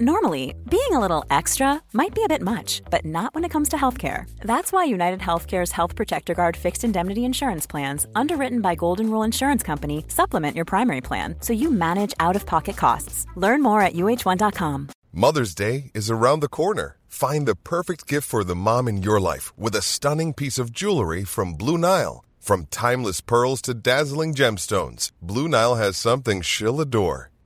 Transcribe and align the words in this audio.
Normally, 0.00 0.56
being 0.68 0.90
a 0.90 0.98
little 0.98 1.24
extra 1.30 1.80
might 1.92 2.16
be 2.16 2.24
a 2.24 2.28
bit 2.28 2.42
much, 2.42 2.82
but 2.90 3.04
not 3.04 3.32
when 3.32 3.44
it 3.44 3.50
comes 3.50 3.68
to 3.68 3.76
healthcare. 3.76 4.28
That's 4.40 4.72
why 4.72 4.82
United 4.82 5.20
Healthcare's 5.20 5.70
Health 5.70 5.94
Protector 5.94 6.34
Guard 6.34 6.56
fixed 6.56 6.82
indemnity 6.82 7.24
insurance 7.24 7.64
plans, 7.64 8.04
underwritten 8.16 8.60
by 8.60 8.74
Golden 8.74 9.08
Rule 9.08 9.22
Insurance 9.22 9.62
Company, 9.62 10.04
supplement 10.08 10.56
your 10.56 10.64
primary 10.64 11.00
plan 11.00 11.36
so 11.38 11.52
you 11.52 11.70
manage 11.70 12.12
out 12.18 12.34
of 12.34 12.44
pocket 12.44 12.76
costs. 12.76 13.24
Learn 13.36 13.62
more 13.62 13.82
at 13.82 13.92
uh1.com. 13.92 14.88
Mother's 15.12 15.54
Day 15.54 15.92
is 15.94 16.10
around 16.10 16.40
the 16.40 16.48
corner. 16.48 16.96
Find 17.06 17.46
the 17.46 17.54
perfect 17.54 18.08
gift 18.08 18.26
for 18.26 18.42
the 18.42 18.56
mom 18.56 18.88
in 18.88 19.00
your 19.00 19.20
life 19.20 19.56
with 19.56 19.76
a 19.76 19.82
stunning 19.82 20.34
piece 20.34 20.58
of 20.58 20.72
jewelry 20.72 21.22
from 21.22 21.54
Blue 21.54 21.78
Nile. 21.78 22.24
From 22.40 22.66
timeless 22.72 23.20
pearls 23.20 23.62
to 23.62 23.74
dazzling 23.74 24.34
gemstones, 24.34 25.12
Blue 25.22 25.46
Nile 25.46 25.76
has 25.76 25.96
something 25.96 26.42
she'll 26.42 26.80
adore. 26.80 27.30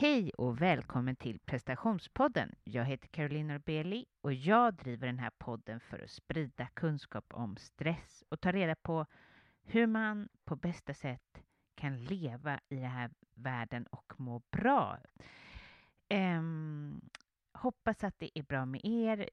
Hej 0.00 0.30
och 0.38 0.62
välkommen 0.62 1.16
till 1.16 1.38
prestationspodden. 1.38 2.54
Jag 2.64 2.84
heter 2.84 3.08
Caroline 3.08 3.46
Norbeli 3.46 4.06
och 4.20 4.32
jag 4.32 4.74
driver 4.74 5.06
den 5.06 5.18
här 5.18 5.30
podden 5.38 5.80
för 5.80 5.98
att 5.98 6.10
sprida 6.10 6.66
kunskap 6.66 7.24
om 7.34 7.56
stress 7.56 8.24
och 8.28 8.40
ta 8.40 8.52
reda 8.52 8.74
på 8.74 9.06
hur 9.62 9.86
man 9.86 10.28
på 10.44 10.56
bästa 10.56 10.94
sätt 10.94 11.42
kan 11.74 12.04
leva 12.04 12.60
i 12.68 12.74
den 12.74 12.90
här 12.90 13.10
världen 13.34 13.86
och 13.86 14.12
må 14.16 14.42
bra. 14.50 14.98
Um, 16.10 17.00
hoppas 17.52 18.04
att 18.04 18.18
det 18.18 18.38
är 18.38 18.42
bra 18.42 18.64
med 18.64 18.80
er 18.84 19.28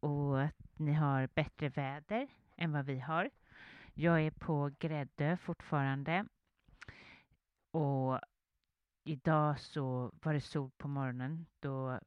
och 0.00 0.42
att 0.42 0.78
ni 0.78 0.92
har 0.92 1.28
bättre 1.34 1.68
väder 1.68 2.28
än 2.56 2.72
vad 2.72 2.84
vi 2.84 3.00
har. 3.00 3.30
Jag 3.94 4.22
är 4.22 4.30
på 4.30 4.70
Gräddö 4.78 5.36
fortfarande 5.36 6.26
och 7.70 8.20
idag 9.06 9.60
så 9.60 10.12
var 10.22 10.32
det 10.32 10.40
sol 10.40 10.70
på 10.78 10.88
morgonen. 10.88 11.46
Då 11.60 12.00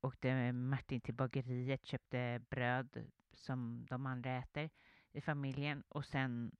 åkte 0.00 0.52
Martin 0.52 1.00
till 1.00 1.14
bageriet, 1.14 1.86
köpte 1.86 2.40
bröd 2.50 3.10
som 3.32 3.86
de 3.90 4.06
andra 4.06 4.38
äter 4.38 4.70
i 5.12 5.20
familjen 5.20 5.82
och 5.88 6.04
sen 6.04 6.56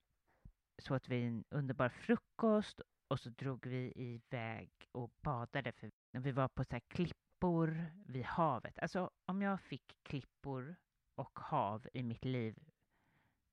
så 0.79 0.97
åt 0.97 1.09
vi 1.09 1.23
en 1.23 1.45
underbar 1.51 1.89
frukost 1.89 2.81
och 3.09 3.21
så 3.21 3.31
drog 3.31 3.67
vi 3.67 3.93
iväg 3.97 4.71
och 4.93 5.11
badade 5.21 5.73
för 5.73 5.91
vi 6.13 6.33
var 6.33 6.49
på 6.49 6.65
så 6.65 6.81
klippor 6.81 7.93
vid 8.07 8.25
havet. 8.25 8.79
Alltså 8.79 9.11
om 9.25 9.43
jag 9.43 9.61
fick 9.61 9.99
klippor 10.03 10.77
och 11.15 11.39
hav 11.39 11.87
i 11.93 12.03
mitt 12.03 12.25
liv 12.25 12.59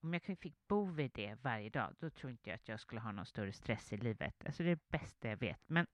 om 0.02 0.14
jag 0.14 0.24
fick 0.24 0.68
bo 0.68 0.86
vid 0.86 1.12
det 1.14 1.36
varje 1.42 1.70
dag, 1.70 1.96
då 2.00 2.10
tror 2.10 2.32
inte 2.32 2.50
jag 2.50 2.56
att 2.56 2.68
jag 2.68 2.80
skulle 2.80 3.02
ha 3.02 3.12
någon 3.12 3.26
större 3.26 3.54
stress 3.54 3.94
i 3.94 3.98
livet. 3.98 4.46
Alltså 4.46 4.64
det 4.64 4.70
är 4.70 4.76
det 4.76 5.00
bästa 5.00 5.30
jag 5.30 5.38
vet. 5.38 5.62
Men 5.68 5.88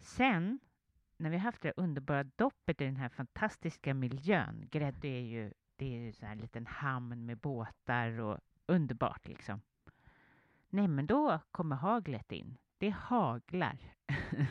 Sen, 0.00 0.60
när 1.16 1.30
vi 1.30 1.36
haft 1.36 1.62
det 1.62 1.72
underbara 1.76 2.24
doppet 2.24 2.80
i 2.80 2.84
den 2.84 2.96
här 2.96 3.08
fantastiska 3.08 3.94
miljön, 3.94 4.68
Gräddö 4.70 5.08
är 5.08 5.20
ju, 5.20 5.52
det 5.76 5.94
är 5.94 5.98
ju 5.98 6.12
så 6.12 6.26
här 6.26 6.32
en 6.32 6.38
liten 6.38 6.66
hamn 6.66 7.26
med 7.26 7.38
båtar 7.38 8.20
och 8.20 8.38
underbart 8.66 9.28
liksom. 9.28 9.60
Nej, 10.68 10.88
men 10.88 11.06
då 11.06 11.40
kommer 11.50 11.76
haglet 11.76 12.32
in. 12.32 12.58
Det 12.78 12.90
haglar. 12.90 13.78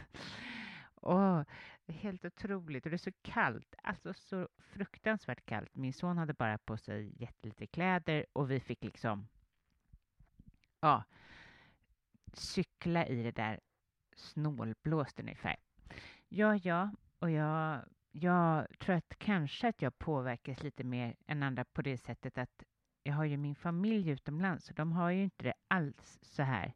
Åh, 0.96 1.44
det 1.86 1.94
är 1.94 1.98
helt 1.98 2.26
otroligt 2.26 2.86
och 2.86 2.90
det 2.90 2.96
är 2.96 2.98
så 2.98 3.12
kallt, 3.22 3.76
alltså 3.84 4.14
så 4.14 4.48
fruktansvärt 4.58 5.46
kallt. 5.46 5.76
Min 5.76 5.94
son 5.94 6.18
hade 6.18 6.34
bara 6.34 6.58
på 6.58 6.78
sig 6.78 7.22
jättelite 7.22 7.68
kläder 7.68 8.26
och 8.34 8.52
vi 8.52 8.59
fick 8.59 8.84
liksom, 8.84 9.28
ja, 10.80 11.04
cykla 12.34 13.08
i 13.08 13.24
det 13.24 13.32
där 13.32 13.59
snålblåst 14.19 15.19
ungefär. 15.19 15.56
Ja, 16.28 16.56
ja, 16.56 16.91
och 17.19 17.31
jag, 17.31 17.85
jag 18.12 18.68
tror 18.80 18.96
att 18.96 19.16
kanske 19.18 19.68
att 19.68 19.81
jag 19.81 20.00
påverkas 20.00 20.63
lite 20.63 20.84
mer 20.84 21.16
än 21.28 21.44
andra 21.44 21.66
på 21.66 21.81
det 21.81 21.97
sättet 21.97 22.38
att 22.38 22.64
jag 23.03 23.14
har 23.14 23.26
ju 23.26 23.38
min 23.38 23.55
familj 23.55 24.09
utomlands 24.09 24.70
och 24.70 24.76
de 24.76 24.91
har 24.91 25.09
ju 25.09 25.23
inte 25.23 25.44
det 25.44 25.53
alls 25.67 26.20
så 26.22 26.44
här 26.44 26.73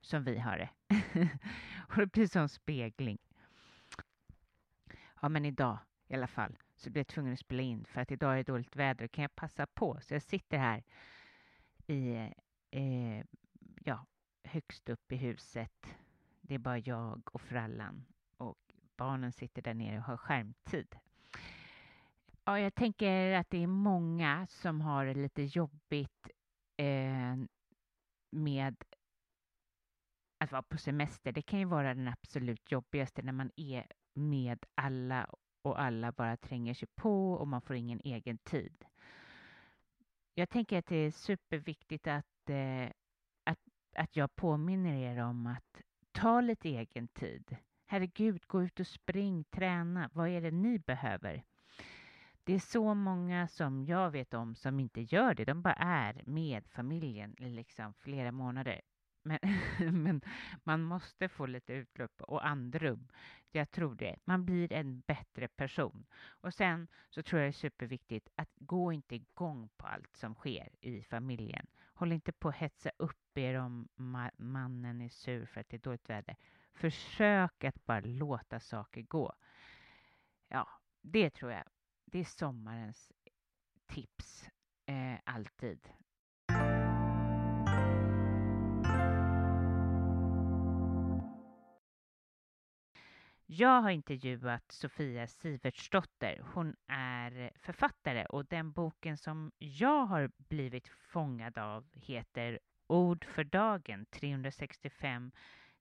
som 0.00 0.24
vi 0.24 0.38
har 0.38 0.58
det. 0.58 0.70
och 1.76 1.96
det 1.96 2.06
blir 2.06 2.26
som 2.26 2.48
spegling. 2.48 3.18
Ja, 5.22 5.28
men 5.28 5.44
idag 5.44 5.78
i 6.08 6.14
alla 6.14 6.26
fall 6.26 6.58
så 6.76 6.90
blir 6.90 7.00
jag 7.00 7.06
tvungen 7.06 7.32
att 7.32 7.38
spela 7.38 7.62
in 7.62 7.84
för 7.84 8.00
att 8.00 8.10
idag 8.10 8.32
är 8.32 8.36
det 8.36 8.42
dåligt 8.52 8.76
väder 8.76 9.04
och 9.04 9.10
kan 9.10 9.22
jag 9.22 9.36
passa 9.36 9.66
på. 9.66 9.98
Så 10.00 10.14
jag 10.14 10.22
sitter 10.22 10.58
här 10.58 10.84
i, 11.86 12.14
eh, 12.70 13.24
ja, 13.84 14.06
högst 14.44 14.88
upp 14.88 15.12
i 15.12 15.16
huset 15.16 15.96
det 16.46 16.54
är 16.54 16.58
bara 16.58 16.78
jag 16.78 17.28
och 17.32 17.40
frallan 17.40 18.06
och 18.36 18.58
barnen 18.96 19.32
sitter 19.32 19.62
där 19.62 19.74
nere 19.74 19.98
och 19.98 20.04
har 20.04 20.16
skärmtid. 20.16 20.96
Ja, 22.44 22.60
jag 22.60 22.74
tänker 22.74 23.32
att 23.32 23.50
det 23.50 23.62
är 23.62 23.66
många 23.66 24.46
som 24.46 24.80
har 24.80 25.06
det 25.06 25.14
lite 25.14 25.42
jobbigt 25.42 26.28
eh, 26.76 27.36
med 28.30 28.84
att 30.38 30.52
vara 30.52 30.62
på 30.62 30.78
semester. 30.78 31.32
Det 31.32 31.42
kan 31.42 31.58
ju 31.58 31.64
vara 31.64 31.94
den 31.94 32.08
absolut 32.08 32.72
jobbigaste 32.72 33.22
när 33.22 33.32
man 33.32 33.50
är 33.56 33.86
med 34.14 34.66
alla 34.74 35.30
och 35.62 35.80
alla 35.80 36.12
bara 36.12 36.36
tränger 36.36 36.74
sig 36.74 36.88
på 36.94 37.32
och 37.32 37.48
man 37.48 37.62
får 37.62 37.76
ingen 37.76 38.00
egen 38.04 38.38
tid. 38.38 38.84
Jag 40.34 40.48
tänker 40.48 40.78
att 40.78 40.86
det 40.86 40.96
är 40.96 41.10
superviktigt 41.10 42.06
att, 42.06 42.50
eh, 42.50 42.90
att, 43.44 43.58
att 43.94 44.16
jag 44.16 44.36
påminner 44.36 44.94
er 44.94 45.22
om 45.22 45.46
att 45.46 45.82
ta 46.16 46.40
lite 46.40 46.68
egen 46.68 47.08
tid. 47.08 47.56
Herregud, 47.86 48.42
gå 48.46 48.62
ut 48.62 48.80
och 48.80 48.86
spring, 48.86 49.44
träna. 49.44 50.10
Vad 50.12 50.28
är 50.28 50.40
det 50.40 50.50
ni 50.50 50.78
behöver? 50.78 51.44
Det 52.44 52.54
är 52.54 52.58
så 52.58 52.94
många 52.94 53.48
som 53.48 53.84
jag 53.84 54.10
vet 54.10 54.34
om 54.34 54.54
som 54.54 54.80
inte 54.80 55.00
gör 55.00 55.34
det. 55.34 55.44
De 55.44 55.62
bara 55.62 55.74
är 55.74 56.22
med 56.26 56.66
familjen 56.68 57.34
i 57.38 57.50
liksom 57.50 57.94
flera 57.94 58.32
månader. 58.32 58.80
Men, 59.22 59.38
men, 60.02 60.20
man 60.64 60.82
måste 60.82 61.28
få 61.28 61.46
lite 61.46 61.72
utlopp 61.72 62.22
och 62.22 62.46
andrum. 62.46 63.08
Jag 63.50 63.70
tror 63.70 63.94
det. 63.94 64.16
Man 64.24 64.44
blir 64.44 64.72
en 64.72 65.00
bättre 65.00 65.48
person. 65.48 66.06
Och 66.26 66.54
sen 66.54 66.88
så 67.10 67.22
tror 67.22 67.40
jag 67.40 67.46
det 67.46 67.50
är 67.50 67.52
superviktigt 67.52 68.28
att 68.34 68.50
gå 68.58 68.92
inte 68.92 69.14
igång 69.14 69.68
på 69.76 69.86
allt 69.86 70.16
som 70.16 70.34
sker 70.34 70.68
i 70.80 71.02
familjen. 71.02 71.66
Håll 71.96 72.12
inte 72.12 72.32
på 72.32 72.48
att 72.48 72.54
hetsa 72.54 72.90
upp 72.96 73.38
er 73.38 73.54
om 73.54 73.88
ma 73.94 74.30
mannen 74.36 75.00
är 75.00 75.08
sur 75.08 75.46
för 75.46 75.60
att 75.60 75.68
det 75.68 75.76
är 75.76 75.80
dåligt 75.80 76.10
väder. 76.10 76.36
Försök 76.72 77.64
att 77.64 77.86
bara 77.86 78.00
låta 78.00 78.60
saker 78.60 79.02
gå. 79.02 79.32
Ja, 80.48 80.68
det 81.02 81.30
tror 81.30 81.52
jag. 81.52 81.64
Det 82.04 82.18
är 82.18 82.24
sommarens 82.24 83.12
tips. 83.86 84.48
Eh, 84.86 85.18
alltid. 85.24 85.88
Jag 93.48 93.82
har 93.82 93.90
intervjuat 93.90 94.72
Sofia 94.72 95.26
Sivertsdotter. 95.26 96.42
Hon 96.54 96.76
är 96.86 97.50
författare 97.56 98.24
och 98.24 98.46
den 98.46 98.72
boken 98.72 99.16
som 99.16 99.52
jag 99.58 100.06
har 100.06 100.30
blivit 100.36 100.88
fångad 100.88 101.58
av 101.58 101.86
heter 101.92 102.58
Ord 102.86 103.24
för 103.24 103.44
dagen 103.44 104.06
365 104.06 105.32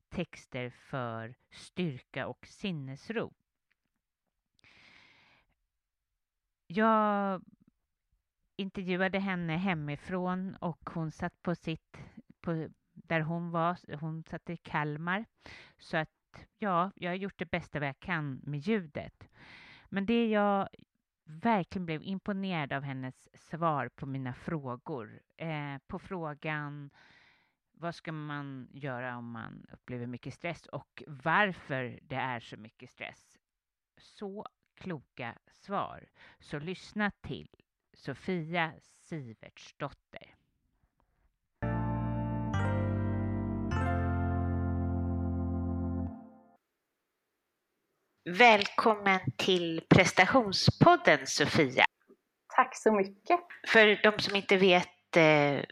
texter 0.10 0.70
för 0.70 1.36
styrka 1.52 2.28
och 2.28 2.48
sinnesro. 2.48 3.34
Jag 6.68 7.44
intervjuade 8.56 9.20
henne 9.20 9.58
hemifrån 9.58 10.56
och 10.56 10.90
hon 10.94 11.12
satt 11.12 11.42
på 11.42 11.56
sitt, 11.56 11.98
på, 12.42 12.70
där 12.94 13.22
hon 13.22 13.52
var, 13.52 13.96
hon 13.96 14.24
satt 14.24 14.50
i 14.50 14.58
Kalmar. 14.58 15.26
Så 15.78 15.98
att 15.98 16.15
ja, 16.58 16.92
jag 16.96 17.12
har 17.12 17.16
gjort 17.16 17.40
det 17.40 17.52
bästa 17.52 17.80
vad 17.80 17.88
jag 17.88 18.00
kan 18.00 18.42
med 18.44 18.60
ljudet. 18.60 19.30
Men 19.90 20.06
det 20.06 20.28
jag 20.28 20.70
verkligen 21.24 21.86
blev 21.86 22.04
imponerad 22.04 22.74
av 22.74 22.84
hennes 22.84 23.30
svar 23.50 23.90
på 23.90 24.06
mina 24.06 24.34
frågor. 24.34 25.22
Eh, 25.38 25.78
på 25.88 26.00
frågan 26.00 26.90
vad 27.78 27.96
ska 27.96 28.12
man 28.12 28.68
göra 28.72 29.18
om 29.18 29.32
man 29.32 29.66
upplever 29.72 30.08
mycket 30.08 30.34
stress 30.34 30.66
och 30.66 31.04
varför 31.08 32.00
det 32.02 32.16
är 32.16 32.40
så 32.40 32.58
mycket 32.58 32.90
stress. 32.90 33.38
Så 33.98 34.46
kloka 34.76 35.38
svar. 35.52 36.10
Så 36.40 36.60
lyssna 36.60 37.12
till 37.12 37.50
Sofia 37.94 38.74
Sivertsdotter. 38.80 40.35
Välkommen 48.40 49.20
till 49.38 49.82
prestationspodden 49.96 51.20
Sofia. 51.24 51.86
Tack 52.56 52.76
så 52.78 52.92
mycket. 52.92 53.40
För 53.68 54.04
de 54.04 54.20
som 54.20 54.36
inte 54.36 54.58
vet 54.58 55.18
eh, 55.18 55.64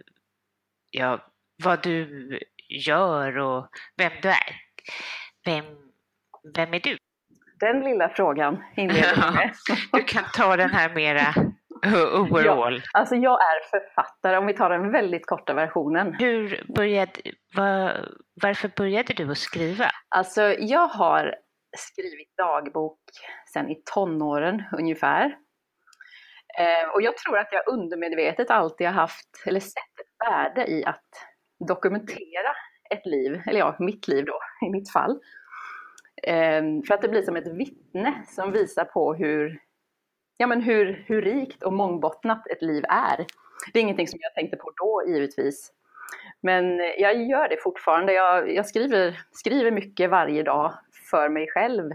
ja, 0.90 1.20
vad 1.64 1.84
du 1.84 2.40
gör 2.70 3.38
och 3.38 3.68
vem 3.98 4.12
du 4.22 4.30
är. 4.30 4.56
Vem, 5.46 5.66
vem 6.56 6.74
är 6.74 6.80
du? 6.80 6.98
Den 7.60 7.80
lilla 7.80 8.10
frågan 8.10 8.64
inleder 8.76 9.14
ja, 9.18 9.32
med. 9.32 9.54
Du 9.92 10.04
kan 10.04 10.24
ta 10.34 10.58
den 10.58 10.70
här 10.70 10.96
mera 10.96 11.34
overall. 12.20 12.76
Ja, 12.76 13.00
alltså 13.00 13.16
jag 13.16 13.40
är 13.42 13.70
författare, 13.70 14.38
om 14.38 14.46
vi 14.46 14.54
tar 14.54 14.70
den 14.70 14.92
väldigt 14.92 15.26
korta 15.26 15.54
versionen. 15.54 16.16
Hur 16.20 16.64
började, 16.76 17.22
var, 17.56 18.10
varför 18.42 18.72
började 18.76 19.14
du 19.14 19.32
att 19.32 19.38
skriva? 19.38 19.92
Alltså 20.10 20.42
jag 20.60 20.88
har 20.88 21.36
skrivit 21.78 22.38
dagbok 22.38 23.00
sedan 23.54 23.70
i 23.70 23.82
tonåren 23.94 24.64
ungefär. 24.78 25.38
Eh, 26.60 26.90
och 26.94 27.02
jag 27.02 27.18
tror 27.18 27.38
att 27.38 27.50
jag 27.52 27.74
undermedvetet 27.74 28.52
alltid 28.52 28.88
har 28.88 28.94
haft, 28.94 29.44
eller 29.46 29.60
sett 29.60 30.00
ett 30.02 30.28
värde 30.30 30.72
i 30.72 30.86
att 30.86 31.10
dokumentera 31.68 32.56
ett 32.90 33.06
liv, 33.06 33.42
eller 33.48 33.60
ja, 33.60 33.76
mitt 33.80 34.08
liv 34.08 34.26
då, 34.26 34.40
i 34.68 34.70
mitt 34.70 34.92
fall. 34.92 35.20
Ehm, 36.24 36.84
för 36.84 36.94
att 36.94 37.02
det 37.02 37.10
blir 37.10 37.22
som 37.22 37.36
ett 37.36 37.48
vittne 37.48 38.24
som 38.28 38.52
visar 38.52 38.86
på 38.86 39.14
hur, 39.14 39.60
ja, 40.38 40.48
men 40.48 40.62
hur, 40.62 41.04
hur 41.08 41.22
rikt 41.22 41.64
och 41.64 41.74
mångbottnat 41.74 42.48
ett 42.48 42.62
liv 42.62 42.84
är. 42.90 43.26
Det 43.74 43.80
är 43.80 43.84
ingenting 43.84 44.08
som 44.08 44.20
jag 44.22 44.34
tänkte 44.34 44.58
på 44.58 44.72
då 44.76 45.04
givetvis. 45.08 45.72
Men 46.42 46.78
jag 46.78 47.24
gör 47.24 47.50
det 47.50 47.58
fortfarande. 47.64 48.14
Jag, 48.14 48.54
jag 48.56 48.66
skriver, 48.66 49.20
skriver 49.32 49.72
mycket 49.72 50.10
varje 50.10 50.44
dag 50.44 50.74
för 51.14 51.30
mig 51.30 51.48
själv. 51.50 51.92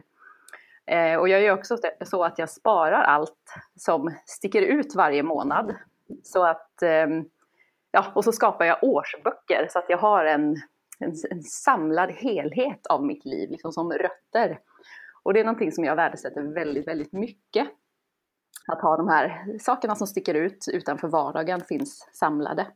Eh, 0.87 1.19
och 1.19 1.29
jag 1.29 1.43
gör 1.43 1.55
också 1.55 1.77
så 2.05 2.25
att 2.25 2.39
jag 2.39 2.51
sparar 2.51 3.03
allt 3.03 3.55
som 3.77 4.15
sticker 4.27 4.63
ut 4.63 4.95
varje 4.95 5.23
månad. 5.23 5.75
Så 6.23 6.45
att, 6.45 6.83
eh, 6.83 7.07
ja, 7.91 8.13
och 8.15 8.25
så 8.25 8.33
skapar 8.33 8.65
jag 8.65 8.79
årsböcker 8.83 9.67
så 9.71 9.79
att 9.79 9.85
jag 9.89 9.99
har 9.99 10.25
en, 10.25 10.57
en, 10.99 11.13
en, 11.31 11.43
samlad 11.43 12.11
helhet 12.11 12.87
av 12.87 13.05
mitt 13.05 13.25
liv, 13.25 13.51
liksom 13.51 13.73
som 13.73 13.93
rötter. 13.93 14.59
Och 15.23 15.35
det 15.35 15.41
är 15.41 15.45
någonting 15.45 15.73
som 15.73 15.85
jag 15.85 15.97
värdesätter 15.97 16.43
väldigt, 16.43 16.89
väldigt 16.89 17.13
mycket. 17.13 17.69
Att 18.67 18.83
ha 18.83 18.97
de 18.97 19.09
här 19.09 19.59
sakerna 19.59 19.95
som 19.95 20.07
sticker 20.07 20.35
ut 20.35 20.67
utanför 20.73 21.09
vardagen 21.09 21.61
finns 21.61 22.09
samlade. 22.13 22.67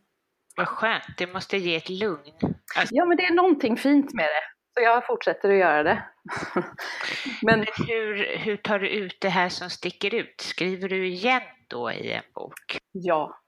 Vad 0.56 0.68
skönt, 0.68 1.18
det 1.18 1.32
måste 1.32 1.56
ge 1.56 1.76
ett 1.76 1.88
lugn. 1.88 2.32
Alltså... 2.76 2.94
Ja, 2.94 3.04
men 3.04 3.16
det 3.16 3.24
är 3.24 3.34
någonting 3.34 3.76
fint 3.76 4.14
med 4.14 4.24
det. 4.24 4.51
Så 4.74 4.82
jag 4.82 5.06
fortsätter 5.06 5.50
att 5.50 5.56
göra 5.56 5.82
det. 5.82 6.04
Men, 7.42 7.58
Men 7.58 7.66
hur, 7.88 8.36
hur 8.38 8.56
tar 8.56 8.78
du 8.78 8.88
ut 8.88 9.16
det 9.20 9.28
här 9.28 9.48
som 9.48 9.70
sticker 9.70 10.14
ut? 10.14 10.40
Skriver 10.40 10.88
du 10.88 11.06
igen 11.06 11.42
då 11.68 11.92
i 11.92 12.12
en 12.12 12.22
bok? 12.34 12.78
Ja. 12.92 13.38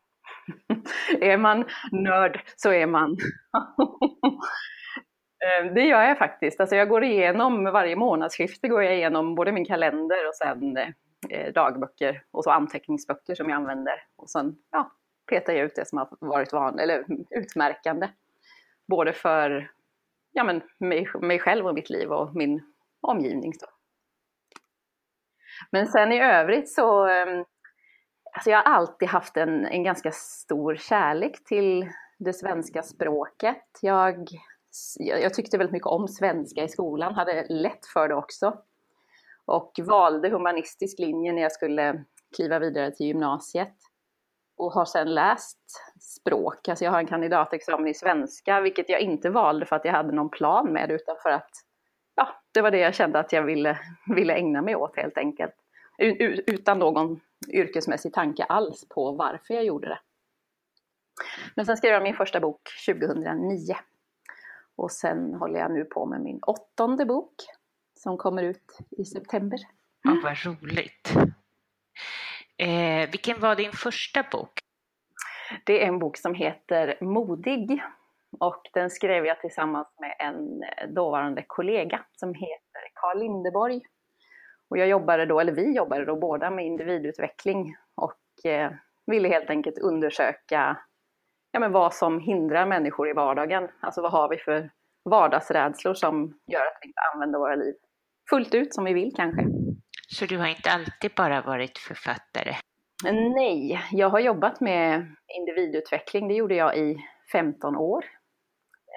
är 1.20 1.36
man 1.36 1.64
nörd 1.92 2.42
så 2.56 2.72
är 2.72 2.86
man. 2.86 3.16
Eh, 5.44 5.72
det 5.74 5.80
gör 5.80 6.02
jag 6.02 6.18
faktiskt. 6.18 6.60
Alltså 6.60 6.76
jag 6.76 6.88
går 6.88 7.04
igenom 7.04 7.64
varje 7.64 7.96
månadsskifte 7.96 8.68
går 8.68 8.82
jag 8.82 8.94
igenom 8.94 9.34
både 9.34 9.52
min 9.52 9.64
kalender 9.64 10.28
och 10.28 10.34
sen 10.34 10.76
eh, 11.30 11.52
dagböcker 11.54 12.22
och 12.30 12.44
så 12.44 12.50
anteckningsböcker 12.50 13.34
som 13.34 13.48
jag 13.48 13.56
använder. 13.56 13.94
Och 14.16 14.30
sen 14.30 14.56
ja, 14.70 14.92
petar 15.30 15.52
jag 15.52 15.64
ut 15.64 15.74
det 15.76 15.88
som 15.88 15.98
har 15.98 16.08
varit 16.20 16.52
van, 16.52 16.78
eller 16.78 17.04
utmärkande. 17.30 18.08
Både 18.88 19.12
för 19.12 19.70
ja, 20.34 20.44
men 20.44 20.62
mig, 20.78 21.08
mig 21.20 21.38
själv 21.38 21.66
och 21.66 21.74
mitt 21.74 21.90
liv 21.90 22.12
och 22.12 22.36
min 22.36 22.62
omgivning. 23.00 23.54
Så. 23.54 23.66
Men 25.70 25.86
sen 25.86 26.12
i 26.12 26.20
övrigt 26.20 26.72
så, 26.72 27.06
ehm, 27.06 27.44
alltså 28.32 28.50
jag 28.50 28.58
har 28.58 28.72
alltid 28.72 29.08
haft 29.08 29.36
en, 29.36 29.66
en 29.66 29.82
ganska 29.82 30.10
stor 30.12 30.76
kärlek 30.76 31.44
till 31.44 31.90
det 32.18 32.32
svenska 32.32 32.82
språket. 32.82 33.78
Jag, 33.80 34.28
jag 34.98 35.34
tyckte 35.34 35.58
väldigt 35.58 35.72
mycket 35.72 35.86
om 35.86 36.08
svenska 36.08 36.64
i 36.64 36.68
skolan, 36.68 37.14
hade 37.14 37.46
lätt 37.48 37.86
för 37.86 38.08
det 38.08 38.14
också. 38.14 38.58
Och 39.44 39.72
valde 39.82 40.28
humanistisk 40.28 40.98
linje 40.98 41.32
när 41.32 41.42
jag 41.42 41.52
skulle 41.52 42.04
kliva 42.36 42.58
vidare 42.58 42.90
till 42.90 43.06
gymnasiet 43.06 43.74
och 44.56 44.72
har 44.72 44.84
sedan 44.84 45.14
läst 45.14 45.58
språk. 46.00 46.68
Alltså 46.68 46.84
jag 46.84 46.92
har 46.92 46.98
en 46.98 47.06
kandidatexamen 47.06 47.88
i 47.88 47.94
svenska, 47.94 48.60
vilket 48.60 48.88
jag 48.88 49.00
inte 49.00 49.30
valde 49.30 49.66
för 49.66 49.76
att 49.76 49.84
jag 49.84 49.92
hade 49.92 50.12
någon 50.12 50.30
plan 50.30 50.72
med 50.72 50.88
det, 50.88 50.94
utan 50.94 51.16
för 51.22 51.30
att 51.30 51.50
ja, 52.14 52.28
det 52.52 52.60
var 52.60 52.70
det 52.70 52.78
jag 52.78 52.94
kände 52.94 53.18
att 53.18 53.32
jag 53.32 53.42
ville, 53.42 53.78
ville 54.14 54.34
ägna 54.34 54.62
mig 54.62 54.76
åt 54.76 54.96
helt 54.96 55.18
enkelt. 55.18 55.54
Utan 56.46 56.78
någon 56.78 57.20
yrkesmässig 57.48 58.12
tanke 58.12 58.44
alls 58.44 58.88
på 58.88 59.12
varför 59.12 59.54
jag 59.54 59.64
gjorde 59.64 59.88
det. 59.88 59.98
Men 61.54 61.66
sen 61.66 61.76
skrev 61.76 61.92
jag 61.92 62.02
min 62.02 62.14
första 62.14 62.40
bok 62.40 62.60
2009. 62.86 63.74
Och 64.76 64.92
sen 64.92 65.34
håller 65.34 65.60
jag 65.60 65.72
nu 65.72 65.84
på 65.84 66.06
med 66.06 66.20
min 66.20 66.40
åttonde 66.42 67.06
bok 67.06 67.34
som 67.94 68.16
kommer 68.16 68.42
ut 68.42 68.78
i 68.90 69.04
september. 69.04 69.58
Mm. 70.04 70.16
Ja, 70.16 70.22
vad 70.22 70.54
roligt. 70.62 71.12
Eh, 72.58 73.10
vilken 73.10 73.40
var 73.40 73.56
din 73.56 73.72
första 73.72 74.22
bok? 74.32 74.52
Det 75.66 75.82
är 75.82 75.88
en 75.88 75.98
bok 75.98 76.16
som 76.16 76.34
heter 76.34 76.98
Modig 77.00 77.82
och 78.40 78.62
den 78.72 78.90
skrev 78.90 79.26
jag 79.26 79.40
tillsammans 79.40 79.88
med 80.00 80.16
en 80.18 80.62
dåvarande 80.94 81.44
kollega 81.46 82.04
som 82.12 82.34
heter 82.34 82.82
Carl 82.94 83.18
Lindeborg. 83.18 83.80
Och 84.70 84.78
jag 84.78 84.88
jobbade 84.88 85.26
då, 85.26 85.40
eller 85.40 85.52
vi 85.52 85.76
jobbade 85.76 86.04
då 86.04 86.16
båda 86.16 86.50
med 86.50 86.66
individutveckling 86.66 87.76
och 87.94 88.50
eh, 88.50 88.72
ville 89.06 89.28
helt 89.28 89.50
enkelt 89.50 89.78
undersöka 89.78 90.76
ja, 91.52 91.60
men 91.60 91.72
vad 91.72 91.94
som 91.94 92.20
hindrar 92.20 92.66
människor 92.66 93.10
i 93.10 93.12
vardagen. 93.12 93.68
Alltså 93.80 94.02
vad 94.02 94.12
har 94.12 94.28
vi 94.28 94.38
för 94.38 94.70
vardagsrädslor 95.04 95.94
som 95.94 96.38
gör 96.46 96.66
att 96.66 96.78
vi 96.82 96.88
inte 96.88 97.00
använder 97.14 97.38
våra 97.38 97.54
liv 97.54 97.74
fullt 98.30 98.54
ut 98.54 98.74
som 98.74 98.84
vi 98.84 98.92
vill 98.92 99.12
kanske. 99.16 99.42
Så 100.08 100.26
du 100.26 100.38
har 100.38 100.46
inte 100.46 100.70
alltid 100.70 101.10
bara 101.16 101.42
varit 101.42 101.78
författare? 101.78 102.54
Nej, 103.12 103.88
jag 103.92 104.10
har 104.10 104.20
jobbat 104.20 104.60
med 104.60 105.14
individutveckling. 105.38 106.28
Det 106.28 106.34
gjorde 106.34 106.54
jag 106.54 106.78
i 106.78 106.96
15 107.32 107.76
år. 107.76 108.04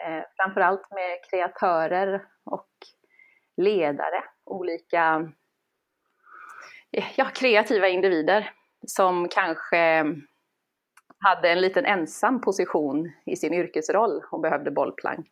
Eh, 0.06 0.24
framförallt 0.36 0.92
med 0.92 1.20
kreatörer 1.30 2.26
och 2.46 2.70
ledare, 3.58 4.24
olika 4.46 5.32
ja, 7.16 7.26
kreativa 7.26 7.88
individer 7.88 8.52
som 8.88 9.28
kanske 9.30 10.06
hade 11.20 11.50
en 11.50 11.62
liten 11.62 11.86
ensam 11.86 12.42
position 12.42 13.12
i 13.26 13.36
sin 13.36 13.54
yrkesroll 13.54 14.22
och 14.32 14.42
behövde 14.42 14.72
bollplank. 14.72 15.30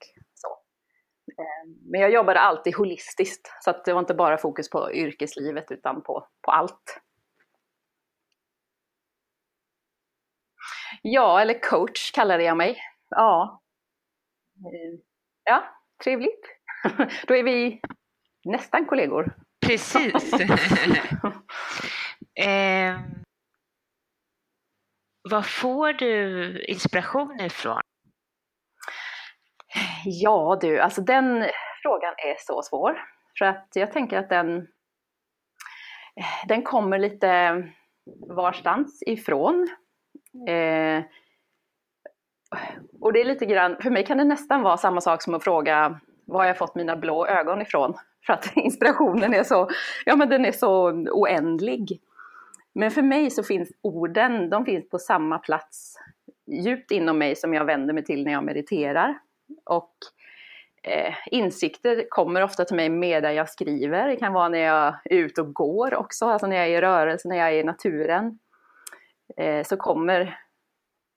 Eh, 1.39 1.69
men 1.91 2.01
jag 2.01 2.11
jobbade 2.11 2.39
alltid 2.39 2.75
holistiskt, 2.75 3.51
så 3.61 3.69
att 3.69 3.85
det 3.85 3.93
var 3.93 3.99
inte 3.99 4.13
bara 4.13 4.37
fokus 4.37 4.69
på 4.69 4.93
yrkeslivet 4.93 5.71
utan 5.71 6.01
på, 6.03 6.27
på 6.41 6.51
allt. 6.51 7.01
Ja, 11.01 11.41
eller 11.41 11.59
coach 11.61 12.11
kallade 12.11 12.43
jag 12.43 12.57
mig. 12.57 12.77
Ja, 13.09 13.61
eh, 14.55 14.99
ja 15.43 15.63
trevligt. 16.03 16.45
Då 17.27 17.35
är 17.35 17.43
vi 17.43 17.81
nästan 18.43 18.85
kollegor. 18.85 19.35
Precis. 19.65 20.33
eh, 22.35 22.99
vad 25.29 25.45
får 25.45 25.93
du 25.93 26.65
inspiration 26.65 27.39
ifrån? 27.39 27.81
Ja 30.05 30.57
du, 30.61 30.79
alltså 30.79 31.01
den 31.01 31.45
frågan 31.81 32.13
är 32.17 32.35
så 32.39 32.61
svår. 32.61 33.01
För 33.37 33.45
att 33.45 33.67
jag 33.73 33.91
tänker 33.91 34.19
att 34.19 34.29
den, 34.29 34.67
den 36.47 36.63
kommer 36.63 36.99
lite 36.99 37.63
varstans 38.35 39.03
ifrån. 39.05 39.69
Eh, 40.49 41.03
och 43.01 43.13
det 43.13 43.21
är 43.21 43.25
lite 43.25 43.45
grann, 43.45 43.77
för 43.81 43.89
mig 43.89 44.05
kan 44.05 44.17
det 44.17 44.23
nästan 44.23 44.61
vara 44.61 44.77
samma 44.77 45.01
sak 45.01 45.21
som 45.21 45.33
att 45.33 45.43
fråga 45.43 45.99
var 46.25 46.39
har 46.39 46.47
jag 46.47 46.57
fått 46.57 46.75
mina 46.75 46.95
blå 46.95 47.27
ögon 47.27 47.61
ifrån? 47.61 47.93
För 48.25 48.33
att 48.33 48.51
inspirationen 48.55 49.33
är 49.33 49.43
så, 49.43 49.69
ja 50.05 50.15
men 50.15 50.29
den 50.29 50.45
är 50.45 50.51
så 50.51 50.91
oändlig. 51.11 52.01
Men 52.73 52.91
för 52.91 53.01
mig 53.01 53.31
så 53.31 53.43
finns 53.43 53.71
orden, 53.81 54.49
de 54.49 54.65
finns 54.65 54.89
på 54.89 54.99
samma 54.99 55.37
plats 55.37 55.95
djupt 56.47 56.91
inom 56.91 57.17
mig 57.17 57.35
som 57.35 57.53
jag 57.53 57.65
vänder 57.65 57.93
mig 57.93 58.05
till 58.05 58.23
när 58.23 58.31
jag 58.31 58.43
mediterar. 58.43 59.19
Och 59.65 59.93
eh, 60.83 61.13
insikter 61.31 62.05
kommer 62.09 62.43
ofta 62.43 62.65
till 62.65 62.75
mig 62.75 62.89
medan 62.89 63.35
jag 63.35 63.49
skriver. 63.49 64.07
Det 64.07 64.15
kan 64.15 64.33
vara 64.33 64.49
när 64.49 64.59
jag 64.59 64.87
är 65.03 65.15
ute 65.15 65.41
och 65.41 65.53
går 65.53 65.95
också, 65.95 66.25
alltså 66.25 66.47
när 66.47 66.55
jag 66.55 66.65
är 66.65 66.77
i 66.77 66.81
rörelse, 66.81 67.27
när 67.27 67.35
jag 67.35 67.47
är 67.47 67.59
i 67.59 67.63
naturen. 67.63 68.39
Eh, 69.37 69.63
så, 69.63 69.77
kommer, 69.77 70.39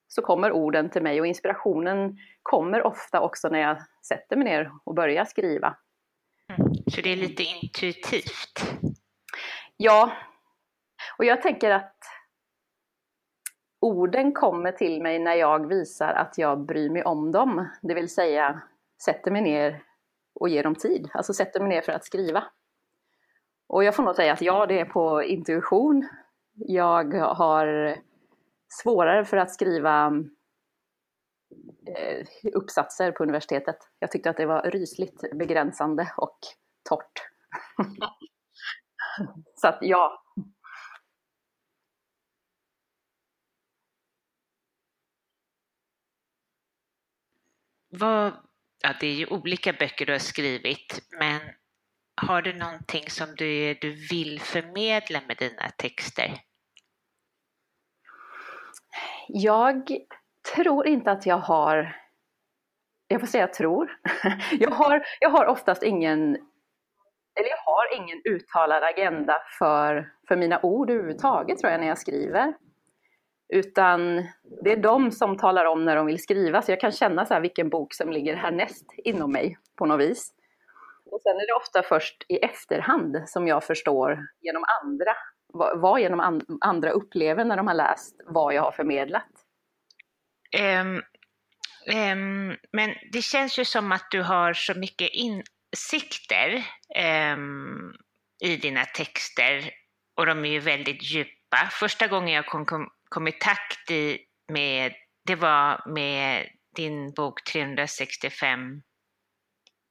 så 0.09 0.23
kommer 0.23 0.53
orden 0.53 0.91
till 0.91 1.03
mig 1.03 1.21
och 1.21 1.27
inspirationen 1.27 2.19
kommer 2.43 2.83
ofta 2.83 3.21
också 3.21 3.49
när 3.49 3.61
jag 3.61 3.77
sätter 4.09 4.37
mig 4.37 4.45
ner 4.45 4.71
och 4.85 4.95
börjar 4.95 5.25
skriva. 5.25 5.77
Mm. 6.59 6.75
Så 6.75 7.01
det 7.01 7.13
är 7.13 7.17
lite 7.17 7.43
intuitivt? 7.43 8.65
Ja, 9.77 10.13
och 11.19 11.25
jag 11.25 11.43
tänker 11.43 11.71
att 11.71 11.98
orden 13.81 14.33
kommer 14.33 14.73
till 14.73 15.03
mig 15.03 15.19
när 15.19 15.35
jag 15.35 15.69
visar 15.69 16.13
att 16.13 16.39
jag 16.39 16.61
bryr 16.61 16.91
mig 16.91 17.05
om 17.05 17.33
dem. 17.33 17.69
Det 17.83 17.95
vill 17.95 18.09
säga 18.09 18.63
sätter 19.05 19.31
mig 19.31 19.43
ner 19.43 19.83
och 20.35 20.49
ger 20.49 20.63
dem 20.63 20.75
tid. 20.75 21.11
Alltså 21.15 21.33
sätter 21.33 21.61
mig 21.61 21.69
ner 21.69 21.81
för 21.81 21.93
att 21.93 22.05
skriva. 22.05 22.45
Och 23.69 23.85
jag 23.85 23.95
får 23.95 24.03
nog 24.03 24.15
säga 24.15 24.33
att 24.33 24.43
ja, 24.43 24.67
det 24.67 24.81
är 24.81 24.85
på 24.85 25.23
intuition. 25.23 26.09
Jag 26.55 27.15
har 27.15 27.97
svårare 28.69 29.25
för 29.25 29.37
att 29.37 29.51
skriva 29.51 30.13
eh, 31.87 32.27
uppsatser 32.55 33.13
på 33.13 33.23
universitetet. 33.23 33.77
Jag 33.99 34.11
tyckte 34.11 34.31
att 34.31 34.37
det 34.37 34.47
var 34.47 34.63
rysligt 34.63 35.25
begränsande 35.35 36.13
och 36.17 36.39
torrt. 36.89 37.23
Så 39.55 39.69
att 39.69 39.79
ja, 39.81 40.23
Vad, 48.01 48.33
ja, 48.83 48.95
det 49.01 49.07
är 49.07 49.15
ju 49.15 49.27
olika 49.27 49.73
böcker 49.73 50.07
du 50.07 50.13
har 50.13 50.19
skrivit, 50.19 51.01
men 51.19 51.41
har 52.21 52.43
du 52.43 52.53
någonting 52.53 53.11
som 53.11 53.35
du, 53.37 53.75
du 53.75 53.91
vill 54.11 54.41
förmedla 54.41 55.21
med 55.29 55.37
dina 55.37 55.71
texter? 55.77 56.41
Jag 59.29 59.89
tror 60.55 60.87
inte 60.87 61.11
att 61.11 61.27
jag 61.27 61.39
har, 61.39 61.97
jag 63.09 63.21
får 63.21 63.27
säga 63.27 63.47
tror, 63.47 63.91
jag 64.53 64.71
har, 64.71 65.05
jag 65.21 65.31
har 65.31 65.47
oftast 65.47 65.83
ingen, 65.83 66.35
eller 67.41 67.49
jag 67.49 67.63
har 67.65 67.97
ingen 67.97 68.23
uttalad 68.25 68.83
agenda 68.85 69.37
för, 69.59 70.13
för 70.29 70.37
mina 70.37 70.61
ord 70.63 70.91
överhuvudtaget 70.91 71.59
tror 71.59 71.73
jag 71.73 71.81
när 71.81 71.89
jag 71.89 71.99
skriver. 71.99 72.55
Utan 73.49 74.17
det 74.65 74.73
är 74.73 74.77
de 74.77 75.13
som 75.13 75.37
talar 75.37 75.65
om 75.65 75.85
när 75.85 75.97
de 75.97 76.07
vill 76.07 76.23
skriva, 76.23 76.63
så 76.63 76.73
jag 76.73 76.81
kan 76.81 76.93
känna 76.93 77.27
så 77.27 77.35
här 77.35 77.41
vilken 77.41 77.69
bok 77.69 77.95
som 77.95 78.13
ligger 78.13 78.37
härnäst 78.37 78.87
inom 78.97 79.33
mig 79.33 79.59
på 79.77 79.87
något 79.87 80.01
vis. 80.01 80.35
Och 81.11 81.21
sen 81.23 81.37
är 81.37 81.47
det 81.47 81.53
ofta 81.53 81.83
först 81.83 82.25
i 82.29 82.37
efterhand 82.37 83.17
som 83.27 83.47
jag 83.47 83.65
förstår 83.65 84.27
genom 84.41 84.65
andra, 84.83 85.17
vad, 85.77 86.01
genom 86.01 86.21
and, 86.21 86.45
andra 86.61 86.91
upplever 86.91 87.45
när 87.45 87.57
de 87.57 87.67
har 87.67 87.75
läst 87.75 88.21
vad 88.27 88.55
jag 88.55 88.63
har 88.63 88.73
förmedlat. 88.73 89.29
Um, 90.81 91.03
um, 91.97 92.57
men 92.73 92.95
det 93.13 93.23
känns 93.23 93.59
ju 93.59 93.65
som 93.65 93.93
att 93.93 94.07
du 94.11 94.23
har 94.23 94.53
så 94.53 94.75
mycket 94.75 95.11
insikter 95.13 96.65
um, 97.35 97.95
i 98.45 98.57
dina 98.57 98.85
texter 98.85 99.71
och 100.17 100.27
de 100.27 100.45
är 100.45 100.49
ju 100.49 100.61
väldigt 100.61 101.03
djupa. 101.03 101.69
Första 101.71 102.07
gången 102.07 102.35
jag 102.35 102.47
kom, 102.47 102.67
kom 102.67 102.89
kom 103.09 103.29
i 103.29 103.33
takt 103.33 103.91
i 103.91 104.19
med, 104.53 104.93
det 105.27 105.35
var 105.35 105.83
med 105.87 106.49
din 106.77 107.13
bok 107.13 107.45
365 107.45 108.83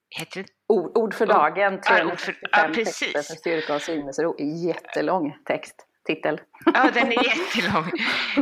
Heter 0.09 0.43
det? 0.43 0.49
Ord, 0.67 0.97
ord 0.97 1.13
för 1.13 1.25
dagen, 1.25 1.81
365 1.81 2.49
ja, 2.51 2.73
texter 2.73 3.11
för 3.11 3.21
styrka 3.21 3.75
och 3.75 3.81
sinnesro. 3.81 4.35
Jättelång 4.67 5.37
text, 5.45 5.75
titel. 6.07 6.41
Ja, 6.65 6.91
den 6.93 7.07
är 7.07 7.23
jättelång. 7.23 7.91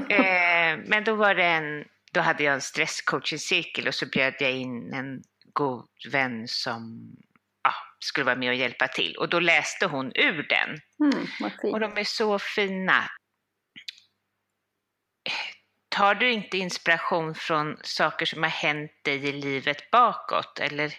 eh, 0.10 0.80
men 0.86 1.04
då 1.04 1.16
var 1.16 1.36
det 1.36 1.44
en, 1.44 1.86
då 2.12 2.22
hade 2.22 2.44
jag 2.44 2.54
en 2.54 2.62
stresscoaching-cirkel 2.62 3.88
och 3.88 3.96
så 3.96 4.06
bjöd 4.06 4.34
jag 4.40 4.52
in 4.52 4.94
en 4.94 5.22
god 5.54 5.88
vän 6.12 6.48
som 6.48 7.12
ja, 7.64 7.72
skulle 8.00 8.26
vara 8.26 8.36
med 8.36 8.50
och 8.50 8.56
hjälpa 8.56 8.88
till. 8.88 9.16
Och 9.20 9.30
då 9.30 9.40
läste 9.40 9.86
hon 9.86 10.12
ur 10.16 10.48
den. 10.50 10.80
Mm, 11.00 11.74
och 11.74 11.80
de 11.80 11.98
är 11.98 12.04
så 12.04 12.40
fina 12.40 13.04
tar 15.96 16.16
du 16.16 16.32
inte 16.32 16.58
inspiration 16.58 17.36
från 17.36 17.78
saker 17.84 18.26
som 18.26 18.44
har 18.44 18.50
hänt 18.50 18.92
dig 19.02 19.30
i 19.30 19.32
livet 19.32 19.92
bakåt, 19.92 20.60
eller? 20.60 20.94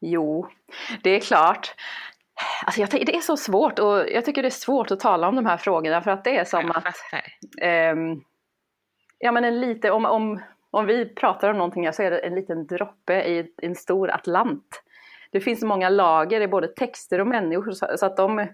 Jo, 0.00 0.48
det 1.02 1.10
är 1.10 1.20
klart. 1.20 1.74
Alltså 2.66 2.80
jag, 2.80 2.90
det 2.90 3.16
är 3.16 3.20
så 3.20 3.36
svårt 3.36 3.78
och 3.78 4.10
jag 4.10 4.24
tycker 4.24 4.42
det 4.42 4.48
är 4.48 4.50
svårt 4.50 4.90
att 4.90 5.00
tala 5.00 5.28
om 5.28 5.36
de 5.36 5.46
här 5.46 5.56
frågorna 5.56 6.02
för 6.02 6.10
att 6.10 6.24
det 6.24 6.38
är 6.38 6.44
som 6.44 6.70
att... 6.70 6.96
Um, 7.92 8.24
ja 9.18 9.32
men 9.32 9.44
en 9.44 9.60
lite, 9.60 9.90
om, 9.90 10.04
om, 10.04 10.42
om 10.70 10.86
vi 10.86 11.14
pratar 11.14 11.50
om 11.50 11.56
någonting 11.56 11.84
här 11.84 11.92
så 11.92 12.02
är 12.02 12.10
det 12.10 12.18
en 12.18 12.34
liten 12.34 12.66
droppe 12.66 13.14
i 13.14 13.54
en 13.62 13.74
stor 13.74 14.10
Atlant. 14.10 14.82
Det 15.30 15.40
finns 15.40 15.60
så 15.60 15.66
många 15.66 15.88
lager 15.88 16.40
i 16.40 16.48
både 16.48 16.68
texter 16.68 17.20
och 17.20 17.26
människor 17.26 17.72
så 17.96 18.06
att 18.06 18.16
de... 18.16 18.48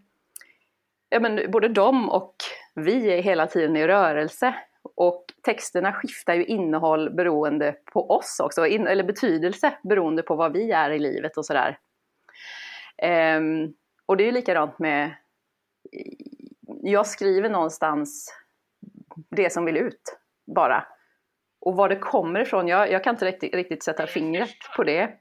Ja 1.09 1.21
men 1.21 1.51
både 1.51 1.69
de 1.69 2.11
och 2.11 2.35
vi 2.75 3.13
är 3.13 3.23
hela 3.23 3.47
tiden 3.47 3.77
i 3.77 3.87
rörelse. 3.87 4.55
Och 4.83 5.25
texterna 5.43 5.93
skiftar 5.93 6.35
ju 6.35 6.45
innehåll 6.45 7.11
beroende 7.11 7.77
på 7.93 8.11
oss 8.11 8.41
också, 8.41 8.67
eller 8.67 9.05
betydelse 9.05 9.79
beroende 9.83 10.23
på 10.23 10.35
vad 10.35 10.53
vi 10.53 10.71
är 10.71 10.91
i 10.91 10.99
livet 10.99 11.37
och 11.37 11.47
sådär. 11.47 11.79
Um, 13.37 13.75
och 14.07 14.17
det 14.17 14.25
är 14.25 14.27
ju 14.27 14.33
likadant 14.33 14.79
med, 14.79 15.15
jag 16.83 17.07
skriver 17.07 17.51
någonstans 17.51 18.35
det 19.31 19.51
som 19.51 19.65
vill 19.65 19.77
ut 19.77 20.19
bara. 20.47 20.87
Och 21.61 21.77
var 21.77 21.89
det 21.89 21.97
kommer 21.97 22.41
ifrån, 22.41 22.69
jag, 22.69 22.91
jag 22.91 23.05
kan 23.05 23.15
inte 23.15 23.27
riktigt, 23.27 23.55
riktigt 23.55 23.83
sätta 23.83 24.07
fingret 24.07 24.57
på 24.77 24.85
det. 24.85 25.19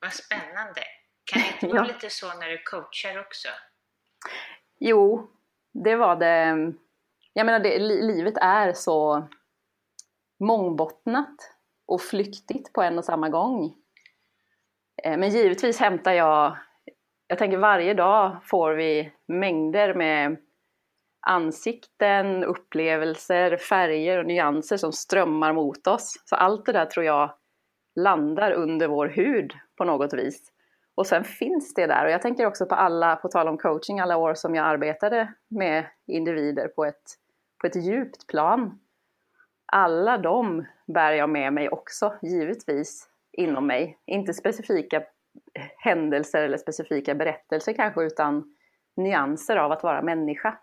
Vad 0.00 0.12
spännande. 0.12 0.82
Kan 1.24 1.42
inte 1.42 1.66
vara 1.66 1.86
ja. 1.86 1.92
lite 1.92 2.10
så 2.10 2.26
när 2.26 2.48
du 2.48 2.62
coachar 2.62 3.20
också? 3.20 3.48
Jo, 4.78 5.30
det 5.72 5.96
var 5.96 6.16
det. 6.16 6.72
Jag 7.36 7.46
menar, 7.46 7.60
det, 7.60 7.78
livet 7.78 8.34
är 8.40 8.72
så 8.72 9.28
mångbottnat 10.40 11.36
och 11.86 12.00
flyktigt 12.00 12.72
på 12.72 12.82
en 12.82 12.98
och 12.98 13.04
samma 13.04 13.28
gång. 13.28 13.74
Eh, 15.02 15.16
men 15.18 15.30
givetvis 15.30 15.80
hämtar 15.80 16.12
jag, 16.12 16.56
jag 17.26 17.38
tänker 17.38 17.58
varje 17.58 17.94
dag 17.94 18.36
får 18.44 18.72
vi 18.72 19.12
mängder 19.28 19.94
med 19.94 20.36
ansikten, 21.26 22.44
upplevelser, 22.44 23.56
färger 23.56 24.18
och 24.18 24.26
nyanser 24.26 24.76
som 24.76 24.92
strömmar 24.92 25.52
mot 25.52 25.86
oss. 25.86 26.22
Så 26.24 26.36
allt 26.36 26.66
det 26.66 26.72
där 26.72 26.86
tror 26.86 27.06
jag 27.06 27.34
landar 28.00 28.52
under 28.52 28.88
vår 28.88 29.06
hud 29.06 29.52
på 29.76 29.84
något 29.84 30.14
vis. 30.14 30.50
Och 30.94 31.06
sen 31.06 31.24
finns 31.24 31.74
det 31.74 31.86
där 31.86 32.04
och 32.04 32.10
jag 32.10 32.22
tänker 32.22 32.46
också 32.46 32.66
på 32.66 32.74
alla, 32.74 33.16
på 33.16 33.28
tal 33.28 33.48
om 33.48 33.58
coaching, 33.58 34.00
alla 34.00 34.16
år 34.16 34.34
som 34.34 34.54
jag 34.54 34.66
arbetade 34.66 35.34
med 35.48 35.86
individer 36.06 36.68
på 36.68 36.84
ett, 36.84 37.02
på 37.64 37.68
ett 37.68 37.84
djupt 37.84 38.26
plan. 38.26 38.80
Alla 39.66 40.18
de 40.18 40.66
bär 40.86 41.12
jag 41.12 41.30
med 41.30 41.52
mig 41.52 41.68
också, 41.68 42.18
givetvis, 42.22 43.08
inom 43.32 43.66
mig. 43.66 43.98
Inte 44.06 44.34
specifika 44.34 45.02
händelser 45.76 46.42
eller 46.42 46.58
specifika 46.58 47.14
berättelser 47.14 47.72
kanske, 47.72 48.02
utan 48.02 48.56
nyanser 48.96 49.56
av 49.56 49.72
att 49.72 49.82
vara 49.82 50.02
människa. 50.02 50.58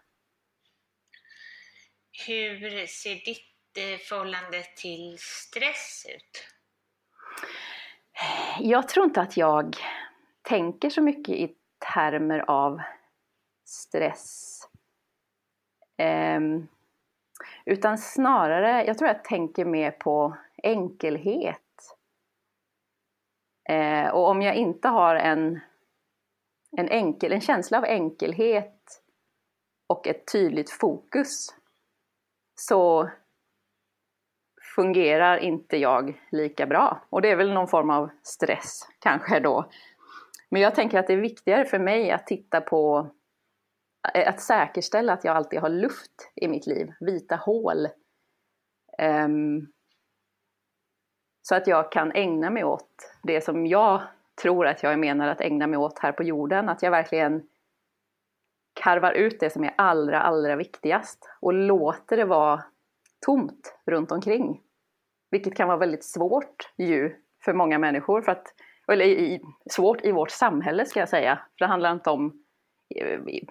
Hur 2.27 2.85
ser 2.85 3.15
ditt 3.15 3.77
eh, 3.77 3.99
förhållande 3.99 4.63
till 4.77 5.17
stress 5.19 6.05
ut? 6.15 6.47
Jag 8.59 8.87
tror 8.87 9.05
inte 9.05 9.21
att 9.21 9.37
jag 9.37 9.75
tänker 10.41 10.89
så 10.89 11.01
mycket 11.01 11.35
i 11.35 11.55
termer 11.93 12.39
av 12.47 12.81
stress. 13.65 14.59
Um, 16.37 16.67
utan 17.65 17.97
snarare, 17.97 18.85
jag 18.85 18.97
tror 18.97 19.07
jag 19.07 19.23
tänker 19.23 19.65
mer 19.65 19.91
på 19.91 20.37
enkelhet. 20.63 21.57
Eh, 23.69 24.07
och 24.07 24.29
om 24.29 24.41
jag 24.41 24.55
inte 24.55 24.87
har 24.87 25.15
en, 25.15 25.59
en, 26.77 26.89
enkel, 26.89 27.31
en 27.31 27.41
känsla 27.41 27.77
av 27.77 27.83
enkelhet 27.83 29.01
och 29.87 30.07
ett 30.07 30.31
tydligt 30.31 30.71
fokus 30.71 31.55
så 32.55 33.09
fungerar 34.75 35.37
inte 35.37 35.77
jag 35.77 36.21
lika 36.31 36.65
bra. 36.65 37.03
Och 37.09 37.21
det 37.21 37.31
är 37.31 37.35
väl 37.35 37.53
någon 37.53 37.67
form 37.67 37.89
av 37.89 38.09
stress 38.23 38.87
kanske 38.99 39.39
då. 39.39 39.69
Men 40.49 40.61
jag 40.61 40.75
tänker 40.75 40.99
att 40.99 41.07
det 41.07 41.13
är 41.13 41.17
viktigare 41.17 41.65
för 41.65 41.79
mig 41.79 42.11
att 42.11 42.27
titta 42.27 42.61
på 42.61 43.11
Eh, 44.13 44.29
att 44.29 44.41
säkerställa 44.41 45.13
att 45.13 45.23
jag 45.23 45.35
alltid 45.35 45.59
har 45.59 45.69
luft 45.69 46.31
i 46.35 46.47
mitt 46.47 46.67
liv, 46.67 46.93
vita 46.99 47.35
hål. 47.35 47.87
Um, 49.25 49.71
så 51.41 51.55
att 51.55 51.67
jag 51.67 51.91
kan 51.91 52.11
ägna 52.11 52.49
mig 52.49 52.63
åt 52.63 53.17
det 53.23 53.41
som 53.41 53.65
jag 53.65 54.01
tror 54.41 54.67
att 54.67 54.83
jag 54.83 54.93
är 54.93 54.97
menad 54.97 55.29
att 55.29 55.41
ägna 55.41 55.67
mig 55.67 55.77
åt 55.77 55.99
här 55.99 56.11
på 56.11 56.23
jorden. 56.23 56.69
Att 56.69 56.83
jag 56.83 56.91
verkligen 56.91 57.47
karvar 58.73 59.11
ut 59.11 59.39
det 59.39 59.49
som 59.49 59.63
är 59.63 59.73
allra, 59.77 60.21
allra 60.21 60.55
viktigast 60.55 61.29
och 61.41 61.53
låter 61.53 62.17
det 62.17 62.25
vara 62.25 62.63
tomt 63.25 63.75
runt 63.85 64.11
omkring. 64.11 64.61
Vilket 65.31 65.55
kan 65.55 65.67
vara 65.67 65.77
väldigt 65.77 66.05
svårt 66.05 66.73
ju 66.77 67.15
för 67.45 67.53
många 67.53 67.79
människor. 67.79 68.21
För 68.21 68.31
att, 68.31 68.47
eller 68.87 69.05
i, 69.05 69.41
svårt 69.71 70.05
i 70.05 70.11
vårt 70.11 70.31
samhälle 70.31 70.85
ska 70.85 70.99
jag 70.99 71.09
säga. 71.09 71.35
För 71.35 71.65
det 71.65 71.69
handlar 71.69 71.91
inte 71.91 72.09
om 72.09 72.40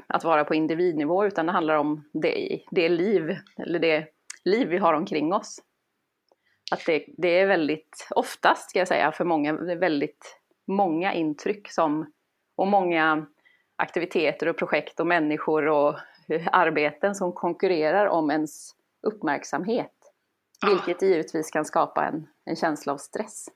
att 0.07 0.25
vara 0.25 0.45
på 0.45 0.55
individnivå 0.55 1.27
utan 1.27 1.47
det 1.47 1.53
handlar 1.53 1.75
om 1.75 2.09
det, 2.13 2.63
det 2.71 2.89
liv, 2.89 3.37
eller 3.59 3.79
det 3.79 4.07
liv 4.45 4.69
vi 4.69 4.79
har 4.79 4.95
omkring 4.95 5.33
oss. 5.33 5.63
Att 6.73 6.87
det, 6.87 7.05
det 7.19 7.29
är 7.29 7.47
väldigt, 7.47 8.09
oftast 8.11 8.71
ska 8.71 8.79
jag 8.79 8.89
säga, 8.89 9.13
för 9.13 9.25
många, 9.25 9.53
det 9.53 9.73
är 9.73 9.77
väldigt 9.77 10.41
många 10.67 11.15
intryck 11.15 11.71
som, 11.71 12.13
och 12.57 12.67
många 12.67 13.27
aktiviteter 13.77 14.49
och 14.49 14.59
projekt 14.59 15.01
och 15.01 15.07
människor 15.07 15.69
och 15.69 15.99
arbeten 16.53 17.15
som 17.15 17.33
konkurrerar 17.33 18.07
om 18.07 18.31
ens 18.31 18.71
uppmärksamhet. 19.03 19.93
Vilket 20.67 21.03
givetvis 21.03 21.51
kan 21.51 21.65
skapa 21.65 22.07
en, 22.07 22.27
en 22.45 22.57
känsla 22.57 22.93
av 22.93 22.99
stress. 22.99 23.47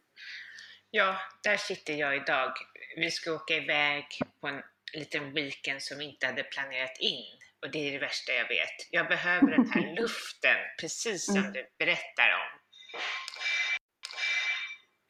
Ja, 0.91 1.17
där 1.43 1.57
sitter 1.57 1.93
jag 1.93 2.17
idag. 2.17 2.53
Vi 2.97 3.11
ska 3.11 3.33
åka 3.33 3.55
iväg 3.55 4.05
på 4.41 4.49
en 4.49 4.63
liten 4.95 5.33
weekend 5.33 5.83
som 5.83 5.99
vi 5.99 6.05
inte 6.05 6.27
hade 6.27 6.43
planerat 6.43 6.97
in. 7.01 7.25
Och 7.63 7.71
det 7.71 7.89
är 7.89 7.93
det 7.93 7.99
värsta 7.99 8.33
jag 8.33 8.49
vet. 8.49 8.89
Jag 8.91 9.09
behöver 9.09 9.51
den 9.51 9.71
här 9.71 9.95
luften, 10.01 10.57
precis 10.81 11.27
som 11.27 11.37
mm. 11.37 11.53
du 11.53 11.67
berättar 11.79 12.29
om. 12.33 12.61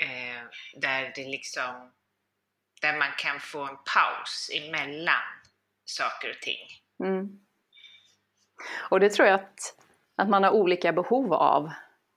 Eh, 0.06 0.42
där 0.80 1.12
det 1.14 1.24
liksom, 1.24 1.92
där 2.82 2.98
man 2.98 3.10
kan 3.18 3.40
få 3.40 3.62
en 3.62 3.76
paus 3.94 4.50
emellan 4.54 5.22
saker 5.84 6.30
och 6.30 6.42
ting. 6.42 6.68
Mm. 7.04 7.40
Och 8.90 9.00
det 9.00 9.10
tror 9.10 9.28
jag 9.28 9.34
att 9.34 9.84
att 10.16 10.28
man 10.28 10.44
har 10.44 10.50
olika 10.50 10.92
behov 10.92 11.32
av. 11.32 11.70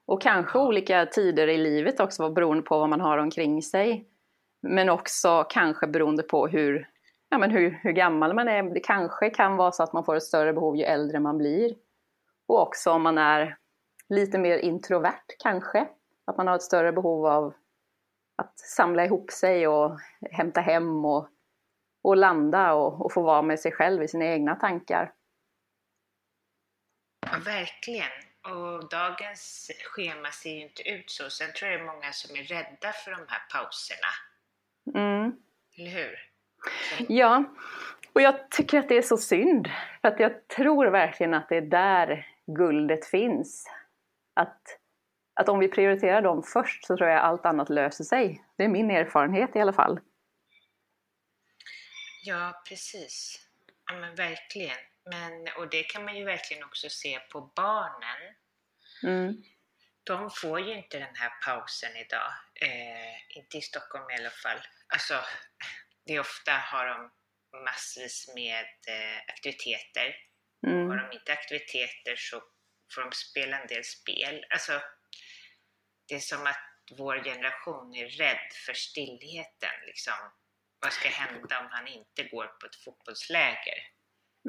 Och 0.06 0.22
kanske 0.22 0.58
olika 0.58 1.06
tider 1.06 1.48
i 1.48 1.58
livet 1.58 2.00
också 2.00 2.30
beroende 2.30 2.62
på 2.62 2.78
vad 2.78 2.88
man 2.88 3.00
har 3.00 3.18
omkring 3.18 3.62
sig. 3.62 4.08
Men 4.62 4.88
också 4.88 5.44
kanske 5.50 5.86
beroende 5.86 6.22
på 6.22 6.48
hur, 6.48 6.88
ja, 7.28 7.38
men 7.38 7.50
hur, 7.50 7.70
hur 7.82 7.92
gammal 7.92 8.34
man 8.34 8.48
är. 8.48 8.62
Det 8.62 8.80
kanske 8.80 9.30
kan 9.30 9.56
vara 9.56 9.72
så 9.72 9.82
att 9.82 9.92
man 9.92 10.04
får 10.04 10.16
ett 10.16 10.22
större 10.22 10.52
behov 10.52 10.76
ju 10.76 10.84
äldre 10.84 11.20
man 11.20 11.38
blir. 11.38 11.74
Och 12.46 12.62
också 12.62 12.90
om 12.90 13.02
man 13.02 13.18
är 13.18 13.56
lite 14.08 14.38
mer 14.38 14.58
introvert 14.58 15.36
kanske. 15.38 15.88
Att 16.24 16.36
man 16.36 16.46
har 16.46 16.54
ett 16.54 16.62
större 16.62 16.92
behov 16.92 17.26
av 17.26 17.54
att 18.36 18.58
samla 18.58 19.04
ihop 19.04 19.30
sig 19.30 19.68
och 19.68 19.98
hämta 20.30 20.60
hem 20.60 21.04
och, 21.04 21.28
och 22.02 22.16
landa 22.16 22.72
och, 22.74 23.04
och 23.04 23.12
få 23.12 23.22
vara 23.22 23.42
med 23.42 23.60
sig 23.60 23.72
själv 23.72 24.02
i 24.02 24.08
sina 24.08 24.24
egna 24.24 24.54
tankar. 24.54 25.12
Ja, 27.20 27.38
verkligen. 27.44 28.10
Och 28.42 28.88
dagens 28.88 29.70
schema 29.84 30.30
ser 30.30 30.50
ju 30.50 30.62
inte 30.62 30.88
ut 30.88 31.10
så. 31.10 31.30
Sen 31.30 31.52
tror 31.52 31.70
jag 31.70 31.80
det 31.80 31.84
är 31.84 31.92
många 31.92 32.12
som 32.12 32.36
är 32.36 32.42
rädda 32.42 32.92
för 32.92 33.10
de 33.10 33.20
här 33.28 33.42
pauserna. 33.52 34.12
Mm. 34.94 35.36
Eller 35.76 35.90
hur? 35.90 36.27
Ja, 37.08 37.44
och 38.12 38.22
jag 38.22 38.50
tycker 38.50 38.78
att 38.78 38.88
det 38.88 38.96
är 38.96 39.02
så 39.02 39.16
synd. 39.16 39.68
För 40.00 40.08
att 40.08 40.20
jag 40.20 40.48
tror 40.48 40.86
verkligen 40.86 41.34
att 41.34 41.48
det 41.48 41.56
är 41.56 41.60
där 41.60 42.26
guldet 42.46 43.06
finns. 43.06 43.66
Att, 44.34 44.62
att 45.34 45.48
om 45.48 45.58
vi 45.58 45.68
prioriterar 45.68 46.22
dem 46.22 46.42
först 46.42 46.84
så 46.84 46.96
tror 46.96 47.08
jag 47.08 47.20
allt 47.20 47.46
annat 47.46 47.68
löser 47.68 48.04
sig. 48.04 48.44
Det 48.56 48.64
är 48.64 48.68
min 48.68 48.90
erfarenhet 48.90 49.56
i 49.56 49.60
alla 49.60 49.72
fall. 49.72 50.00
Ja, 52.22 52.62
precis. 52.68 53.46
Ja, 53.90 53.96
men 53.96 54.14
verkligen. 54.14 54.76
Men, 55.10 55.48
och 55.58 55.70
det 55.70 55.82
kan 55.82 56.04
man 56.04 56.16
ju 56.16 56.24
verkligen 56.24 56.64
också 56.64 56.88
se 56.90 57.18
på 57.32 57.40
barnen. 57.56 58.34
Mm. 59.02 59.42
De 60.04 60.30
får 60.30 60.60
ju 60.60 60.74
inte 60.74 60.98
den 60.98 61.14
här 61.14 61.32
pausen 61.44 61.96
idag. 61.96 62.32
Eh, 62.54 63.36
inte 63.38 63.58
i 63.58 63.60
Stockholm 63.60 64.10
i 64.10 64.14
alla 64.14 64.30
fall. 64.30 64.58
Alltså, 64.88 65.14
det 66.08 66.14
är 66.14 66.20
ofta 66.20 66.52
har 66.52 66.86
de 66.86 67.10
massvis 67.64 68.32
med 68.34 68.66
eh, 68.88 69.18
aktiviteter. 69.28 70.16
Mm. 70.66 70.88
Har 70.88 70.96
de 70.96 71.16
inte 71.16 71.32
aktiviteter 71.32 72.16
så 72.16 72.42
får 72.94 73.02
de 73.02 73.12
spela 73.12 73.60
en 73.60 73.66
del 73.66 73.84
spel. 73.84 74.44
Alltså, 74.50 74.72
det 76.08 76.14
är 76.14 76.18
som 76.20 76.46
att 76.46 76.64
vår 76.98 77.24
generation 77.24 77.94
är 77.94 78.08
rädd 78.08 78.52
för 78.66 78.72
stillheten. 78.72 79.74
Liksom. 79.86 80.14
Vad 80.80 80.92
ska 80.92 81.08
hända 81.08 81.60
om 81.60 81.66
han 81.70 81.86
inte 81.86 82.22
går 82.22 82.46
på 82.46 82.66
ett 82.66 82.76
fotbollsläger? 82.84 83.78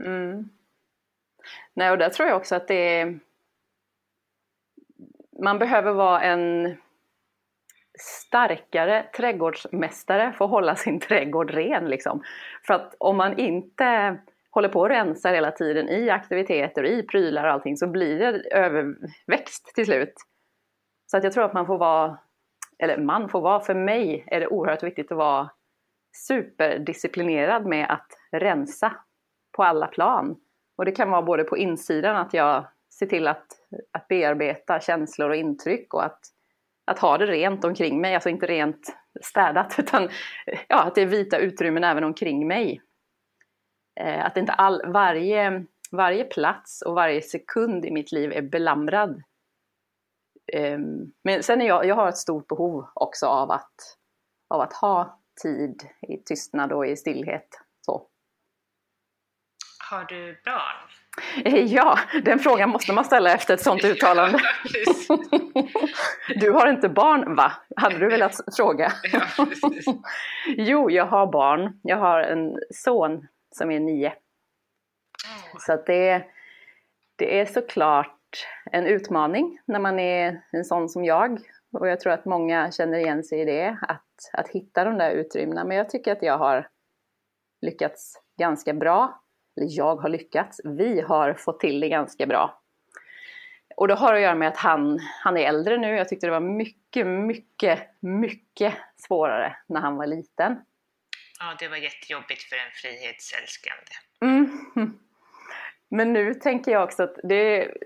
Mm. 0.05 0.49
Nej, 1.73 1.91
och 1.91 1.97
där 1.97 2.09
tror 2.09 2.27
jag 2.27 2.37
också 2.37 2.55
att 2.55 2.67
det 2.67 2.99
är... 2.99 3.19
Man 5.43 5.59
behöver 5.59 5.91
vara 5.91 6.21
en 6.21 6.77
starkare 8.01 9.05
trädgårdsmästare 9.17 10.33
får 10.33 10.47
hålla 10.47 10.75
sin 10.75 10.99
trädgård 10.99 11.51
ren. 11.51 11.85
Liksom. 11.85 12.23
För 12.67 12.73
att 12.73 12.95
om 12.97 13.17
man 13.17 13.39
inte 13.39 14.17
håller 14.51 14.69
på 14.69 14.79
och 14.79 14.89
rensar 14.89 15.33
hela 15.33 15.51
tiden 15.51 15.89
i 15.89 16.09
aktiviteter, 16.09 16.85
i 16.85 17.03
prylar 17.03 17.43
och 17.43 17.51
allting 17.51 17.77
så 17.77 17.87
blir 17.87 18.19
det 18.19 18.49
överväxt 18.51 19.71
till 19.75 19.85
slut. 19.85 20.13
Så 21.11 21.17
att 21.17 21.23
jag 21.23 21.33
tror 21.33 21.43
att 21.43 21.53
man 21.53 21.65
får 21.65 21.77
vara, 21.77 22.17
eller 22.79 22.97
man 22.97 23.29
får 23.29 23.41
vara, 23.41 23.59
för 23.59 23.73
mig 23.73 24.23
är 24.27 24.39
det 24.39 24.47
oerhört 24.47 24.83
viktigt 24.83 25.11
att 25.11 25.17
vara 25.17 25.49
superdisciplinerad 26.15 27.65
med 27.65 27.89
att 27.89 28.07
rensa 28.31 28.95
på 29.55 29.63
alla 29.63 29.87
plan. 29.87 30.35
Och 30.77 30.85
det 30.85 30.91
kan 30.91 31.11
vara 31.11 31.21
både 31.21 31.43
på 31.43 31.57
insidan 31.57 32.15
att 32.15 32.33
jag 32.33 32.67
ser 32.99 33.05
till 33.05 33.27
att, 33.27 33.45
att 33.91 34.07
bearbeta 34.07 34.79
känslor 34.79 35.29
och 35.29 35.35
intryck 35.35 35.93
och 35.93 36.05
att, 36.05 36.19
att 36.89 36.99
ha 36.99 37.17
det 37.17 37.25
rent 37.25 37.63
omkring 37.63 38.01
mig, 38.01 38.15
alltså 38.15 38.29
inte 38.29 38.45
rent 38.45 38.95
städat 39.21 39.75
utan 39.79 40.09
ja, 40.67 40.83
att 40.83 40.95
det 40.95 41.01
är 41.01 41.05
vita 41.05 41.37
utrymmen 41.37 41.83
även 41.83 42.03
omkring 42.03 42.47
mig. 42.47 42.81
Eh, 43.99 44.25
att 44.25 44.37
inte 44.37 44.51
all, 44.51 44.91
varje, 44.91 45.65
varje 45.91 46.23
plats 46.23 46.81
och 46.81 46.95
varje 46.95 47.21
sekund 47.21 47.85
i 47.85 47.91
mitt 47.91 48.11
liv 48.11 48.31
är 48.31 48.41
belamrad. 48.41 49.23
Eh, 50.53 50.79
men 51.23 51.43
sen 51.43 51.61
är 51.61 51.67
jag, 51.67 51.85
jag 51.85 51.95
har 51.95 52.09
ett 52.09 52.17
stort 52.17 52.47
behov 52.47 52.89
också 52.93 53.25
av 53.25 53.51
att, 53.51 53.97
av 54.49 54.61
att 54.61 54.73
ha 54.73 55.21
tid 55.43 55.89
i 56.07 56.17
tystnad 56.17 56.71
och 56.71 56.87
i 56.87 56.95
stillhet. 56.95 57.47
Så. 57.81 58.07
Har 59.91 60.05
du 60.05 60.41
barn? 60.45 60.98
Ja, 61.67 61.99
den 62.23 62.39
frågan 62.39 62.69
måste 62.69 62.93
man 62.93 63.05
ställa 63.05 63.33
efter 63.33 63.53
ett 63.53 63.61
sådant 63.61 63.83
uttalande. 63.83 64.39
Du 66.35 66.51
har 66.51 66.67
inte 66.67 66.89
barn 66.89 67.35
va? 67.35 67.51
Hade 67.75 67.97
du 67.97 68.09
velat 68.09 68.35
fråga? 68.57 68.91
Jo, 70.57 70.91
jag 70.91 71.05
har 71.05 71.27
barn. 71.27 71.79
Jag 71.83 71.97
har 71.97 72.21
en 72.21 72.59
son 72.69 73.27
som 73.51 73.71
är 73.71 73.79
nio. 73.79 74.13
Så 75.59 75.73
att 75.73 75.85
det, 75.85 76.23
det 77.15 77.39
är 77.39 77.45
såklart 77.45 78.47
en 78.71 78.85
utmaning 78.85 79.59
när 79.65 79.79
man 79.79 79.99
är 79.99 80.41
en 80.51 80.65
sån 80.65 80.89
som 80.89 81.05
jag. 81.05 81.39
Och 81.73 81.87
jag 81.87 81.99
tror 81.99 82.13
att 82.13 82.25
många 82.25 82.71
känner 82.71 82.97
igen 82.97 83.23
sig 83.23 83.41
i 83.41 83.45
det, 83.45 83.77
att, 83.81 84.29
att 84.33 84.47
hitta 84.47 84.83
de 84.83 84.97
där 84.97 85.11
utrymmena. 85.11 85.63
Men 85.63 85.77
jag 85.77 85.89
tycker 85.89 86.11
att 86.11 86.21
jag 86.21 86.37
har 86.37 86.67
lyckats 87.61 88.21
ganska 88.37 88.73
bra 88.73 89.21
jag 89.67 89.95
har 89.95 90.09
lyckats, 90.09 90.61
vi 90.63 91.01
har 91.01 91.33
fått 91.33 91.59
till 91.59 91.79
det 91.79 91.89
ganska 91.89 92.25
bra. 92.25 92.61
Och 93.75 93.87
det 93.87 93.93
har 93.93 94.13
att 94.13 94.21
göra 94.21 94.35
med 94.35 94.47
att 94.47 94.57
han, 94.57 94.99
han 95.23 95.37
är 95.37 95.47
äldre 95.47 95.77
nu. 95.77 95.95
Jag 95.95 96.09
tyckte 96.09 96.27
det 96.27 96.31
var 96.31 96.39
mycket, 96.39 97.07
mycket, 97.07 97.79
mycket 97.99 98.73
svårare 98.97 99.55
när 99.67 99.81
han 99.81 99.95
var 99.95 100.07
liten. 100.07 100.55
Ja, 101.39 101.55
det 101.59 101.67
var 101.67 101.77
jättejobbigt 101.77 102.43
för 102.43 102.55
en 102.55 102.71
frihetsälskande. 102.73 103.91
Mm. 104.21 104.99
Men 105.89 106.13
nu 106.13 106.33
tänker 106.33 106.71
jag 106.71 106.83
också 106.83 107.03
att 107.03 107.15
det 107.23 107.35
är 107.35 107.77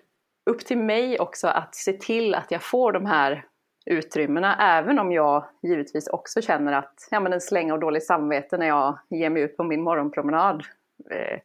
upp 0.45 0.65
till 0.65 0.77
mig 0.77 1.19
också 1.19 1.47
att 1.47 1.75
se 1.75 1.93
till 1.93 2.36
att 2.36 2.51
jag 2.51 2.63
får 2.63 2.91
de 2.91 3.05
här 3.05 3.45
utrymmena, 3.86 4.77
även 4.77 4.99
om 4.99 5.12
jag 5.12 5.45
givetvis 5.63 6.07
också 6.07 6.41
känner 6.41 6.73
att 6.73 7.07
ja, 7.12 7.19
men 7.19 7.33
en 7.33 7.41
släng 7.41 7.71
av 7.71 7.79
dåligt 7.79 8.05
samvete 8.05 8.57
när 8.57 8.67
jag 8.67 8.99
ger 9.09 9.29
mig 9.29 9.41
ut 9.41 9.57
på 9.57 9.63
min 9.63 9.81
morgonpromenad. 9.81 10.63
Eh, 11.12 11.39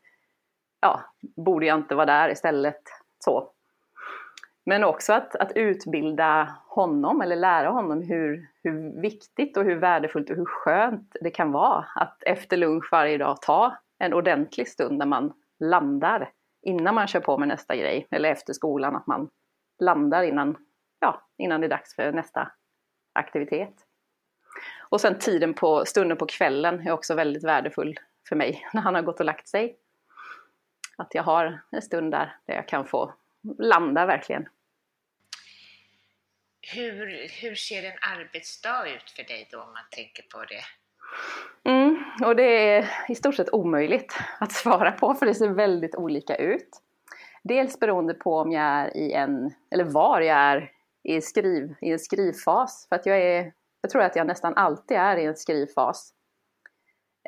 ja, 0.81 1.01
borde 1.21 1.67
jag 1.67 1.79
inte 1.79 1.95
vara 1.95 2.07
där 2.07 2.31
istället. 2.31 2.83
Så. 3.19 3.53
Men 4.67 4.85
också 4.85 5.13
att, 5.13 5.37
att 5.37 5.53
utbilda 5.55 6.57
honom 6.67 7.21
eller 7.21 7.37
lära 7.37 7.69
honom 7.69 8.03
hur, 8.03 8.49
hur 8.63 9.01
viktigt 9.01 9.57
och 9.57 9.65
hur 9.65 9.77
värdefullt 9.77 10.31
och 10.31 10.37
hur 10.37 10.45
skönt 10.45 11.17
det 11.21 11.31
kan 11.31 11.53
vara 11.53 11.85
att 11.95 12.23
efter 12.23 12.57
lunch 12.57 12.89
varje 12.93 13.19
dag 13.19 13.43
ta 13.43 13.77
en 13.99 14.15
ordentlig 14.15 14.69
stund 14.69 14.99
när 14.99 15.07
man 15.07 15.33
landar 15.61 16.31
innan 16.63 16.95
man 16.95 17.07
kör 17.07 17.21
på 17.21 17.39
med 17.39 17.49
nästa 17.49 17.77
grej 17.77 18.07
eller 18.11 18.31
efter 18.31 18.53
skolan 18.53 18.97
att 18.97 19.07
man 19.07 19.29
landar 19.81 20.23
innan, 20.23 20.57
ja, 21.01 21.23
innan 21.39 21.61
det 21.61 21.67
är 21.67 21.69
dags 21.69 21.95
för 21.95 22.13
nästa 22.13 22.51
aktivitet. 23.13 23.75
Och 24.89 25.01
sen 25.01 25.19
tiden 25.19 25.55
på 25.55 25.85
stunden 25.85 26.17
på 26.17 26.27
kvällen 26.27 26.87
är 26.87 26.93
också 26.93 27.15
väldigt 27.15 27.45
värdefull 27.45 27.99
för 28.29 28.37
mig 28.37 28.69
när 28.73 28.83
han 28.83 28.95
har 28.95 29.03
gått 29.03 29.21
och 29.21 29.27
lagt 29.27 29.49
sig. 29.49 29.77
Att 30.99 31.15
jag 31.15 31.23
har 31.23 31.61
en 31.71 31.83
stund 31.83 32.13
där, 32.13 32.37
där 32.47 32.55
jag 32.55 32.69
kan 32.69 32.87
få 32.87 33.15
landa 33.59 34.07
verkligen. 34.07 34.49
Hur, 36.61 37.29
hur 37.43 37.55
ser 37.55 37.83
en 37.83 37.99
arbetsdag 38.19 38.89
ut 38.89 39.11
för 39.11 39.23
dig 39.23 39.49
då 39.53 39.59
om 39.59 39.73
man 39.73 39.85
tänker 39.91 40.23
på 40.23 40.45
det? 40.45 40.65
Mm, 41.71 42.05
och 42.25 42.37
det 42.37 42.43
är 42.43 42.91
i 43.09 43.15
stort 43.15 43.35
sett 43.35 43.53
omöjligt 43.53 44.19
att 44.41 44.53
svara 44.53 44.93
på 44.93 45.15
för 45.15 45.27
det 45.27 45.35
ser 45.35 45.49
väldigt 45.49 45.95
olika 45.95 46.37
ut. 46.37 46.69
Dels 47.43 47.81
beroende 47.81 48.15
på 48.15 48.39
om 48.39 48.53
jag 48.53 48.65
är 48.65 48.97
i 48.97 49.13
en, 49.13 49.55
eller 49.71 49.85
var 49.85 50.21
jag 50.21 50.37
är 50.37 50.73
i, 51.03 51.21
skriv, 51.21 51.75
i 51.81 51.93
en 51.93 51.99
skrivfas. 51.99 52.87
För 52.89 52.97
att 52.97 53.07
jag, 53.07 53.19
är, 53.19 53.53
jag 53.81 53.91
tror 53.91 54.03
att 54.03 54.17
jag 54.17 54.27
nästan 54.27 54.55
alltid 54.55 54.97
är 54.97 55.17
i 55.17 55.25
en 55.25 55.37
skrivfas. 55.37 56.13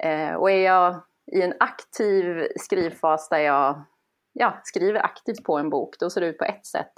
Eh, 0.02 0.34
och 0.34 0.50
är 0.50 0.64
jag 0.64 1.02
i 1.32 1.42
en 1.42 1.54
aktiv 1.60 2.46
skrivfas 2.56 3.28
där 3.28 3.38
jag 3.38 3.84
ja, 4.32 4.60
skriver 4.64 5.04
aktivt 5.04 5.44
på 5.44 5.58
en 5.58 5.70
bok, 5.70 5.96
då 5.98 6.10
ser 6.10 6.20
det 6.20 6.26
ut 6.26 6.38
på 6.38 6.44
ett 6.44 6.66
sätt. 6.66 6.92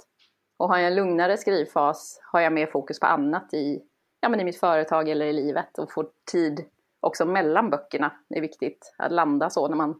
Och 0.57 0.67
har 0.67 0.77
jag 0.77 0.87
en 0.87 0.95
lugnare 0.95 1.37
skrivfas 1.37 2.19
har 2.31 2.41
jag 2.41 2.53
mer 2.53 2.67
fokus 2.67 2.99
på 2.99 3.05
annat 3.05 3.53
i, 3.53 3.81
ja, 4.19 4.29
men 4.29 4.39
i 4.39 4.43
mitt 4.43 4.59
företag 4.59 5.09
eller 5.09 5.25
i 5.25 5.33
livet 5.33 5.77
och 5.77 5.91
får 5.91 6.07
tid 6.31 6.65
också 6.99 7.25
mellan 7.25 7.69
böckerna. 7.69 8.11
Det 8.29 8.37
är 8.37 8.41
viktigt 8.41 8.93
att 8.97 9.11
landa 9.11 9.49
så 9.49 9.67
när 9.67 9.75
man 9.75 9.99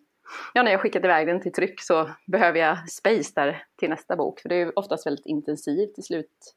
Ja, 0.53 0.63
när 0.63 0.71
jag 0.71 0.81
skickat 0.81 1.03
iväg 1.03 1.27
den 1.27 1.41
till 1.41 1.51
tryck 1.51 1.81
så 1.81 2.09
behöver 2.27 2.59
jag 2.59 2.89
space 2.89 3.31
där 3.35 3.65
till 3.75 3.89
nästa 3.89 4.15
bok. 4.15 4.39
För 4.39 4.49
det 4.49 4.55
är 4.55 4.79
oftast 4.79 5.05
väldigt 5.05 5.25
intensivt 5.25 5.99
i 5.99 6.01
slut, 6.01 6.55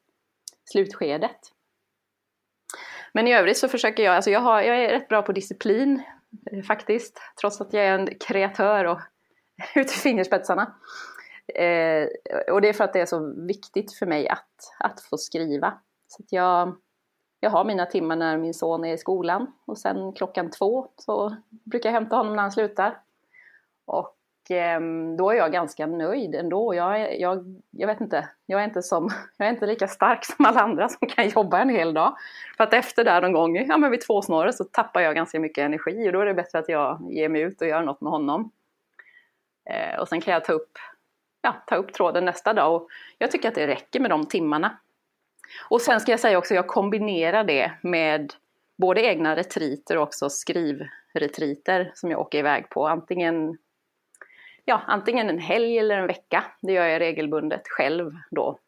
slutskedet. 0.65 1.39
Men 3.13 3.27
i 3.27 3.33
övrigt 3.33 3.57
så 3.57 3.67
försöker 3.67 4.03
jag, 4.03 4.15
alltså 4.15 4.31
jag, 4.31 4.39
har, 4.39 4.61
jag 4.61 4.83
är 4.83 4.89
rätt 4.89 5.07
bra 5.07 5.21
på 5.21 5.31
disciplin 5.31 6.03
Eh, 6.51 6.61
faktiskt. 6.61 7.21
Trots 7.41 7.61
att 7.61 7.73
jag 7.73 7.85
är 7.85 7.99
en 7.99 8.07
kreatör 8.19 8.85
och 8.85 8.99
ut 9.75 9.91
i 9.91 9.93
fingerspetsarna. 9.93 10.75
Eh, 11.55 12.07
och 12.51 12.61
det 12.61 12.69
är 12.69 12.73
för 12.73 12.83
att 12.83 12.93
det 12.93 13.01
är 13.01 13.05
så 13.05 13.33
viktigt 13.47 13.93
för 13.93 14.05
mig 14.05 14.29
att, 14.29 14.73
att 14.79 15.01
få 15.01 15.17
skriva. 15.17 15.79
Så 16.07 16.23
att 16.23 16.31
jag, 16.31 16.75
jag 17.39 17.49
har 17.49 17.65
mina 17.65 17.85
timmar 17.85 18.15
när 18.15 18.37
min 18.37 18.53
son 18.53 18.85
är 18.85 18.93
i 18.93 18.97
skolan 18.97 19.53
och 19.65 19.77
sen 19.77 20.13
klockan 20.13 20.49
två 20.49 20.87
så 20.95 21.35
brukar 21.49 21.89
jag 21.89 21.93
hämta 21.93 22.15
honom 22.15 22.35
när 22.35 22.41
han 22.41 22.51
slutar. 22.51 23.01
Och 23.85 24.16
Ehm, 24.51 25.17
då 25.17 25.29
är 25.31 25.35
jag 25.35 25.51
ganska 25.51 25.87
nöjd 25.87 26.35
ändå. 26.35 26.75
Jag, 26.75 27.19
jag, 27.19 27.61
jag 27.71 27.87
vet 27.87 28.01
inte, 28.01 28.29
jag 28.45 28.61
är 28.61 28.65
inte, 28.65 28.81
som, 28.81 29.09
jag 29.37 29.47
är 29.47 29.51
inte 29.51 29.65
lika 29.65 29.87
stark 29.87 30.25
som 30.25 30.45
alla 30.45 30.61
andra 30.61 30.89
som 30.89 31.07
kan 31.07 31.29
jobba 31.29 31.59
en 31.59 31.69
hel 31.69 31.93
dag. 31.93 32.17
För 32.57 32.63
att 32.63 32.73
efter 32.73 33.03
där 33.03 33.21
någon 33.21 33.33
gång, 33.33 33.65
ja 33.67 33.77
men 33.77 33.91
vid 33.91 34.01
tvåsnåret 34.01 34.55
så 34.55 34.63
tappar 34.63 35.01
jag 35.01 35.15
ganska 35.15 35.39
mycket 35.39 35.61
energi 35.61 36.09
och 36.09 36.13
då 36.13 36.19
är 36.21 36.25
det 36.25 36.33
bättre 36.33 36.59
att 36.59 36.69
jag 36.69 37.07
ger 37.11 37.29
mig 37.29 37.41
ut 37.41 37.61
och 37.61 37.67
gör 37.67 37.81
något 37.81 38.01
med 38.01 38.11
honom. 38.11 38.51
Eh, 39.69 39.99
och 39.99 40.07
sen 40.07 40.21
kan 40.21 40.33
jag 40.33 40.45
ta 40.45 40.53
upp, 40.53 40.71
ja, 41.41 41.55
ta 41.67 41.75
upp 41.75 41.93
tråden 41.93 42.25
nästa 42.25 42.53
dag 42.53 42.75
och 42.75 42.87
jag 43.17 43.31
tycker 43.31 43.47
att 43.47 43.55
det 43.55 43.67
räcker 43.67 43.99
med 43.99 44.09
de 44.09 44.25
timmarna. 44.25 44.77
Och 45.69 45.81
sen 45.81 45.99
ska 45.99 46.11
jag 46.11 46.19
säga 46.19 46.37
också, 46.37 46.53
jag 46.53 46.67
kombinerar 46.67 47.43
det 47.43 47.71
med 47.81 48.33
både 48.77 49.01
egna 49.01 49.35
retriter 49.35 49.97
och 49.97 50.03
också 50.03 50.29
skrivretriter 50.29 51.91
som 51.95 52.11
jag 52.11 52.19
åker 52.19 52.39
iväg 52.39 52.69
på. 52.69 52.87
Antingen 52.87 53.57
ja, 54.69 54.81
antingen 54.87 55.29
en 55.29 55.39
helg 55.39 55.77
eller 55.79 55.97
en 55.97 56.07
vecka. 56.07 56.43
Det 56.61 56.73
gör 56.73 56.85
jag 56.85 56.99
regelbundet 56.99 57.61
själv 57.67 58.11
då. 58.31 58.59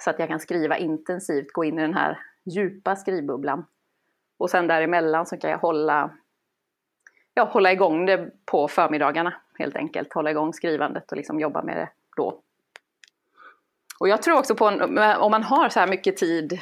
Så 0.00 0.10
att 0.10 0.18
jag 0.18 0.28
kan 0.28 0.40
skriva 0.40 0.78
intensivt, 0.78 1.52
gå 1.52 1.64
in 1.64 1.78
i 1.78 1.82
den 1.82 1.94
här 1.94 2.18
djupa 2.44 2.96
skrivbubblan. 2.96 3.64
Och 4.38 4.50
sen 4.50 4.66
däremellan 4.66 5.26
så 5.26 5.36
kan 5.36 5.50
jag 5.50 5.58
hålla, 5.58 6.10
ja, 7.34 7.44
hålla 7.44 7.72
igång 7.72 8.06
det 8.06 8.30
på 8.44 8.68
förmiddagarna 8.68 9.34
helt 9.58 9.76
enkelt. 9.76 10.12
Hålla 10.12 10.30
igång 10.30 10.52
skrivandet 10.52 11.10
och 11.10 11.16
liksom 11.16 11.40
jobba 11.40 11.62
med 11.62 11.76
det 11.76 11.88
då. 12.16 12.40
Och 14.00 14.08
jag 14.08 14.22
tror 14.22 14.38
också 14.38 14.54
på, 14.54 14.66
en, 14.66 14.98
om 14.98 15.30
man 15.30 15.42
har 15.42 15.68
så 15.68 15.80
här 15.80 15.88
mycket 15.88 16.16
tid 16.16 16.60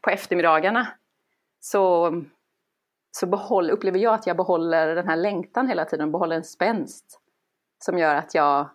på 0.00 0.10
eftermiddagarna 0.10 0.86
så, 1.60 2.12
så 3.10 3.26
behåll, 3.26 3.70
upplever 3.70 3.98
jag 3.98 4.14
att 4.14 4.26
jag 4.26 4.36
behåller 4.36 4.94
den 4.94 5.08
här 5.08 5.16
längtan 5.16 5.68
hela 5.68 5.84
tiden, 5.84 6.12
behåller 6.12 6.36
en 6.36 6.44
spänst 6.44 7.20
som 7.78 7.98
gör 7.98 8.14
att 8.14 8.34
jag 8.34 8.70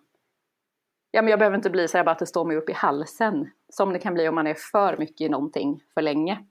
Ja, 1.14 1.22
men 1.22 1.30
jag 1.30 1.38
behöver 1.38 1.56
inte 1.56 1.70
bli 1.70 1.88
så 1.88 1.96
här 1.96 2.04
bara 2.04 2.10
att 2.10 2.18
det 2.18 2.26
står 2.26 2.44
mig 2.44 2.56
upp 2.56 2.68
i 2.68 2.72
halsen. 2.72 3.50
Som 3.68 3.92
det 3.92 3.98
kan 3.98 4.14
bli 4.14 4.28
om 4.28 4.34
man 4.34 4.46
är 4.46 4.54
för 4.54 4.96
mycket 4.96 5.20
i 5.20 5.28
någonting 5.28 5.80
för 5.94 6.02
länge. 6.02 6.44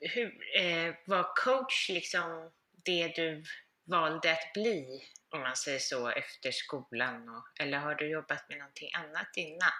Hur, 0.00 0.26
eh, 0.60 0.94
var 1.06 1.26
coach 1.44 1.88
liksom 1.88 2.50
det 2.84 3.12
du 3.16 3.44
valde 3.84 4.32
att 4.32 4.52
bli, 4.54 5.02
om 5.34 5.40
man 5.40 5.56
säger 5.56 5.78
så, 5.78 6.08
efter 6.08 6.50
skolan? 6.50 7.28
Och, 7.28 7.62
eller 7.62 7.78
har 7.78 7.94
du 7.94 8.10
jobbat 8.10 8.48
med 8.48 8.58
någonting 8.58 8.90
annat 8.94 9.36
innan? 9.36 9.72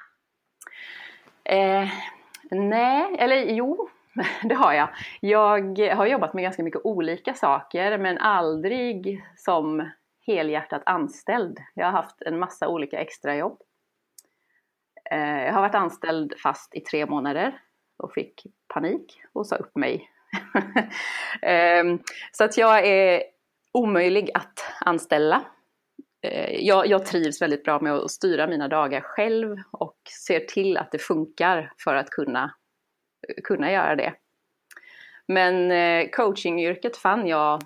Eh, 1.45 1.89
nej, 2.51 3.17
eller 3.19 3.37
jo, 3.37 3.91
det 4.43 4.55
har 4.55 4.73
jag. 4.73 4.89
Jag 5.21 5.79
har 5.97 6.07
jobbat 6.07 6.35
med 6.35 6.43
ganska 6.43 6.63
mycket 6.63 6.85
olika 6.85 7.35
saker 7.35 7.99
men 7.99 8.19
aldrig 8.19 9.25
som 9.37 9.91
helhjärtat 10.27 10.83
anställd. 10.87 11.59
Jag 11.75 11.87
har 11.87 11.93
haft 11.93 12.23
en 12.23 12.39
massa 12.39 12.69
olika 12.69 13.01
extrajobb. 13.01 13.59
Eh, 15.11 15.45
jag 15.45 15.53
har 15.53 15.61
varit 15.61 15.75
anställd 15.75 16.35
fast 16.43 16.75
i 16.75 16.81
tre 16.81 17.07
månader 17.07 17.61
och 17.97 18.13
fick 18.13 18.47
panik 18.75 19.23
och 19.33 19.47
sa 19.47 19.57
upp 19.57 19.77
mig. 19.77 20.09
Ehm, 21.43 21.99
så 22.33 22.45
att 22.45 22.57
jag 22.57 22.87
är 22.87 23.23
omöjlig 23.73 24.31
att 24.35 24.65
anställa. 24.81 25.45
Eh, 26.23 26.67
jag, 26.67 26.87
jag, 26.87 27.07
trivs 27.07 27.43
väldigt 27.43 27.65
bra 27.65 27.81
med 27.81 27.93
att 27.93 28.11
styra 28.11 28.47
mina 28.47 28.69
dagar 28.69 29.01
själv 29.01 29.57
och 29.71 29.97
ser 30.27 30.41
till 30.41 30.77
att 30.77 30.93
det 30.93 30.99
funkar 30.99 31.73
för 31.79 31.95
att 31.95 32.11
kunna, 32.11 32.55
kunna 33.45 33.73
göra 33.73 33.97
det. 33.97 34.15
Men 35.27 35.71
eh, 35.71 36.11
coachingyrket 36.11 36.97
fann 36.97 37.27
jag, 37.27 37.63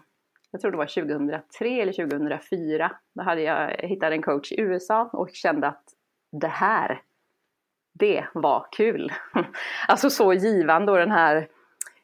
jag 0.50 0.60
tror 0.60 0.70
det 0.70 0.76
var 0.76 0.86
2003 0.86 1.80
eller 1.80 1.92
2004. 1.92 2.92
Då 3.14 3.22
hade 3.22 3.42
jag 3.42 3.76
hittat 3.88 4.12
en 4.12 4.22
coach 4.22 4.52
i 4.52 4.60
USA 4.60 5.10
och 5.12 5.30
kände 5.32 5.68
att 5.68 5.84
det 6.32 6.48
här, 6.48 7.02
det 7.94 8.26
var 8.34 8.66
kul. 8.72 9.12
alltså 9.88 10.10
så 10.10 10.32
givande 10.32 10.92
och 10.92 10.98
den 10.98 11.10
här 11.10 11.48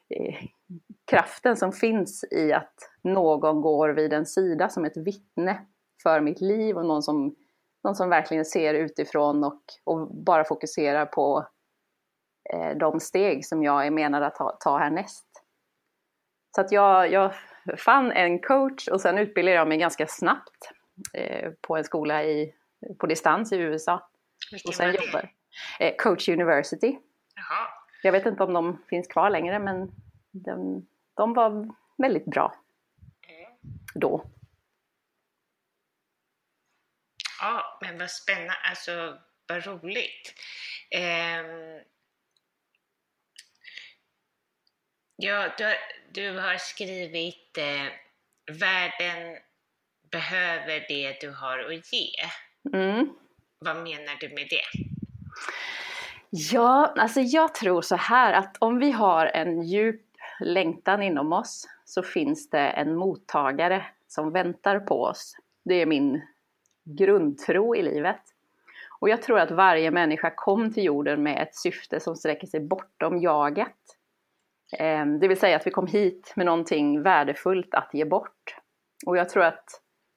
eh, 0.09 0.35
kraften 1.05 1.57
som 1.57 1.71
finns 1.71 2.25
i 2.31 2.53
att 2.53 2.75
någon 3.01 3.61
går 3.61 3.89
vid 3.89 4.13
en 4.13 4.25
sida 4.25 4.69
som 4.69 4.85
ett 4.85 4.97
vittne 4.97 5.61
för 6.03 6.21
mitt 6.21 6.41
liv 6.41 6.77
och 6.77 6.85
någon 6.85 7.03
som, 7.03 7.35
någon 7.83 7.95
som 7.95 8.09
verkligen 8.09 8.45
ser 8.45 8.73
utifrån 8.73 9.43
och, 9.43 9.61
och 9.83 10.15
bara 10.15 10.43
fokuserar 10.43 11.05
på 11.05 11.47
de 12.75 12.99
steg 12.99 13.45
som 13.45 13.63
jag 13.63 13.87
är 13.87 13.91
menad 13.91 14.23
att 14.23 14.35
ta, 14.35 14.57
ta 14.59 14.77
härnäst. 14.77 15.25
Så 16.55 16.61
att 16.61 16.71
jag, 16.71 17.11
jag 17.11 17.33
fann 17.77 18.11
en 18.11 18.39
coach 18.39 18.87
och 18.87 19.01
sen 19.01 19.17
utbildade 19.17 19.55
jag 19.55 19.67
mig 19.67 19.77
ganska 19.77 20.07
snabbt 20.07 20.71
eh, 21.13 21.51
på 21.61 21.77
en 21.77 21.83
skola 21.83 22.23
i, 22.23 22.53
på 22.99 23.07
distans 23.07 23.51
i 23.51 23.57
USA. 23.57 24.09
Vilken 24.51 24.69
och 24.69 24.75
sen 24.75 24.93
jobbar 24.93 25.29
eh, 25.79 25.95
Coach 25.97 26.29
University. 26.29 26.97
Jaha. 27.35 27.67
Jag 28.03 28.11
vet 28.11 28.25
inte 28.25 28.43
om 28.43 28.53
de 28.53 28.83
finns 28.89 29.07
kvar 29.07 29.29
längre 29.29 29.59
men 29.59 29.91
de, 30.31 30.87
de 31.13 31.33
var 31.33 31.69
väldigt 31.97 32.25
bra 32.25 32.55
mm. 33.27 33.51
då. 33.95 34.25
Ja, 37.41 37.79
men 37.81 37.97
vad 37.97 38.09
spännande, 38.11 38.53
alltså 38.69 39.17
vad 39.47 39.65
roligt. 39.65 40.33
Um, 40.95 41.83
ja, 45.23 45.49
du 45.57 45.63
har, 45.63 45.75
du 46.11 46.39
har 46.39 46.57
skrivit 46.57 47.57
eh, 47.57 47.93
Världen 48.59 49.37
behöver 50.11 50.85
det 50.87 51.21
du 51.21 51.31
har 51.31 51.59
att 51.59 51.93
ge. 51.93 52.09
Mm. 52.73 53.09
Vad 53.59 53.75
menar 53.75 54.19
du 54.19 54.29
med 54.29 54.47
det? 54.49 54.83
Ja, 56.29 56.93
alltså 56.97 57.19
jag 57.21 57.55
tror 57.55 57.81
så 57.81 57.95
här 57.95 58.33
att 58.33 58.57
om 58.59 58.79
vi 58.79 58.91
har 58.91 59.25
en 59.25 59.61
djup 59.61 60.01
längtan 60.39 61.01
inom 61.01 61.33
oss 61.33 61.67
så 61.85 62.03
finns 62.03 62.49
det 62.49 62.67
en 62.67 62.95
mottagare 62.95 63.85
som 64.07 64.31
väntar 64.31 64.79
på 64.79 65.03
oss. 65.03 65.37
Det 65.65 65.75
är 65.75 65.85
min 65.85 66.21
grundtro 66.83 67.75
i 67.75 67.81
livet. 67.81 68.21
Och 68.99 69.09
jag 69.09 69.21
tror 69.21 69.39
att 69.39 69.51
varje 69.51 69.91
människa 69.91 70.33
kom 70.35 70.73
till 70.73 70.83
jorden 70.83 71.23
med 71.23 71.41
ett 71.41 71.55
syfte 71.55 71.99
som 71.99 72.15
sträcker 72.15 72.47
sig 72.47 72.59
bortom 72.59 73.21
jaget. 73.21 73.77
Ehm, 74.79 75.19
det 75.19 75.27
vill 75.27 75.39
säga 75.39 75.55
att 75.55 75.67
vi 75.67 75.71
kom 75.71 75.87
hit 75.87 76.33
med 76.35 76.45
någonting 76.45 77.03
värdefullt 77.03 77.73
att 77.73 77.89
ge 77.93 78.05
bort. 78.05 78.55
Och 79.05 79.17
jag 79.17 79.29
tror 79.29 79.43
att 79.43 79.65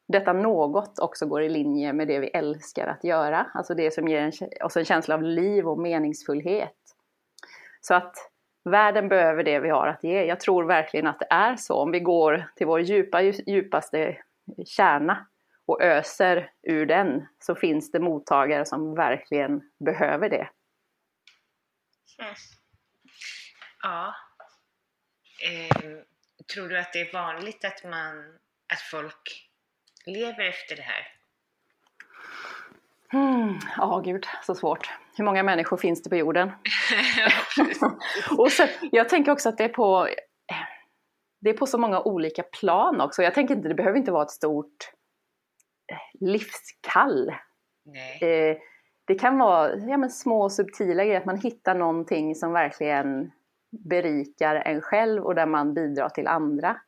detta 0.09 0.33
något 0.33 0.99
också 0.99 1.27
går 1.27 1.42
i 1.42 1.49
linje 1.49 1.92
med 1.92 2.09
det 2.09 2.19
vi 2.19 2.27
älskar 2.27 2.87
att 2.87 3.05
göra. 3.05 3.47
Alltså 3.55 3.75
det 3.75 3.90
som 3.90 4.09
ger 4.09 4.33
oss 4.64 4.77
en 4.77 4.85
känsla 4.85 5.14
av 5.14 5.23
liv 5.23 5.69
och 5.69 5.79
meningsfullhet. 5.79 6.77
Så 7.81 7.95
att 7.95 8.14
världen 8.64 9.09
behöver 9.09 9.45
det 9.45 9.61
vi 9.61 9.69
har 9.69 9.87
att 9.87 10.05
ge. 10.05 10.25
Jag 10.25 10.40
tror 10.40 10.64
verkligen 10.64 11.07
att 11.07 11.19
det 11.19 11.27
är 11.31 11.57
så. 11.57 11.75
Om 11.75 11.90
vi 11.90 12.01
går 12.01 12.51
till 12.57 12.66
vår 12.66 12.81
djupa, 12.81 13.23
djupaste 13.23 14.16
kärna 14.66 15.27
och 15.66 15.83
öser 15.83 16.51
ur 16.62 16.87
den 16.87 17.27
så 17.38 17.55
finns 17.55 17.90
det 17.90 18.01
mottagare 18.01 18.64
som 18.64 18.95
verkligen 18.95 19.71
behöver 19.85 20.29
det. 20.29 20.49
Mm. 22.19 22.35
Ja. 23.83 24.14
Eh, 25.42 25.99
tror 26.55 26.68
du 26.68 26.79
att 26.79 26.92
det 26.92 27.01
är 27.01 27.12
vanligt 27.12 27.64
att, 27.64 27.85
man, 27.85 28.38
att 28.72 28.81
folk 28.81 29.51
lever 30.07 30.49
efter 30.49 30.77
det 30.77 30.83
här? 30.83 31.12
Mm, 33.12 33.59
ja, 33.77 34.03
gud, 34.05 34.27
så 34.42 34.55
svårt. 34.55 34.90
Hur 35.16 35.25
många 35.25 35.42
människor 35.42 35.77
finns 35.77 36.03
det 36.03 36.11
på 36.11 36.16
jorden? 36.16 36.53
och 38.38 38.53
så, 38.53 38.66
jag 38.92 39.09
tänker 39.09 39.33
också 39.33 39.49
att 39.49 39.59
det 39.59 39.64
är 39.64 39.68
på 39.68 40.09
det 41.40 41.51
är 41.51 41.55
på 41.55 41.66
så 41.66 41.79
många 41.79 42.01
olika 42.01 42.42
plan 42.42 43.01
också. 43.01 43.22
Jag 43.22 43.35
tänker 43.35 43.55
inte, 43.55 43.68
det 43.68 43.75
behöver 43.75 43.99
inte 43.99 44.12
vara 44.12 44.22
ett 44.22 44.31
stort 44.31 44.90
livskall. 46.20 47.29
Eh, 48.20 48.57
det 49.07 49.14
kan 49.14 49.38
vara 49.38 49.77
ja, 49.77 49.96
men 49.96 50.11
små 50.11 50.51
subtila 50.51 51.05
grejer, 51.05 51.20
att 51.20 51.27
man 51.27 51.40
hittar 51.40 51.75
någonting 51.75 52.35
som 52.35 52.53
verkligen 52.53 53.33
berikar 53.85 54.55
en 54.55 54.81
själv 54.81 55.25
och 55.25 55.35
där 55.35 55.47
man 55.47 55.75
bidrar 55.75 56.09
till 56.09 56.27
andra. 56.27 56.81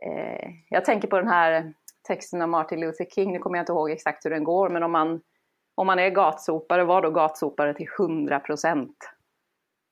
Eh, 0.00 0.50
jag 0.68 0.84
tänker 0.84 1.08
på 1.08 1.16
den 1.16 1.28
här 1.28 1.74
texten 2.08 2.42
av 2.42 2.48
Martin 2.48 2.80
Luther 2.80 3.04
King, 3.04 3.32
nu 3.32 3.38
kommer 3.38 3.58
jag 3.58 3.62
inte 3.62 3.72
ihåg 3.72 3.90
exakt 3.90 4.24
hur 4.24 4.30
den 4.30 4.44
går, 4.44 4.68
men 4.68 4.82
om 4.82 4.92
man, 4.92 5.20
om 5.74 5.86
man 5.86 5.98
är 5.98 6.10
gatsopare, 6.10 6.84
var 6.84 7.02
då 7.02 7.10
gatsopare 7.10 7.74
till 7.74 7.88
100 7.98 8.40
procent. 8.40 8.96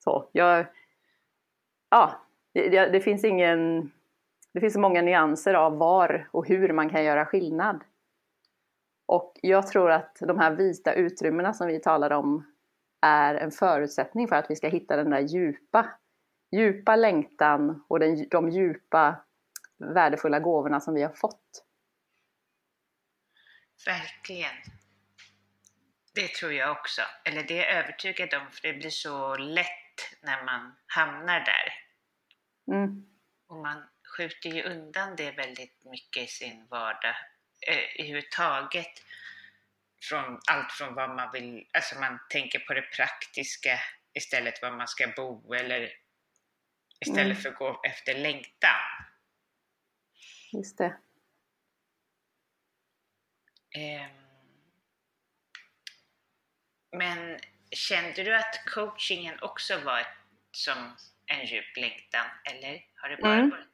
Så, 0.03 0.29
jag, 0.31 0.65
ja, 1.89 2.11
det, 2.53 2.69
det, 2.69 3.01
finns 3.01 3.23
ingen, 3.23 3.91
det 4.53 4.59
finns 4.59 4.73
så 4.73 4.79
många 4.79 5.01
nyanser 5.01 5.53
av 5.53 5.77
var 5.77 6.29
och 6.31 6.47
hur 6.47 6.73
man 6.73 6.89
kan 6.89 7.03
göra 7.03 7.25
skillnad. 7.25 7.83
Och 9.05 9.39
jag 9.41 9.67
tror 9.67 9.91
att 9.91 10.17
de 10.19 10.39
här 10.39 10.51
vita 10.51 10.93
utrymmena 10.93 11.53
som 11.53 11.67
vi 11.67 11.79
talade 11.79 12.15
om 12.15 12.43
är 13.01 13.35
en 13.35 13.51
förutsättning 13.51 14.27
för 14.27 14.35
att 14.35 14.51
vi 14.51 14.55
ska 14.55 14.67
hitta 14.67 14.95
den 14.95 15.09
där 15.09 15.19
djupa, 15.19 15.89
djupa 16.51 16.95
längtan 16.95 17.83
och 17.87 17.99
den, 17.99 18.29
de 18.29 18.49
djupa 18.49 19.25
värdefulla 19.77 20.39
gåvorna 20.39 20.79
som 20.79 20.93
vi 20.93 21.03
har 21.03 21.13
fått. 21.13 21.65
Verkligen. 23.85 24.55
Det 26.15 26.27
tror 26.27 26.53
jag 26.53 26.71
också. 26.71 27.01
Eller 27.25 27.43
det 27.43 27.65
är 27.65 27.73
jag 27.73 27.83
övertygad 27.83 28.33
om, 28.33 28.51
för 28.51 28.67
det 28.67 28.73
blir 28.73 28.89
så 28.89 29.35
lätt 29.35 30.15
när 30.21 30.43
man 30.43 30.75
hamnar 30.87 31.39
där. 31.39 31.73
Mm. 32.75 33.05
Och 33.47 33.57
man 33.57 33.83
skjuter 34.17 34.49
ju 34.49 34.63
undan 34.63 35.15
det 35.15 35.31
väldigt 35.31 35.85
mycket 35.85 36.23
i 36.23 36.27
sin 36.27 36.67
vardag 36.69 37.15
eh, 37.67 37.99
överhuvudtaget. 37.99 39.03
Från 40.09 40.39
allt 40.51 40.71
från 40.71 40.93
vad 40.93 41.15
man 41.15 41.31
vill, 41.33 41.67
alltså 41.73 41.99
man 41.99 42.19
tänker 42.29 42.59
på 42.59 42.73
det 42.73 42.81
praktiska 42.81 43.79
istället 44.13 44.61
var 44.61 44.71
man 44.71 44.87
ska 44.87 45.07
bo 45.15 45.53
eller 45.53 45.93
istället 46.99 47.25
mm. 47.25 47.37
för 47.37 47.49
att 47.49 47.57
gå 47.57 47.81
efter 47.83 48.17
längtan. 48.17 48.79
Just 50.53 50.77
det. 50.77 50.97
Eh, 53.75 54.07
men 56.91 57.39
kände 57.71 58.23
du 58.23 58.35
att 58.35 58.65
coachingen 58.65 59.39
också 59.41 59.79
var 59.79 60.07
som 60.51 60.95
en 61.25 61.45
djup 61.45 61.77
längtan 61.77 62.25
eller 62.43 62.85
har 62.95 63.09
det 63.09 63.17
bara 63.17 63.33
mm. 63.33 63.49
varit? 63.49 63.65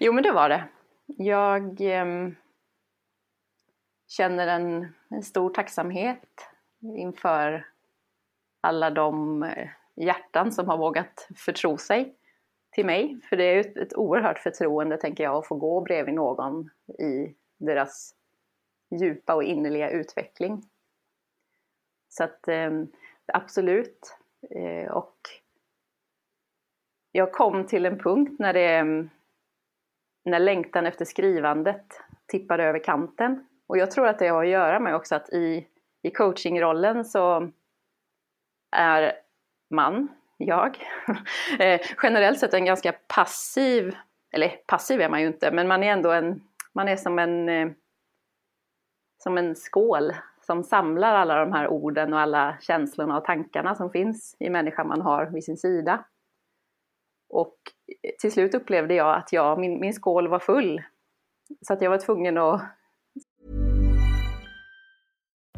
Jo 0.00 0.12
men 0.12 0.22
det 0.22 0.32
var 0.32 0.48
det. 0.48 0.68
Jag 1.06 1.80
eh, 1.80 2.32
känner 4.12 4.46
en, 4.46 4.94
en 5.08 5.22
stor 5.22 5.50
tacksamhet 5.50 6.48
inför 6.80 7.66
alla 8.60 8.90
de 8.90 9.42
eh, 9.42 9.68
hjärtan 9.94 10.52
som 10.52 10.68
har 10.68 10.78
vågat 10.78 11.28
förtro 11.36 11.76
sig 11.76 12.14
till 12.70 12.86
mig. 12.86 13.20
För 13.28 13.36
det 13.36 13.44
är 13.44 13.60
ett, 13.60 13.76
ett 13.76 13.96
oerhört 13.96 14.38
förtroende, 14.38 14.96
tänker 14.96 15.24
jag, 15.24 15.36
att 15.36 15.46
få 15.46 15.56
gå 15.56 15.80
bredvid 15.80 16.14
någon 16.14 16.70
i 16.98 17.34
deras 17.58 18.14
djupa 18.90 19.34
och 19.34 19.44
innerliga 19.44 19.90
utveckling. 19.90 20.62
Så 22.08 22.24
att 22.24 22.48
eh, 22.48 22.70
absolut. 23.26 24.16
Eh, 24.50 24.90
och 24.92 25.16
jag 27.12 27.32
kom 27.32 27.66
till 27.66 27.86
en 27.86 27.98
punkt 27.98 28.38
när 28.38 28.52
det 28.52 29.08
när 30.24 30.38
längtan 30.38 30.86
efter 30.86 31.04
skrivandet 31.04 32.00
tippade 32.26 32.64
över 32.64 32.78
kanten. 32.78 33.46
Och 33.72 33.78
jag 33.78 33.90
tror 33.90 34.06
att 34.06 34.18
det 34.18 34.28
har 34.28 34.44
att 34.44 34.50
göra 34.50 34.80
med 34.80 34.94
också 34.94 35.14
att 35.14 35.28
i, 35.28 35.66
i 36.02 36.10
coachingrollen 36.10 37.04
så 37.04 37.50
är 38.76 39.12
man, 39.70 40.08
jag, 40.36 40.78
eh, 41.58 41.80
generellt 42.02 42.38
sett 42.38 42.54
en 42.54 42.64
ganska 42.64 42.94
passiv, 43.08 43.96
eller 44.32 44.48
passiv 44.48 45.00
är 45.00 45.08
man 45.08 45.20
ju 45.20 45.26
inte, 45.26 45.52
men 45.52 45.68
man 45.68 45.82
är 45.82 45.92
ändå 45.92 46.10
en, 46.10 46.42
man 46.72 46.88
är 46.88 46.96
som 46.96 47.18
en, 47.18 47.48
eh, 47.48 47.70
som 49.22 49.38
en 49.38 49.54
skål 49.54 50.12
som 50.40 50.64
samlar 50.64 51.14
alla 51.14 51.36
de 51.36 51.52
här 51.52 51.68
orden 51.68 52.12
och 52.12 52.20
alla 52.20 52.56
känslorna 52.60 53.18
och 53.18 53.24
tankarna 53.24 53.74
som 53.74 53.90
finns 53.90 54.36
i 54.38 54.50
människan 54.50 54.88
man 54.88 55.00
har 55.00 55.26
vid 55.26 55.44
sin 55.44 55.56
sida. 55.56 56.04
Och 57.28 57.56
till 58.20 58.32
slut 58.32 58.54
upplevde 58.54 58.94
jag 58.94 59.16
att 59.16 59.32
jag, 59.32 59.58
min, 59.58 59.80
min 59.80 59.92
skål 59.92 60.28
var 60.28 60.38
full. 60.38 60.82
Så 61.60 61.72
att 61.72 61.82
jag 61.82 61.90
var 61.90 61.98
tvungen 61.98 62.38
att 62.38 62.62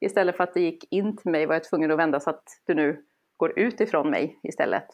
Istället 0.00 0.36
för 0.36 0.44
att 0.44 0.54
det 0.54 0.60
gick 0.60 0.92
in 0.92 1.16
till 1.16 1.30
mig 1.30 1.46
var 1.46 1.54
jag 1.54 1.64
tvungen 1.64 1.90
att 1.90 1.98
vända 1.98 2.20
så 2.20 2.30
att 2.30 2.62
du 2.66 2.74
nu 2.74 3.04
går 3.36 3.58
ut 3.58 3.80
ifrån 3.80 4.10
mig 4.10 4.40
istället. 4.42 4.86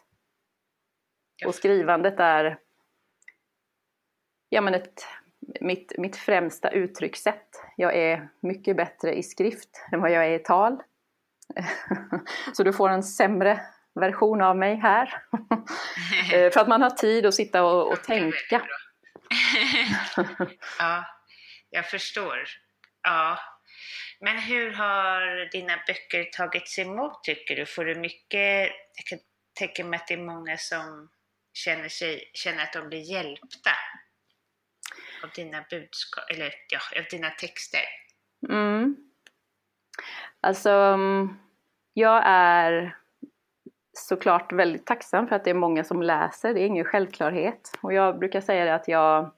Och 1.47 1.55
skrivandet 1.55 2.21
är 2.21 2.59
ja, 4.49 4.61
men 4.61 4.75
ett, 4.75 5.07
mitt, 5.61 5.93
mitt 5.99 6.17
främsta 6.17 6.71
uttryckssätt. 6.71 7.65
Jag 7.77 7.97
är 7.97 8.29
mycket 8.41 8.77
bättre 8.77 9.15
i 9.15 9.23
skrift 9.23 9.87
än 9.93 10.01
vad 10.01 10.11
jag 10.11 10.27
är 10.27 10.35
i 10.35 10.39
tal. 10.39 10.83
Så 12.53 12.63
du 12.63 12.73
får 12.73 12.89
en 12.89 13.03
sämre 13.03 13.61
version 13.95 14.43
av 14.43 14.57
mig 14.57 14.77
här. 14.77 15.15
Eh, 16.33 16.51
för 16.51 16.61
att 16.61 16.69
man 16.69 16.83
har 16.83 16.91
tid 16.91 17.27
att 17.27 17.35
sitta 17.35 17.65
och, 17.65 17.93
och 17.93 18.03
tänka. 18.03 18.63
ja, 20.79 21.05
jag 21.71 21.87
förstår. 21.87 22.45
Ja. 23.03 23.39
Men 24.25 24.39
hur 24.39 24.73
har 24.73 25.51
dina 25.53 25.73
böcker 25.87 26.25
tagits 26.25 26.79
emot 26.79 27.25
tycker 27.25 27.57
du? 27.57 27.67
Får 27.67 27.85
du 27.85 27.95
mycket, 27.95 28.71
jag 28.97 29.07
kan 29.07 29.19
tänka 29.59 29.85
mig 29.85 29.97
att 29.97 30.09
det 30.09 30.15
är 30.15 30.19
många 30.19 30.57
som 30.57 31.09
känner, 31.53 31.89
sig, 31.89 32.31
känner 32.35 32.63
att 32.63 32.73
de 32.73 32.89
blir 32.89 32.99
hjälpta 32.99 33.71
av 35.25 35.31
dina 35.35 35.65
budskap, 35.71 36.25
eller 36.31 36.55
ja, 36.69 37.01
av 37.01 37.05
dina 37.11 37.31
texter? 37.31 37.81
Mm. 38.49 38.97
Alltså, 40.41 40.71
mm, 40.71 41.39
jag 41.93 42.23
är 42.27 42.97
såklart 43.93 44.53
väldigt 44.53 44.87
tacksam 44.87 45.29
för 45.29 45.37
att 45.37 45.45
det 45.45 45.51
är 45.51 45.55
många 45.55 45.85
som 45.85 46.03
läser. 46.03 46.55
Det 46.55 46.61
är 46.61 46.67
ingen 46.67 46.85
självklarhet. 46.85 47.79
Och 47.81 47.93
jag 47.93 48.19
brukar 48.19 48.41
säga 48.41 48.65
det 48.65 48.75
att 48.75 48.89
jag 48.89 49.33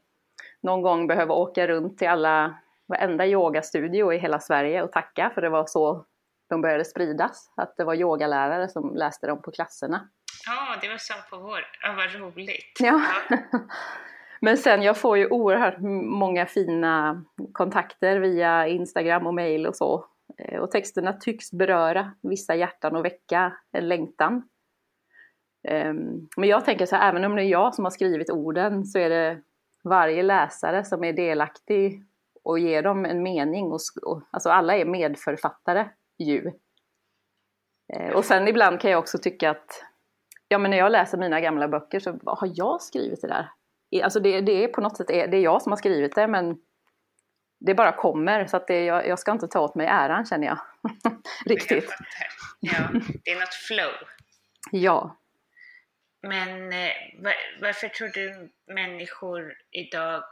någon 0.63 0.83
gång 0.83 1.07
behöver 1.07 1.35
åka 1.35 1.67
runt 1.67 1.99
till 1.99 2.09
alla 2.09 2.59
varenda 2.89 3.27
yogastudio 3.27 4.13
i 4.13 4.19
hela 4.19 4.41
Sverige 4.41 4.83
och 4.83 4.93
tacka 4.93 5.31
för 5.35 5.43
det 5.43 5.49
var 5.49 5.67
så 5.67 6.05
de 6.49 6.61
började 6.61 6.85
spridas. 6.85 7.53
Att 7.57 7.77
det 7.77 7.85
var 7.85 7.95
yogalärare 7.95 8.69
som 8.69 8.95
läste 8.95 9.27
dem 9.27 9.43
på 9.43 9.51
klasserna. 9.51 10.09
Ja, 10.47 10.79
det 10.83 10.89
var 10.89 10.99
som 10.99 11.17
på 11.31 11.45
vår. 11.47 11.61
Ja, 11.83 11.95
vad 11.97 12.15
roligt. 12.15 12.79
Ja. 12.81 13.01
Men 14.41 14.59
sen 14.59 14.83
jag 14.83 14.97
får 14.97 15.19
ju 15.19 15.29
oerhört 15.29 15.79
många 16.19 16.47
fina 16.47 17.25
kontakter 17.53 18.19
via 18.19 18.69
Instagram 18.69 19.27
och 19.27 19.35
mail 19.35 19.67
och 19.67 19.77
så. 19.77 20.07
Eh, 20.39 20.61
och 20.61 20.71
texterna 20.71 21.13
tycks 21.13 21.53
beröra 21.53 22.13
vissa 22.23 22.55
hjärtan 22.55 22.97
och 22.97 23.05
väcka 23.05 23.53
en 23.73 23.89
längtan. 23.89 24.49
Ehm, 25.69 26.29
men 26.37 26.49
jag 26.49 26.65
tänker 26.65 26.87
så 26.87 26.97
här, 26.97 27.09
även 27.09 27.25
om 27.25 27.37
det 27.37 27.43
är 27.43 27.49
jag 27.49 27.75
som 27.75 27.85
har 27.85 27.91
skrivit 27.91 28.31
orden 28.31 28.85
så 28.85 28.99
är 28.99 29.09
det 29.09 29.41
varje 29.85 30.23
läsare 30.23 30.85
som 30.85 31.05
är 31.05 31.13
delaktig 31.13 32.03
och 32.45 32.59
ger 32.59 32.83
dem 32.83 33.05
en 33.05 33.23
mening. 33.23 33.73
Och, 33.73 33.81
och, 34.03 34.23
alltså 34.31 34.51
alla 34.51 34.77
är 34.77 34.85
medförfattare 34.85 35.89
ju. 36.19 36.53
Eh, 37.95 38.11
och 38.11 38.25
sen 38.25 38.49
ibland 38.49 38.81
kan 38.81 38.91
jag 38.91 38.99
också 38.99 39.19
tycka 39.19 39.51
att 39.51 39.85
ja, 40.49 40.59
men 40.59 40.71
när 40.71 40.79
jag 40.79 40.93
läser 40.93 41.19
mina 41.19 41.41
gamla 41.41 41.69
böcker 41.69 42.01
så 42.01 42.19
vad 42.23 42.39
har 42.39 42.53
jag 42.55 42.83
skrivit 42.83 43.21
det 43.21 43.29
där? 43.29 43.49
Alltså 44.03 44.21
det, 44.21 44.41
det 44.41 44.65
är 44.65 44.69
på 44.69 44.81
något 44.81 44.97
sätt 44.97 45.07
det 45.07 45.37
är 45.37 45.41
jag 45.41 45.63
som 45.63 45.73
har 45.73 45.77
skrivit 45.77 46.15
det 46.15 46.29
men 46.29 46.57
det 47.61 47.75
bara 47.75 47.93
kommer 47.93 48.47
så 48.47 48.57
att 48.57 48.67
det, 48.67 48.85
jag, 48.85 49.09
jag 49.09 49.19
ska 49.19 49.33
inte 49.33 49.49
ta 49.49 49.61
åt 49.61 49.75
mig 49.75 49.87
äran 49.87 50.25
känner 50.27 50.47
jag. 50.47 50.59
Riktigt. 51.47 51.95
Ja, 52.61 52.91
det 53.25 53.31
är 53.31 53.41
något 53.41 53.55
flow. 53.55 54.09
Ja. 54.71 55.21
Men 56.23 56.73
eh, 56.73 56.93
varför 57.61 57.89
tror 57.89 58.09
du 58.09 58.53
människor 58.75 59.55
idag, 59.71 60.23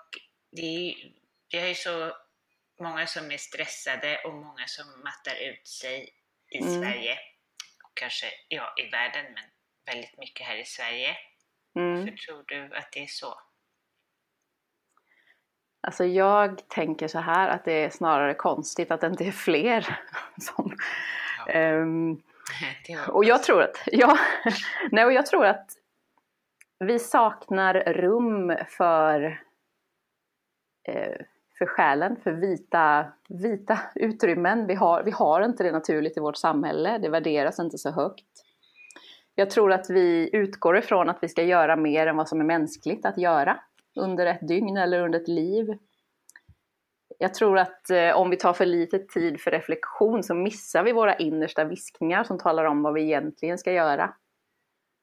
det 0.52 0.62
är, 0.90 0.94
vi 1.52 1.60
har 1.60 1.66
ju 1.66 1.74
så 1.74 2.12
många 2.80 3.06
som 3.06 3.30
är 3.30 3.36
stressade 3.36 4.20
och 4.24 4.34
många 4.34 4.66
som 4.66 4.84
mattar 5.04 5.36
ut 5.50 5.68
sig 5.68 6.08
i 6.50 6.58
mm. 6.58 6.80
Sverige. 6.80 7.18
Och 7.84 7.94
kanske 7.94 8.26
ja, 8.48 8.74
i 8.76 8.88
världen, 8.88 9.24
men 9.24 9.44
väldigt 9.86 10.18
mycket 10.18 10.46
här 10.46 10.56
i 10.56 10.64
Sverige. 10.64 11.16
Mm. 11.76 11.94
Varför 11.94 12.16
tror 12.16 12.44
du 12.46 12.76
att 12.76 12.92
det 12.92 13.02
är 13.02 13.06
så? 13.06 13.40
Alltså 15.80 16.04
jag 16.04 16.68
tänker 16.68 17.08
så 17.08 17.18
här 17.18 17.48
att 17.48 17.64
det 17.64 17.72
är 17.84 17.90
snarare 17.90 18.34
konstigt 18.34 18.90
att 18.90 19.00
det 19.00 19.06
inte 19.06 19.24
är 19.24 19.32
fler 19.32 19.98
som... 20.40 20.76
Ja. 21.46 21.52
Um, 21.54 22.22
och 23.08 23.24
jag 23.24 23.42
tror 23.42 23.62
att, 23.62 23.82
ja, 23.86 24.18
nej, 24.90 25.04
och 25.04 25.12
jag 25.12 25.26
tror 25.26 25.46
att 25.46 25.70
vi 26.78 26.98
saknar 26.98 27.74
rum 27.74 28.56
för 28.68 29.42
eh, 30.88 31.16
för 31.62 31.66
själen, 31.66 32.16
för 32.16 32.32
vita, 32.32 33.04
vita 33.28 33.78
utrymmen. 33.94 34.66
Vi 34.66 34.74
har, 34.74 35.02
vi 35.02 35.10
har 35.10 35.42
inte 35.42 35.64
det 35.64 35.72
naturligt 35.72 36.16
i 36.16 36.20
vårt 36.20 36.36
samhälle, 36.36 36.98
det 36.98 37.08
värderas 37.08 37.58
inte 37.58 37.78
så 37.78 37.90
högt. 37.90 38.24
Jag 39.34 39.50
tror 39.50 39.72
att 39.72 39.90
vi 39.90 40.30
utgår 40.32 40.78
ifrån 40.78 41.08
att 41.08 41.18
vi 41.20 41.28
ska 41.28 41.42
göra 41.42 41.76
mer 41.76 42.06
än 42.06 42.16
vad 42.16 42.28
som 42.28 42.40
är 42.40 42.44
mänskligt 42.44 43.06
att 43.06 43.18
göra 43.18 43.60
under 43.96 44.26
ett 44.26 44.48
dygn 44.48 44.76
eller 44.76 45.00
under 45.00 45.20
ett 45.20 45.28
liv. 45.28 45.78
Jag 47.18 47.34
tror 47.34 47.58
att 47.58 47.90
eh, 47.90 48.16
om 48.16 48.30
vi 48.30 48.36
tar 48.36 48.52
för 48.52 48.66
lite 48.66 48.98
tid 48.98 49.40
för 49.40 49.50
reflektion 49.50 50.22
så 50.22 50.34
missar 50.34 50.82
vi 50.82 50.92
våra 50.92 51.16
innersta 51.16 51.64
viskningar 51.64 52.24
som 52.24 52.38
talar 52.38 52.64
om 52.64 52.82
vad 52.82 52.94
vi 52.94 53.02
egentligen 53.02 53.58
ska 53.58 53.72
göra. 53.72 54.14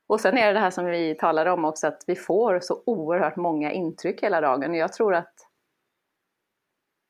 Och 0.07 0.21
sen 0.21 0.37
är 0.37 0.47
det 0.47 0.53
det 0.53 0.59
här 0.59 0.71
som 0.71 0.85
vi 0.85 1.15
talade 1.15 1.51
om 1.51 1.65
också, 1.65 1.87
att 1.87 2.03
vi 2.07 2.15
får 2.15 2.59
så 2.59 2.83
oerhört 2.85 3.35
många 3.35 3.71
intryck 3.71 4.23
hela 4.23 4.41
dagen. 4.41 4.73
Jag 4.73 4.93
tror 4.93 5.15
att 5.15 5.48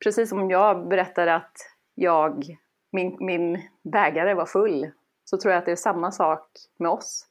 precis 0.03 0.29
som 0.29 0.49
jag 0.49 0.87
berättade 0.87 1.35
att 1.35 1.53
jag, 1.95 2.57
min, 2.91 3.17
min 3.19 3.61
bägare 3.83 4.33
var 4.33 4.45
full, 4.45 4.91
så 5.25 5.37
tror 5.37 5.51
jag 5.51 5.59
att 5.59 5.65
det 5.65 5.71
är 5.71 5.75
samma 5.75 6.11
sak 6.11 6.47
med 6.77 6.91
oss. 6.91 7.25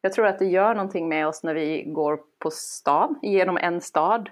Jag 0.00 0.12
tror 0.12 0.26
att 0.26 0.38
det 0.38 0.46
gör 0.46 0.74
någonting 0.74 1.08
med 1.08 1.26
oss 1.26 1.42
när 1.42 1.54
vi 1.54 1.82
går 1.82 2.20
på 2.38 2.50
stan, 2.50 3.18
genom 3.22 3.56
en 3.56 3.80
stad, 3.80 4.30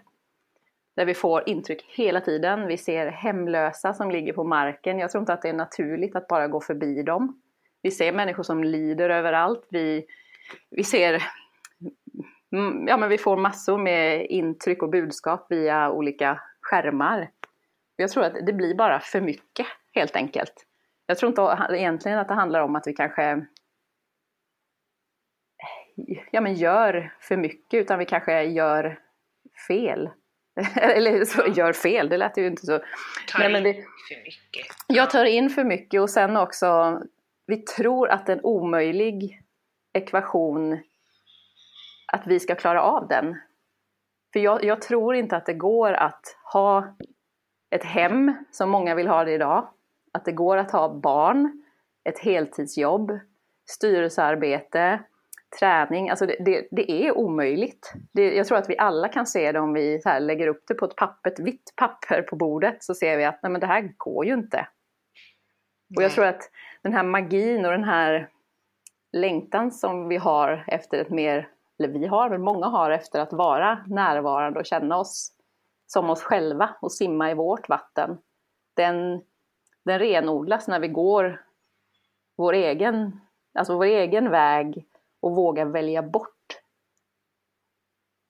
där 0.97 1.07
vi 1.07 1.15
får 1.15 1.49
intryck 1.49 1.85
hela 1.89 2.21
tiden. 2.21 2.67
Vi 2.67 2.77
ser 2.77 3.07
hemlösa 3.07 3.95
som 3.95 4.11
ligger 4.11 4.33
på 4.33 4.45
marken. 4.45 4.99
Jag 4.99 5.11
tror 5.11 5.23
inte 5.23 5.33
att 5.33 5.43
det 5.43 5.49
är 5.49 5.53
naturligt 5.53 6.17
att 6.17 6.29
bara 6.29 6.49
gå 6.49 6.61
förbi 6.61 7.03
dem. 7.03 7.41
Vi 7.83 7.91
ser 7.91 8.13
människor 8.13 8.43
som 8.43 8.65
lider 8.65 9.11
överallt. 9.11 9.67
Vi, 9.71 10.07
vi 10.71 10.85
ser 10.85 11.23
mm, 12.53 12.89
ja, 12.89 12.97
men 12.97 13.09
vi 13.09 13.19
får 13.19 13.37
massor 13.37 13.79
med 13.79 14.27
intryck 14.27 14.83
och 14.83 14.91
budskap 14.91 15.47
via 15.51 15.91
olika 15.91 16.41
skärmar. 16.61 17.31
Jag 17.97 18.11
tror 18.11 18.25
att 18.25 18.47
det 18.47 18.53
blir 18.53 18.75
bara 18.75 19.01
för 19.01 19.21
mycket 19.21 19.67
helt 19.95 20.17
enkelt. 20.17 20.67
Jag 21.07 21.19
tror 21.19 21.29
inte 21.29 21.77
egentligen 21.77 22.19
att 22.19 22.29
det 22.29 22.35
handlar 22.35 22.61
om 22.61 22.77
att 22.77 22.87
vi 22.87 22.93
kanske 22.93 23.47
ja, 26.31 26.41
men 26.41 26.55
gör 26.55 27.15
för 27.21 27.37
mycket 27.37 27.81
utan 27.81 27.99
vi 27.99 28.05
kanske 28.05 28.43
gör 28.43 28.99
fel. 29.69 30.11
Eller 30.75 31.25
så, 31.25 31.47
gör 31.47 31.73
fel, 31.73 32.09
det 32.09 32.17
lät 32.17 32.39
ju 32.39 32.47
inte 32.47 32.67
så. 32.67 32.79
Tar 33.33 33.39
Nej, 33.39 33.53
men 33.53 33.67
in 33.67 33.73
det, 33.73 33.83
för 33.83 34.23
mycket. 34.23 34.77
jag 34.87 35.11
tar 35.11 35.25
in 35.25 35.51
för 35.51 35.65
mycket 35.65 36.01
och 36.01 36.11
sen 36.11 36.37
också, 36.37 37.01
vi 37.47 37.57
tror 37.57 38.09
att 38.09 38.29
en 38.29 38.41
omöjlig 38.43 39.43
ekvation, 39.93 40.73
att 42.13 42.27
vi 42.27 42.41
ska 42.41 42.55
klara 42.55 42.83
av 42.83 43.09
den. 43.09 43.37
För 44.33 44.41
jag, 44.41 44.65
jag 44.65 44.83
tror 44.83 45.15
inte 45.15 45.37
att 45.37 45.47
det 45.47 45.55
går 45.55 45.93
att 45.93 46.37
ha 46.53 46.97
ett 47.71 47.85
hem 47.85 48.35
som 48.51 48.71
många 48.71 48.95
vill 48.95 49.09
ha 49.09 49.25
det 49.25 49.33
idag. 49.33 49.69
Att 50.13 50.25
det 50.25 50.33
går 50.33 50.57
att 50.57 50.71
ha 50.71 50.95
barn, 50.95 51.63
ett 52.05 52.19
heltidsjobb, 52.19 53.19
styrelsearbete, 53.67 55.01
träning. 55.59 56.11
Alltså 56.11 56.27
det, 56.27 56.37
det, 56.41 56.69
det 56.71 56.91
är 56.91 57.17
omöjligt. 57.17 57.93
Det, 58.13 58.35
jag 58.35 58.47
tror 58.47 58.59
att 58.59 58.71
vi 58.71 58.79
alla 58.79 59.09
kan 59.09 59.27
se 59.27 59.53
det 59.53 59.61
om 59.61 59.73
vi 59.73 60.03
lägger 60.21 60.47
upp 60.47 60.65
det 60.69 60.75
på 60.75 60.85
ett 60.85 60.97
papper, 60.97 61.31
ett 61.31 61.41
vitt 61.41 61.73
papper 61.77 62.23
på 62.23 62.37
bordet 62.37 62.85
så 62.85 62.95
ser 62.95 63.17
vi 63.17 63.25
att 63.25 63.43
nej, 63.43 63.53
men 63.53 63.61
det 63.61 63.67
här 63.67 63.93
går 63.97 64.27
ju 64.27 64.35
inte. 64.35 64.69
Och 65.97 66.03
jag 66.03 66.13
tror 66.13 66.25
att 66.25 66.51
den 66.83 66.93
här 66.93 67.03
magin 67.03 67.65
och 67.65 67.73
den 67.73 67.85
här 67.85 68.29
längtan 69.13 69.73
som 69.73 70.09
vi 70.09 70.17
har 70.17 70.65
efter 70.67 70.99
ett 70.99 71.11
mer, 71.11 71.49
eller 71.79 71.89
vi 71.89 72.07
har, 72.07 72.31
men 72.31 72.43
många 72.43 72.67
har 72.67 72.91
efter 72.91 73.21
att 73.21 73.33
vara 73.33 73.79
närvarande 73.87 74.61
och 74.61 74.67
känna 74.67 74.99
oss 74.99 75.36
som 75.87 76.11
oss 76.11 76.23
själva 76.23 76.77
och 76.81 76.93
simma 76.93 77.31
i 77.31 77.35
vårt 77.35 77.69
vatten. 77.69 78.19
Den, 78.75 79.23
den 79.85 79.99
renodlas 79.99 80.69
när 80.69 80.81
vi 80.81 80.89
går 80.89 81.47
vår 82.37 82.53
egen, 82.53 83.21
alltså 83.55 83.75
vår 83.75 83.85
egen 83.85 84.31
väg 84.31 84.87
och 85.21 85.37
vågar 85.37 85.67
välja 85.67 86.03
bort. 86.03 86.33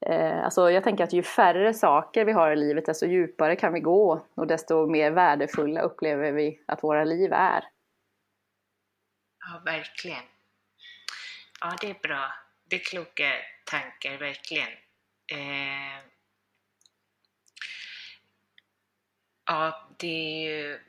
Eh, 0.06 0.44
alltså 0.44 0.70
jag 0.70 0.84
tänker 0.84 1.04
att 1.04 1.12
ju 1.12 1.22
färre 1.22 1.74
saker 1.74 2.24
vi 2.24 2.32
har 2.32 2.50
i 2.50 2.56
livet, 2.56 2.86
desto 2.86 3.06
djupare 3.06 3.56
kan 3.56 3.72
vi 3.72 3.80
gå 3.80 4.26
och 4.34 4.46
desto 4.46 4.86
mer 4.86 5.10
värdefulla 5.10 5.80
upplever 5.80 6.32
vi 6.32 6.60
att 6.66 6.82
våra 6.82 7.04
liv 7.04 7.32
är. 7.32 7.64
Ja, 9.38 9.62
verkligen. 9.64 10.22
Ja, 11.60 11.76
det 11.80 11.90
är 11.90 11.98
bra. 12.02 12.34
Det 12.70 12.76
är 12.76 12.80
kloka 12.80 13.32
tankar, 13.70 14.18
verkligen. 14.18 14.72
Eh, 15.32 16.15
ja, 19.46 19.90
det 19.98 20.06
är 20.06 20.50
ju 20.50 20.80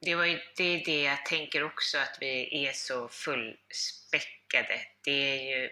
det, 0.00 0.14
var 0.14 0.24
ju, 0.24 0.40
det 0.56 0.64
är 0.64 0.84
det 0.84 1.02
jag 1.02 1.26
tänker 1.26 1.62
också, 1.62 1.98
att 1.98 2.18
vi 2.20 2.66
är 2.66 2.72
så 2.72 3.08
fullspäckade. 3.08 4.80
Det 5.04 5.10
är 5.10 5.42
ju, 5.60 5.70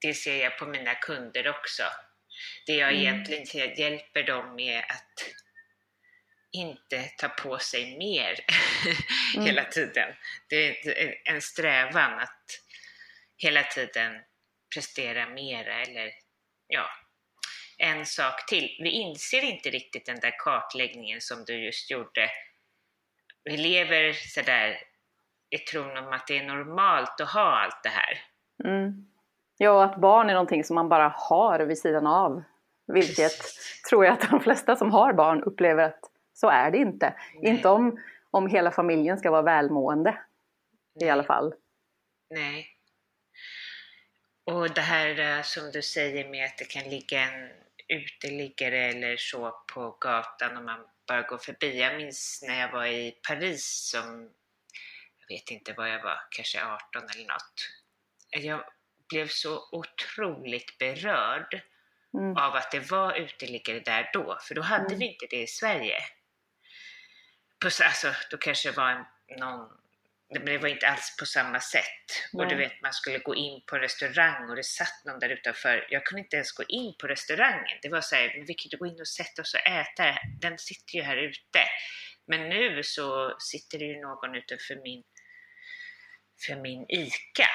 det 0.00 0.14
ser 0.14 0.42
jag 0.42 0.58
på 0.58 0.66
mina 0.66 0.94
kunder 0.94 1.48
också. 1.48 1.82
Det 2.66 2.72
jag 2.72 2.90
Mm. 2.92 3.02
egentligen 3.02 3.74
hjälper 3.76 4.22
dem 4.22 4.54
med 4.54 4.84
att 4.88 5.30
inte 6.52 7.02
ta 7.18 7.28
på 7.28 7.58
sig 7.58 7.98
mer 7.98 8.40
Mm. 9.34 9.46
hela 9.46 9.64
tiden. 9.64 10.14
Det 10.48 10.86
är 10.86 11.14
en 11.24 11.42
strävan 11.42 12.18
att 12.18 12.44
hela 13.36 13.62
tiden 13.62 14.22
prestera 14.74 15.28
mera 15.28 15.82
eller 15.82 16.12
ja, 16.66 16.90
en 17.78 18.06
sak 18.06 18.46
till. 18.46 18.76
Vi 18.82 18.90
inser 18.90 19.44
inte 19.44 19.70
riktigt 19.70 20.06
den 20.06 20.20
där 20.20 20.34
kartläggningen 20.38 21.20
som 21.20 21.44
du 21.46 21.64
just 21.64 21.90
gjorde. 21.90 22.30
Vi 23.44 23.56
lever 23.56 24.12
sådär 24.12 24.78
i 25.50 25.58
tron 25.58 25.96
om 25.96 26.12
att 26.12 26.26
det 26.26 26.38
är 26.38 26.44
normalt 26.44 27.20
att 27.20 27.30
ha 27.30 27.62
allt 27.64 27.82
det 27.82 27.88
här. 27.88 28.18
Mm. 28.64 29.06
Ja, 29.58 29.84
att 29.84 29.96
barn 29.96 30.30
är 30.30 30.34
någonting 30.34 30.64
som 30.64 30.74
man 30.74 30.88
bara 30.88 31.14
har 31.16 31.60
vid 31.60 31.78
sidan 31.78 32.06
av. 32.06 32.42
Vilket 32.86 33.38
tror 33.88 34.04
jag 34.04 34.12
att 34.12 34.30
de 34.30 34.40
flesta 34.40 34.76
som 34.76 34.90
har 34.90 35.12
barn 35.12 35.42
upplever 35.42 35.82
att 35.82 36.00
så 36.32 36.48
är 36.48 36.70
det 36.70 36.78
inte. 36.78 37.14
Nej. 37.34 37.52
Inte 37.52 37.68
om, 37.68 38.00
om 38.30 38.46
hela 38.46 38.70
familjen 38.70 39.18
ska 39.18 39.30
vara 39.30 39.42
välmående 39.42 40.18
i 41.00 41.08
alla 41.08 41.24
fall. 41.24 41.54
Nej. 42.30 42.66
Och 44.44 44.74
det 44.74 44.80
här 44.80 45.18
eh, 45.18 45.42
som 45.42 45.70
du 45.72 45.82
säger 45.82 46.28
med 46.28 46.46
att 46.46 46.58
det 46.58 46.64
kan 46.64 46.84
ligga 46.84 47.20
en 47.20 47.50
uteliggare 47.88 48.78
eller 48.78 49.16
så 49.16 49.64
på 49.74 49.96
gatan 50.00 50.56
och 50.56 50.64
man 50.64 50.86
bara 51.08 51.22
går 51.22 51.38
förbi. 51.38 51.78
Jag 51.80 51.96
minns 51.96 52.44
när 52.48 52.60
jag 52.60 52.72
var 52.72 52.86
i 52.86 53.10
Paris 53.28 53.90
som, 53.90 54.30
jag 55.18 55.36
vet 55.36 55.50
inte 55.50 55.72
vad 55.72 55.90
jag 55.90 56.02
var, 56.02 56.18
kanske 56.30 56.64
18 56.64 57.02
eller 57.14 57.26
något. 57.28 57.68
Jag 58.30 58.64
blev 59.08 59.28
så 59.28 59.68
otroligt 59.72 60.78
berörd 60.78 61.62
Mm. 62.18 62.36
av 62.36 62.54
att 62.54 62.70
det 62.70 62.90
var 62.90 63.14
uteliggare 63.14 63.80
där 63.80 64.10
då, 64.12 64.38
för 64.42 64.54
då 64.54 64.62
hade 64.62 64.86
Mm. 64.86 64.98
vi 64.98 65.06
inte 65.06 65.26
det 65.30 65.42
i 65.42 65.46
Sverige. 65.46 65.98
Alltså, 67.64 68.14
då 68.30 68.36
kanske 68.36 68.70
det 68.70 68.76
var 68.76 68.90
en, 68.90 69.04
någon, 69.38 69.68
det 70.32 70.58
var 70.58 70.68
inte 70.68 70.88
alls 70.88 71.16
på 71.18 71.26
samma 71.26 71.60
sätt. 71.60 72.06
Och 72.32 72.48
du 72.48 72.56
Nej. 72.56 72.68
vet, 72.68 72.82
man 72.82 72.92
skulle 72.92 73.18
gå 73.18 73.34
in 73.34 73.62
på 73.66 73.76
en 73.76 73.82
restaurang 73.82 74.50
och 74.50 74.56
det 74.56 74.64
satt 74.64 75.04
någon 75.04 75.18
där 75.18 75.28
utanför. 75.28 75.86
Jag 75.90 76.06
kunde 76.06 76.22
inte 76.22 76.36
ens 76.36 76.52
gå 76.52 76.64
in 76.68 76.94
på 77.00 77.06
restaurangen. 77.06 77.78
Det 77.82 77.88
var 77.88 78.00
så 78.00 78.16
här, 78.16 78.34
men 78.36 78.46
vi 78.46 78.54
kan 78.54 78.64
inte 78.64 78.76
gå 78.76 78.86
in 78.86 79.00
och 79.00 79.08
sätta 79.08 79.42
oss 79.42 79.54
och 79.54 79.66
äta. 79.66 80.18
Den 80.40 80.58
sitter 80.58 80.94
ju 80.96 81.02
här 81.02 81.16
ute. 81.16 81.60
Men 82.26 82.48
nu 82.48 82.82
så 82.82 83.36
sitter 83.38 83.78
det 83.78 83.84
ju 83.84 84.00
någon 84.00 84.34
utanför 84.34 84.76
min, 84.82 85.02
för 86.46 86.56
min 86.56 86.86
ICA. 86.88 87.50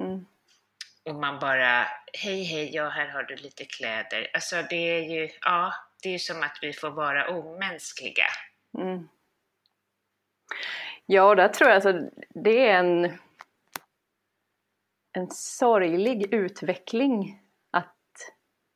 Mm. 0.00 0.26
Och 1.04 1.14
man 1.14 1.38
bara, 1.38 1.88
hej 2.12 2.44
hej, 2.44 2.74
ja 2.74 2.88
här 2.88 3.08
har 3.08 3.22
du 3.22 3.36
lite 3.36 3.64
kläder. 3.64 4.30
Alltså 4.34 4.62
det 4.70 4.76
är 4.76 5.02
ju, 5.02 5.30
ja, 5.40 5.74
det 6.02 6.08
är 6.08 6.12
ju 6.12 6.18
som 6.18 6.42
att 6.42 6.58
vi 6.62 6.72
får 6.72 6.90
vara 6.90 7.28
omänskliga. 7.28 8.26
Mm. 8.78 9.08
Ja, 11.12 11.28
och 11.28 11.36
där 11.36 11.48
tror 11.48 11.70
jag 11.70 11.74
alltså 11.74 12.10
det 12.28 12.68
är 12.68 12.78
en, 12.78 13.04
en 15.12 15.30
sorglig 15.30 16.34
utveckling 16.34 17.40
att 17.70 17.96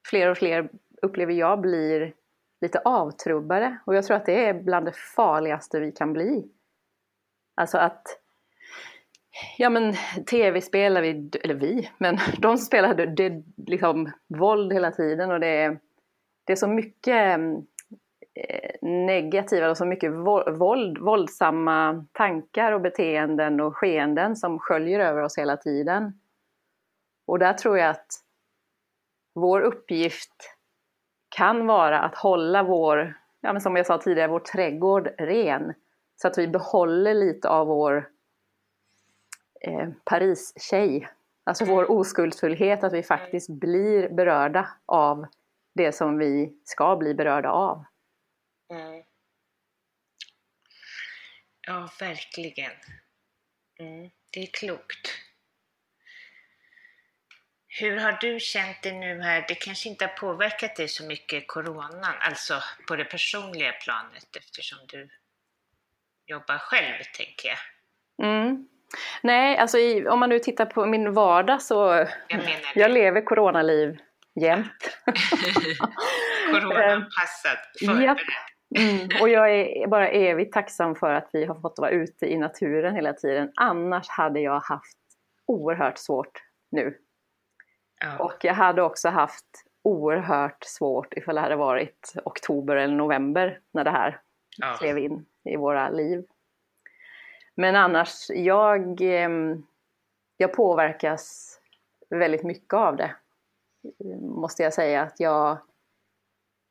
fler 0.09 0.31
och 0.31 0.39
fler, 0.39 0.69
upplever 1.03 1.33
jag, 1.33 1.61
blir 1.61 2.15
lite 2.61 2.79
avtrubbade. 2.79 3.79
Och 3.87 3.95
jag 3.95 4.05
tror 4.05 4.17
att 4.17 4.27
det 4.27 4.47
är 4.47 4.55
bland 4.55 4.87
det 4.87 4.97
farligaste 5.17 5.81
vi 5.81 5.93
kan 5.93 6.13
bli. 6.13 6.49
Alltså 7.55 7.79
att 7.79 8.21
Ja 9.59 9.71
men 9.71 9.95
tv 10.27 10.61
spelar 10.61 11.03
vi, 11.03 11.31
eller 11.43 11.55
vi, 11.55 11.91
men 11.99 12.19
de 12.39 12.59
spelar 12.59 12.95
det, 12.95 13.07
det 13.07 13.43
liksom 13.67 14.13
våld 14.29 14.73
hela 14.73 14.91
tiden 14.91 15.31
och 15.31 15.41
det 15.41 15.63
är, 15.63 15.79
det 16.45 16.53
är 16.53 16.57
så 16.57 16.69
mycket 16.69 17.39
negativa 18.83 19.71
och 19.71 19.77
så 19.77 19.85
mycket 19.85 20.13
vo- 20.13 20.51
våld, 20.51 20.99
våldsamma 20.99 22.07
tankar 22.13 22.73
och 22.73 22.81
beteenden 22.81 23.61
och 23.61 23.77
skeenden 23.77 24.37
som 24.37 24.59
sköljer 24.59 25.01
över 25.01 25.23
oss 25.23 25.39
hela 25.39 25.57
tiden. 25.57 26.21
Och 27.27 27.39
där 27.39 27.53
tror 27.53 27.79
jag 27.79 27.91
att 27.91 28.07
vår 29.35 29.61
uppgift 29.61 30.57
kan 31.37 31.67
vara 31.67 32.01
att 32.01 32.15
hålla 32.15 32.63
vår, 32.63 33.15
ja 33.41 33.53
men 33.53 33.63
som 33.63 33.77
jag 33.77 33.87
sa 33.87 33.99
tidigare, 33.99 34.29
vår 34.29 34.41
trädgård 34.41 35.09
ren. 35.19 35.75
Så 36.17 36.29
att 36.29 36.39
vi 36.39 36.49
behåller 36.49 37.15
lite 37.15 37.49
av 37.49 37.67
vår 37.67 38.09
eh, 39.61 39.89
Paris-tjej. 40.05 41.09
Alltså 41.45 41.65
vår 41.65 41.91
oskuldsfullhet, 41.91 42.85
att 42.85 42.93
vi 42.93 43.03
faktiskt 43.03 43.51
blir 43.51 44.09
berörda 44.09 44.69
av 44.87 45.27
det 45.75 45.93
som 45.93 46.19
vi 46.19 46.59
ska 46.65 46.97
bli 46.97 47.15
berörda 47.15 47.51
av. 47.51 47.85
Mm. 48.71 49.03
Ja, 51.67 51.91
verkligen. 52.01 52.73
Mm, 53.79 54.11
det 54.31 54.41
är 54.41 54.47
klokt. 54.47 55.11
Hur 57.69 57.97
har 57.97 58.19
du 58.21 58.41
känt 58.41 58.83
det 58.83 58.93
nu 58.93 59.23
här? 59.23 59.45
Det 59.49 59.55
kanske 59.55 59.89
inte 59.89 60.05
har 60.05 60.13
påverkat 60.13 60.77
dig 60.77 60.89
så 60.89 61.05
mycket, 61.05 61.49
coronan, 61.49 62.15
alltså 62.21 62.63
på 62.89 62.97
det 62.97 63.05
personliga 63.05 63.73
planet 63.73 64.37
eftersom 64.37 64.79
du 64.89 65.09
jobbar 66.27 66.59
själv, 66.59 67.03
tänker 67.17 67.49
jag. 67.49 67.59
Mm. 68.29 68.69
Nej, 69.23 69.59
alltså 69.59 69.79
i, 69.79 70.09
om 70.09 70.21
man 70.21 70.29
nu 70.29 70.39
tittar 70.39 70.67
på 70.67 70.87
min 70.87 71.13
vardag 71.13 71.63
så 71.63 72.09
Jag 72.29 72.61
jag 72.75 72.91
lever 72.91 73.21
coronaliv 73.21 73.99
jämt. 74.41 74.99
Coronaanpassad, 76.51 77.59
förberedd. 77.87 78.19
Mm, 78.79 79.09
och 79.23 79.29
jag 79.29 79.55
är 79.55 79.87
bara 79.87 80.09
evigt 80.09 80.53
tacksam 80.55 80.95
för 80.95 81.11
att 81.11 81.29
vi 81.33 81.45
har 81.45 81.55
fått 81.55 81.79
vara 81.79 81.91
ute 81.91 82.27
i 82.33 82.39
naturen 82.39 82.95
hela 82.95 83.13
tiden. 83.13 83.53
Annars 83.57 84.09
hade 84.09 84.41
jag 84.41 84.61
haft 84.61 84.99
oerhört 85.47 85.99
svårt 85.99 86.43
nu. 86.71 86.99
Ja. 88.01 88.25
Och 88.25 88.37
jag 88.45 88.55
hade 88.55 88.83
också 88.83 89.09
haft 89.09 89.47
oerhört 89.83 90.65
svårt 90.65 91.15
ifall 91.15 91.35
det 91.35 91.41
hade 91.41 91.57
varit 91.57 92.13
oktober 92.25 92.77
eller 92.77 92.95
november 92.95 93.61
när 93.73 93.85
det 93.85 93.91
här 93.91 94.21
Ja. 94.57 94.77
klev 94.79 94.99
in 94.99 95.27
i 95.45 95.57
våra 95.57 95.89
liv. 95.89 96.25
Men 97.55 97.77
annars, 97.77 98.31
jag, 98.31 99.01
ehm, 99.01 99.67
jag 100.37 100.53
påverkas 100.53 101.59
väldigt 102.11 102.43
mycket 102.43 102.75
av 102.75 102.97
det. 102.97 103.15
Måste 104.21 104.63
jag 104.63 104.73
säga 104.75 105.03
att 105.03 105.21
jag, 105.21 105.59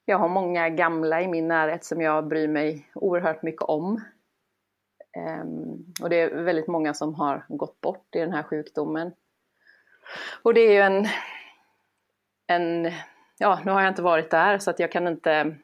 jag 0.05 0.17
har 0.17 0.29
många 0.29 0.69
gamla 0.69 1.21
i 1.21 1.27
min 1.27 1.47
närhet 1.47 1.83
som 1.83 2.01
jag 2.01 2.27
bryr 2.27 2.47
mig 2.47 2.89
oerhört 2.95 3.41
mycket 3.41 3.61
om. 3.61 4.01
Ehm, 5.17 5.85
och 6.01 6.09
det 6.09 6.21
är 6.21 6.43
väldigt 6.43 6.67
många 6.67 6.93
som 6.93 7.15
har 7.15 7.45
gått 7.47 7.81
bort 7.81 8.15
i 8.15 8.19
den 8.19 8.33
här 8.33 8.43
sjukdomen. 8.43 9.13
Och 10.43 10.53
det 10.53 10.61
är 10.61 10.71
ju 10.71 10.79
en, 10.79 11.07
en, 12.47 12.91
ja 13.37 13.59
nu 13.65 13.71
har 13.71 13.81
jag 13.81 13.91
inte 13.91 14.01
varit 14.01 14.31
där 14.31 14.57
så 14.57 14.69
att 14.69 14.79
jag 14.79 14.91
kan 14.91 15.07
inte 15.07 15.55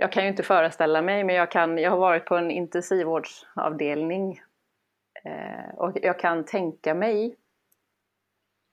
jag 0.00 0.12
kan 0.12 0.22
ju 0.22 0.28
inte 0.28 0.42
föreställa 0.42 1.02
mig, 1.02 1.24
men 1.24 1.34
jag, 1.34 1.50
kan, 1.50 1.78
jag 1.78 1.90
har 1.90 1.98
varit 1.98 2.24
på 2.24 2.36
en 2.36 2.50
intensivvårdsavdelning 2.50 4.40
eh, 5.24 5.74
och 5.76 5.92
jag 6.02 6.18
kan 6.18 6.44
tänka 6.44 6.94
mig 6.94 7.36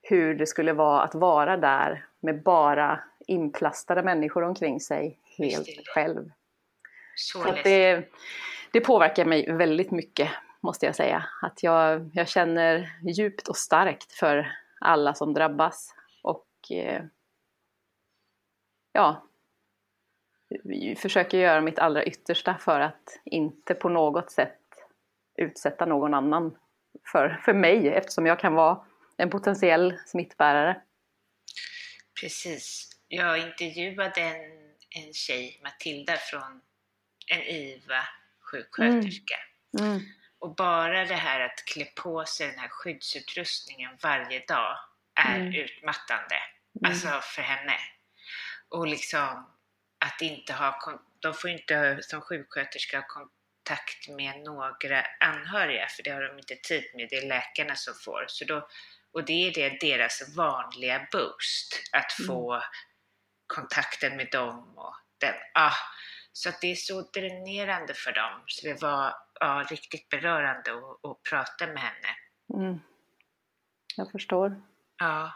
hur 0.01 0.36
det 0.36 0.45
skulle 0.45 0.74
vara 0.74 1.01
att 1.01 1.16
vara 1.16 1.58
där 1.58 2.05
med 2.20 2.43
bara 2.43 3.03
inplastade 3.28 4.04
människor 4.04 4.44
omkring 4.44 4.80
sig 4.80 5.20
helt 5.38 5.88
själv. 5.88 6.32
Så, 7.16 7.42
Så 7.44 7.52
det, 7.64 8.10
det 8.72 8.82
påverkar 8.82 9.26
mig 9.26 9.52
väldigt 9.52 9.92
mycket, 9.92 10.30
måste 10.62 10.86
jag 10.86 10.96
säga. 10.96 11.26
Att 11.42 11.64
jag, 11.64 12.10
jag 12.14 12.28
känner 12.28 12.90
djupt 13.04 13.48
och 13.48 13.58
starkt 13.58 14.12
för 14.12 14.52
alla 14.80 15.14
som 15.14 15.34
drabbas. 15.34 15.96
Och 16.24 16.48
eh, 16.72 17.04
ja, 18.92 19.28
försöker 20.98 21.38
göra 21.38 21.62
mitt 21.62 21.80
allra 21.80 22.04
yttersta 22.04 22.56
för 22.60 22.80
att 22.80 23.20
inte 23.26 23.74
på 23.74 23.90
något 23.90 24.32
sätt 24.32 24.60
utsätta 25.38 25.86
någon 25.86 26.14
annan 26.14 26.58
för, 27.12 27.42
för 27.46 27.54
mig 27.54 27.90
eftersom 27.90 28.26
jag 28.26 28.40
kan 28.40 28.54
vara 28.54 28.86
en 29.18 29.30
potentiell 29.30 30.00
smittbärare. 30.06 30.82
Precis. 32.22 32.97
Jag 33.08 33.39
intervjuade 33.39 34.22
en, 34.22 34.76
en 34.89 35.14
tjej, 35.14 35.60
Matilda, 35.64 36.18
från 36.18 36.62
en 37.28 37.41
IVA-sjuksköterska. 37.41 39.36
Mm. 39.80 39.91
Mm. 39.91 40.01
Och 40.39 40.55
bara 40.55 41.05
det 41.05 41.16
här 41.16 41.39
att 41.39 41.66
klä 41.66 41.86
på 41.86 42.26
sig 42.26 42.47
den 42.47 42.60
här 42.60 42.70
skyddsutrustningen 42.70 43.97
varje 44.03 44.45
dag 44.45 44.78
är 45.16 45.39
mm. 45.39 45.53
utmattande. 45.53 46.36
Mm. 46.36 46.91
Alltså 46.91 47.22
för 47.24 47.41
henne. 47.41 47.78
Och 48.70 48.88
liksom 48.88 49.58
att 50.05 50.22
inte 50.22 50.53
ha, 50.53 50.99
de 51.20 51.34
får 51.34 51.49
inte 51.49 51.99
som 52.01 52.22
sjuksköterska 52.22 52.97
ha 52.97 53.08
kontakt 53.08 54.08
med 54.10 54.39
några 54.43 55.05
anhöriga 55.20 55.88
för 55.88 56.03
det 56.03 56.12
har 56.12 56.22
de 56.22 56.38
inte 56.38 56.55
tid 56.55 56.84
med, 56.95 57.08
det 57.10 57.16
är 57.16 57.28
läkarna 57.28 57.76
som 57.76 57.93
får. 57.93 58.26
Så 58.28 58.45
då, 58.45 58.68
och 59.12 59.26
det 59.26 59.47
är 59.47 59.53
det 59.53 59.88
deras 59.88 60.36
vanliga 60.36 61.08
boost, 61.12 61.89
att 61.91 62.20
mm. 62.20 62.28
få. 62.28 62.64
Kontakten 63.48 64.18
med 64.18 64.28
dem 64.32 64.78
och 64.78 64.95
den, 65.20 65.34
ah, 65.54 65.74
så 66.32 66.50
att 66.50 66.62
det 66.62 66.72
är 66.72 66.76
så 66.76 67.02
dränerande 67.02 67.93
för 67.93 68.12
dem. 68.12 68.43
Så 68.45 68.68
det 68.68 68.82
var 68.82 69.14
ja, 69.39 69.66
riktigt 69.70 70.10
berörande 70.10 70.72
att, 70.72 71.06
att 71.06 71.24
prata 71.30 71.68
med 71.68 71.80
henne. 71.80 72.16
Mm. 72.54 72.80
Jag 73.95 74.12
förstår. 74.12 74.62
Ja. 74.98 75.34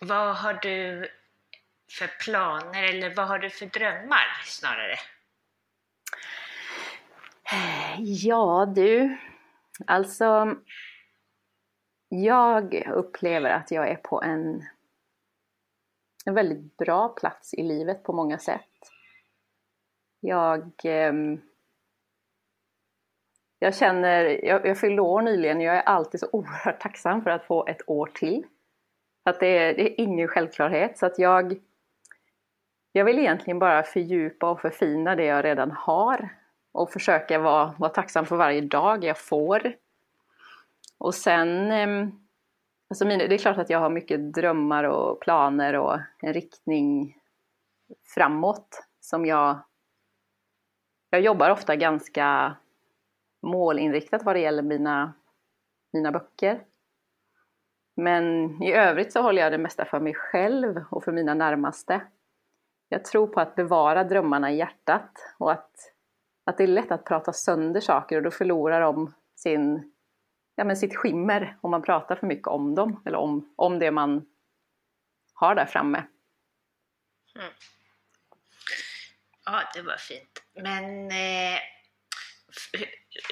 Vad 0.00 0.36
har 0.36 0.54
du 0.54 1.08
för 1.98 2.06
planer 2.06 2.82
eller 2.82 3.14
vad 3.14 3.28
har 3.28 3.38
du 3.38 3.50
för 3.50 3.66
drömmar 3.66 4.42
snarare? 4.44 4.96
Ja 7.98 8.72
du, 8.76 9.18
alltså 9.86 10.56
jag 12.14 12.82
upplever 12.92 13.50
att 13.50 13.70
jag 13.70 13.88
är 13.88 13.96
på 13.96 14.22
en, 14.22 14.62
en 16.26 16.34
väldigt 16.34 16.76
bra 16.76 17.08
plats 17.08 17.54
i 17.54 17.62
livet 17.62 18.02
på 18.02 18.12
många 18.12 18.38
sätt. 18.38 18.90
Jag, 20.20 20.70
ehm, 20.84 21.40
jag 23.58 23.74
känner, 23.74 24.44
jag, 24.44 24.66
jag 24.66 24.78
fyllde 24.78 25.02
år 25.02 25.22
nyligen, 25.22 25.56
och 25.56 25.62
jag 25.62 25.76
är 25.76 25.82
alltid 25.82 26.20
så 26.20 26.28
oerhört 26.32 26.80
tacksam 26.80 27.22
för 27.22 27.30
att 27.30 27.44
få 27.44 27.66
ett 27.66 27.88
år 27.88 28.06
till. 28.06 28.46
Att 29.24 29.40
det, 29.40 29.58
är, 29.58 29.74
det 29.74 29.82
är 29.82 30.00
ingen 30.00 30.28
självklarhet. 30.28 30.98
Så 30.98 31.06
att 31.06 31.18
jag, 31.18 31.60
jag 32.92 33.04
vill 33.04 33.18
egentligen 33.18 33.58
bara 33.58 33.82
fördjupa 33.82 34.50
och 34.50 34.60
förfina 34.60 35.16
det 35.16 35.24
jag 35.24 35.44
redan 35.44 35.70
har. 35.70 36.28
Och 36.72 36.92
försöka 36.92 37.38
vara, 37.38 37.74
vara 37.78 37.90
tacksam 37.90 38.26
för 38.26 38.36
varje 38.36 38.60
dag 38.60 39.04
jag 39.04 39.18
får. 39.18 39.81
Och 41.02 41.14
sen, 41.14 41.72
ehm, 41.72 42.12
alltså 42.90 43.04
mina, 43.04 43.26
det 43.26 43.34
är 43.34 43.38
klart 43.38 43.58
att 43.58 43.70
jag 43.70 43.78
har 43.78 43.90
mycket 43.90 44.34
drömmar 44.34 44.84
och 44.84 45.20
planer 45.20 45.74
och 45.74 45.98
en 46.18 46.32
riktning 46.32 47.16
framåt 48.14 48.86
som 49.00 49.26
jag... 49.26 49.58
Jag 51.10 51.20
jobbar 51.20 51.50
ofta 51.50 51.76
ganska 51.76 52.56
målinriktat 53.42 54.24
vad 54.24 54.36
det 54.36 54.40
gäller 54.40 54.62
mina, 54.62 55.12
mina 55.92 56.12
böcker. 56.12 56.64
Men 57.96 58.56
i 58.62 58.72
övrigt 58.72 59.12
så 59.12 59.22
håller 59.22 59.42
jag 59.42 59.52
det 59.52 59.58
mesta 59.58 59.84
för 59.84 60.00
mig 60.00 60.14
själv 60.14 60.84
och 60.90 61.04
för 61.04 61.12
mina 61.12 61.34
närmaste. 61.34 62.00
Jag 62.88 63.04
tror 63.04 63.26
på 63.26 63.40
att 63.40 63.54
bevara 63.54 64.04
drömmarna 64.04 64.52
i 64.52 64.56
hjärtat 64.56 65.34
och 65.38 65.52
att, 65.52 65.92
att 66.44 66.58
det 66.58 66.64
är 66.64 66.68
lätt 66.68 66.92
att 66.92 67.04
prata 67.04 67.32
sönder 67.32 67.80
saker 67.80 68.16
och 68.16 68.22
då 68.22 68.30
förlorar 68.30 68.80
de 68.80 69.14
sin, 69.36 69.91
ja, 70.62 70.66
men 70.66 70.76
sitt 70.76 70.96
skimmer 70.96 71.56
om 71.60 71.70
man 71.70 71.82
pratar 71.82 72.16
för 72.16 72.26
mycket 72.26 72.46
om 72.46 72.74
dem 72.74 73.02
eller 73.06 73.18
om, 73.18 73.54
om 73.56 73.78
det 73.78 73.90
man 73.90 74.26
har 75.34 75.54
där 75.54 75.66
framme. 75.66 76.04
Mm. 77.36 77.52
Ja, 79.44 79.62
det 79.74 79.82
var 79.82 79.96
fint. 79.96 80.42
Men 80.54 81.10
eh, 81.10 81.58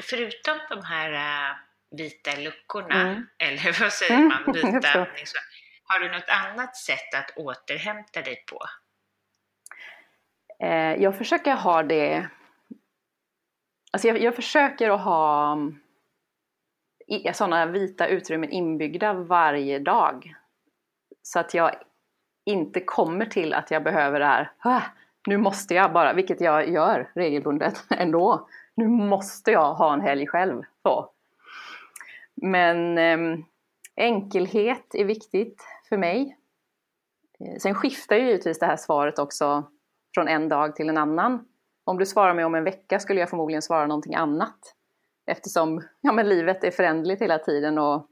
förutom 0.02 0.58
de 0.70 0.84
här 0.84 1.12
eh, 1.12 1.56
vita 1.90 2.36
luckorna, 2.36 3.00
mm. 3.00 3.26
eller 3.38 3.80
vad 3.80 3.92
säger 3.92 4.18
man, 4.18 4.42
mm, 4.42 4.52
vita 4.54 5.06
liksom. 5.16 5.40
Har 5.84 6.00
du 6.00 6.08
något 6.08 6.28
annat 6.28 6.76
sätt 6.76 7.14
att 7.14 7.36
återhämta 7.36 8.22
dig 8.22 8.44
på? 8.46 8.58
Eh, 10.66 11.02
jag 11.02 11.18
försöker 11.18 11.54
ha 11.54 11.82
det, 11.82 12.28
alltså 13.92 14.08
jag, 14.08 14.22
jag 14.22 14.36
försöker 14.36 14.90
att 14.90 15.04
ha 15.04 15.56
sådana 17.32 17.66
vita 17.66 18.06
utrymmen 18.06 18.50
inbyggda 18.50 19.12
varje 19.12 19.78
dag. 19.78 20.34
Så 21.22 21.38
att 21.38 21.54
jag 21.54 21.74
inte 22.44 22.80
kommer 22.80 23.26
till 23.26 23.54
att 23.54 23.70
jag 23.70 23.82
behöver 23.82 24.20
det 24.20 24.26
här, 24.26 24.50
nu 25.26 25.36
måste 25.36 25.74
jag 25.74 25.92
bara, 25.92 26.12
vilket 26.12 26.40
jag 26.40 26.68
gör 26.68 27.10
regelbundet 27.14 27.84
ändå. 27.90 28.48
Nu 28.74 28.88
måste 28.88 29.50
jag 29.50 29.74
ha 29.74 29.92
en 29.92 30.00
helg 30.00 30.26
själv. 30.26 30.62
Så. 30.82 31.10
Men 32.34 32.98
eh, 32.98 33.44
enkelhet 33.96 34.94
är 34.94 35.04
viktigt 35.04 35.64
för 35.88 35.96
mig. 35.96 36.36
Eh, 37.40 37.58
sen 37.58 37.74
skiftar 37.74 38.16
ju 38.16 38.26
givetvis 38.26 38.58
det 38.58 38.66
här 38.66 38.76
svaret 38.76 39.18
också 39.18 39.64
från 40.14 40.28
en 40.28 40.48
dag 40.48 40.76
till 40.76 40.88
en 40.88 40.98
annan. 40.98 41.46
Om 41.84 41.98
du 41.98 42.06
svarar 42.06 42.34
mig 42.34 42.44
om 42.44 42.54
en 42.54 42.64
vecka 42.64 42.98
skulle 42.98 43.20
jag 43.20 43.30
förmodligen 43.30 43.62
svara 43.62 43.86
någonting 43.86 44.14
annat. 44.14 44.74
Eftersom 45.30 45.82
ja, 46.00 46.12
men 46.12 46.28
livet 46.28 46.64
är 46.64 46.70
förändligt 46.70 47.22
hela 47.22 47.38
tiden 47.38 47.78
och 47.78 48.06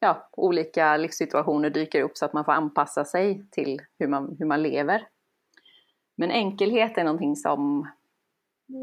ja, 0.00 0.28
olika 0.32 0.96
livssituationer 0.96 1.70
dyker 1.70 2.02
upp 2.02 2.16
så 2.16 2.24
att 2.24 2.32
man 2.32 2.44
får 2.44 2.52
anpassa 2.52 3.04
sig 3.04 3.46
till 3.50 3.82
hur 3.98 4.06
man, 4.08 4.36
hur 4.38 4.46
man 4.46 4.62
lever. 4.62 5.08
Men 6.16 6.30
enkelhet 6.30 6.98
är 6.98 7.04
någonting 7.04 7.36
som 7.36 7.88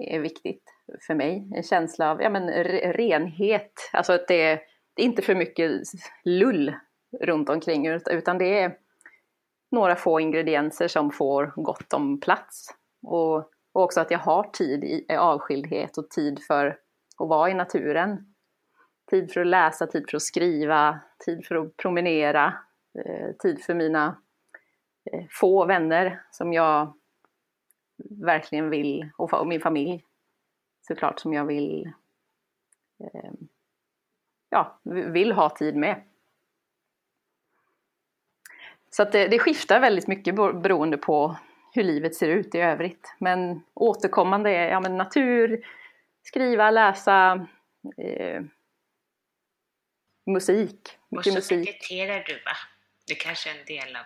är 0.07 0.19
viktigt 0.19 0.63
för 1.07 1.15
mig. 1.15 1.49
En 1.55 1.63
känsla 1.63 2.11
av 2.11 2.21
ja, 2.21 2.29
men, 2.29 2.49
renhet, 2.93 3.73
alltså 3.93 4.13
att 4.13 4.27
det 4.27 4.41
är, 4.41 4.61
det 4.93 5.01
är 5.01 5.05
inte 5.05 5.21
för 5.21 5.35
mycket 5.35 5.71
lull 6.23 6.75
runt 7.21 7.49
omkring 7.49 7.87
utan 7.87 8.37
det 8.37 8.59
är 8.59 8.77
några 9.71 9.95
få 9.95 10.19
ingredienser 10.19 10.87
som 10.87 11.11
får 11.11 11.53
gott 11.55 11.93
om 11.93 12.19
plats. 12.19 12.67
Och, 13.01 13.35
och 13.73 13.83
också 13.83 13.99
att 13.99 14.11
jag 14.11 14.19
har 14.19 14.43
tid 14.43 14.83
i 14.83 15.05
avskildhet 15.15 15.97
och 15.97 16.09
tid 16.09 16.39
för 16.47 16.77
och 17.17 17.27
vara 17.27 17.49
i 17.49 17.53
naturen. 17.53 18.33
Tid 19.09 19.31
för 19.31 19.41
att 19.41 19.47
läsa, 19.47 19.87
tid 19.87 20.05
för 20.09 20.17
att 20.17 20.23
skriva, 20.23 20.99
tid 21.25 21.45
för 21.45 21.55
att 21.55 21.77
promenera, 21.77 22.53
eh, 23.05 23.31
tid 23.31 23.63
för 23.63 23.73
mina 23.73 24.21
eh, 25.11 25.25
få 25.29 25.65
vänner 25.65 26.21
som 26.31 26.53
jag 26.53 26.93
verkligen 28.09 28.69
vill, 28.69 29.09
och 29.17 29.47
min 29.47 29.61
familj 29.61 30.03
såklart 30.87 31.19
som 31.19 31.33
jag 31.33 31.45
vill, 31.45 31.91
ehm, 32.99 33.47
ja, 34.49 34.79
vill 34.83 35.31
ha 35.31 35.49
tid 35.49 35.75
med. 35.75 36.01
Så 38.89 39.03
att 39.03 39.11
det, 39.11 39.27
det, 39.27 39.39
skiftar 39.39 39.79
väldigt 39.79 40.07
mycket 40.07 40.35
beroende 40.35 40.97
på 40.97 41.37
hur 41.73 41.83
livet 41.83 42.15
ser 42.15 42.27
ut 42.27 42.55
i 42.55 42.59
övrigt. 42.59 43.15
Men 43.19 43.63
återkommande 43.73 44.49
är 44.49 44.69
ja, 44.69 44.79
men 44.79 44.97
natur, 44.97 45.65
skriva, 46.23 46.71
läsa, 46.71 47.47
eh, 47.97 48.41
musik. 50.25 50.97
Och 51.09 51.23
så 51.23 51.33
musik. 51.33 51.57
mediterar 51.57 52.23
du 52.27 52.33
va? 52.33 52.55
Det 53.07 53.15
kanske 53.15 53.49
är 53.49 53.59
en 53.59 53.65
del 53.65 53.95
av... 53.95 54.05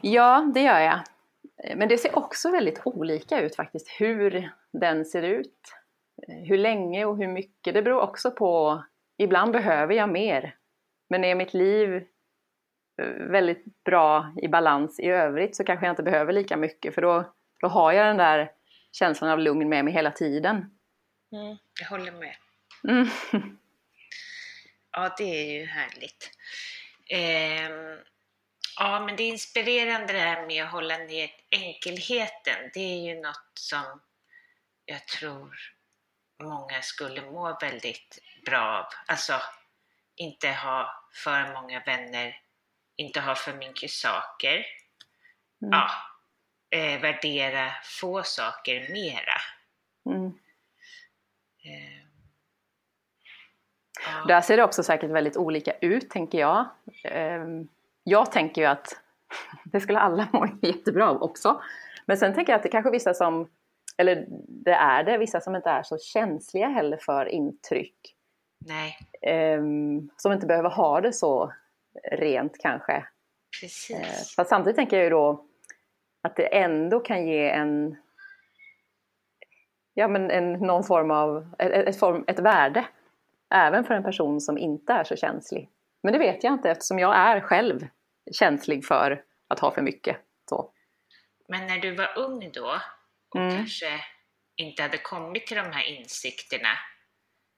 Ja, 0.00 0.50
det 0.54 0.60
gör 0.60 0.80
jag. 0.80 1.00
Men 1.76 1.88
det 1.88 1.98
ser 1.98 2.18
också 2.18 2.50
väldigt 2.50 2.80
olika 2.84 3.40
ut 3.40 3.56
faktiskt, 3.56 3.88
hur 4.00 4.50
den 4.72 5.04
ser 5.04 5.22
ut. 5.22 5.58
Hur 6.26 6.58
länge 6.58 7.04
och 7.04 7.16
hur 7.16 7.28
mycket. 7.28 7.74
Det 7.74 7.82
beror 7.82 8.00
också 8.00 8.30
på, 8.30 8.82
ibland 9.18 9.52
behöver 9.52 9.94
jag 9.94 10.08
mer. 10.08 10.56
Men 11.08 11.24
är 11.24 11.34
mitt 11.34 11.54
liv 11.54 11.94
eh, 13.02 13.06
väldigt 13.06 13.84
bra 13.84 14.34
i 14.42 14.48
balans 14.48 15.00
i 15.00 15.06
övrigt 15.06 15.56
så 15.56 15.64
kanske 15.64 15.86
jag 15.86 15.92
inte 15.92 16.02
behöver 16.02 16.32
lika 16.32 16.56
mycket 16.56 16.94
för 16.94 17.02
då, 17.02 17.32
då 17.60 17.68
har 17.68 17.92
jag 17.92 18.06
den 18.06 18.16
där 18.16 18.50
känslan 18.92 19.30
av 19.30 19.38
lugn 19.38 19.68
med 19.68 19.84
mig 19.84 19.94
hela 19.94 20.10
tiden. 20.10 20.78
Mm, 21.32 21.56
jag 21.80 21.86
håller 21.86 22.12
med. 22.12 22.36
Mm. 22.88 23.08
Ja, 24.94 25.14
det 25.18 25.24
är 25.24 25.52
ju 25.52 25.66
härligt. 25.66 26.30
Ehm, 27.06 27.98
ja, 28.78 29.00
men 29.00 29.16
det 29.16 29.22
är 29.22 29.28
inspirerande 29.28 30.12
det 30.12 30.18
här 30.18 30.46
med 30.46 30.64
att 30.64 30.70
hålla 30.70 30.98
ner 30.98 31.30
enkelheten. 31.50 32.70
Det 32.74 32.80
är 32.80 33.14
ju 33.14 33.20
något 33.20 33.50
som 33.54 34.00
jag 34.84 35.06
tror 35.06 35.56
många 36.42 36.82
skulle 36.82 37.22
må 37.22 37.58
väldigt 37.60 38.18
bra 38.46 38.60
av. 38.60 38.86
Alltså, 39.06 39.40
inte 40.16 40.48
ha 40.48 41.08
för 41.12 41.52
många 41.52 41.82
vänner, 41.86 42.40
inte 42.96 43.20
ha 43.20 43.34
för 43.34 43.54
mycket 43.54 43.90
saker. 43.90 44.66
Mm. 45.62 45.70
Ja, 45.70 45.90
eh, 46.70 47.00
värdera 47.00 47.72
få 47.84 48.22
saker 48.22 48.88
mera. 48.92 49.40
Mm. 50.06 50.38
Ja. 54.06 54.24
Där 54.28 54.40
ser 54.40 54.56
det 54.56 54.64
också 54.64 54.82
säkert 54.82 55.10
väldigt 55.10 55.36
olika 55.36 55.72
ut, 55.80 56.10
tänker 56.10 56.38
jag. 56.38 56.64
Ehm, 57.04 57.68
Jag 58.04 58.32
tänker 58.32 58.60
ju 58.62 58.66
att 58.66 59.00
det 59.64 59.80
skulle 59.80 59.98
alla 59.98 60.28
må 60.32 60.46
jättebra 60.62 61.10
av 61.10 61.22
också. 61.22 61.62
Men 62.06 62.16
sen 62.16 62.34
tänker 62.34 62.52
jag 62.52 62.56
att 62.56 62.62
det 62.62 62.68
kanske 62.68 62.88
är 62.88 62.92
vissa 62.92 63.14
som, 63.14 63.48
eller 63.96 64.26
det 64.48 64.72
är 64.72 65.04
det, 65.04 65.18
vissa 65.18 65.40
som 65.40 65.56
inte 65.56 65.70
är 65.70 65.82
så 65.82 65.98
känsliga 65.98 66.68
heller 66.68 66.96
för 66.96 67.26
intryck. 67.26 68.16
Nej, 68.66 68.98
Ehm, 69.22 70.10
Som 70.16 70.32
inte 70.32 70.46
behöver 70.46 70.70
ha 70.70 71.00
det 71.00 71.12
så 71.12 71.52
rent 72.12 72.58
kanske. 72.58 72.92
Eh, 72.92 73.02
precis. 73.60 74.34
Fast 74.36 74.50
samtidigt 74.50 74.76
tänker 74.76 74.96
jag 74.96 75.04
ju 75.04 75.10
då 75.10 75.44
att 76.22 76.36
det 76.36 76.56
ändå 76.56 77.00
kan 77.00 77.26
ge 77.26 77.50
en, 77.50 77.96
ja 79.94 80.08
men 80.08 80.30
en, 80.30 80.52
någon 80.52 80.84
form 80.84 81.10
av, 81.10 81.54
ett, 81.58 81.88
ett, 81.88 81.98
form, 81.98 82.24
ett 82.26 82.38
värde. 82.38 82.84
Även 83.52 83.84
för 83.84 83.94
en 83.94 84.02
person 84.02 84.40
som 84.40 84.58
inte 84.58 84.92
är 84.92 85.04
så 85.04 85.16
känslig. 85.16 85.68
Men 86.02 86.12
det 86.12 86.18
vet 86.18 86.44
jag 86.44 86.52
inte 86.52 86.70
eftersom 86.70 86.98
jag 86.98 87.16
är 87.16 87.40
själv 87.40 87.86
känslig 88.32 88.84
för 88.84 89.24
att 89.48 89.60
ha 89.60 89.70
för 89.74 89.82
mycket. 89.82 90.16
Så. 90.48 90.72
Men 91.48 91.66
när 91.66 91.78
du 91.78 91.94
var 91.94 92.18
ung 92.18 92.52
då 92.52 92.80
och 93.34 93.40
Mm. 93.40 93.56
kanske 93.56 94.00
inte 94.56 94.82
hade 94.82 94.98
kommit 94.98 95.46
till 95.46 95.56
de 95.56 95.72
här 95.72 95.84
insikterna, 95.84 96.68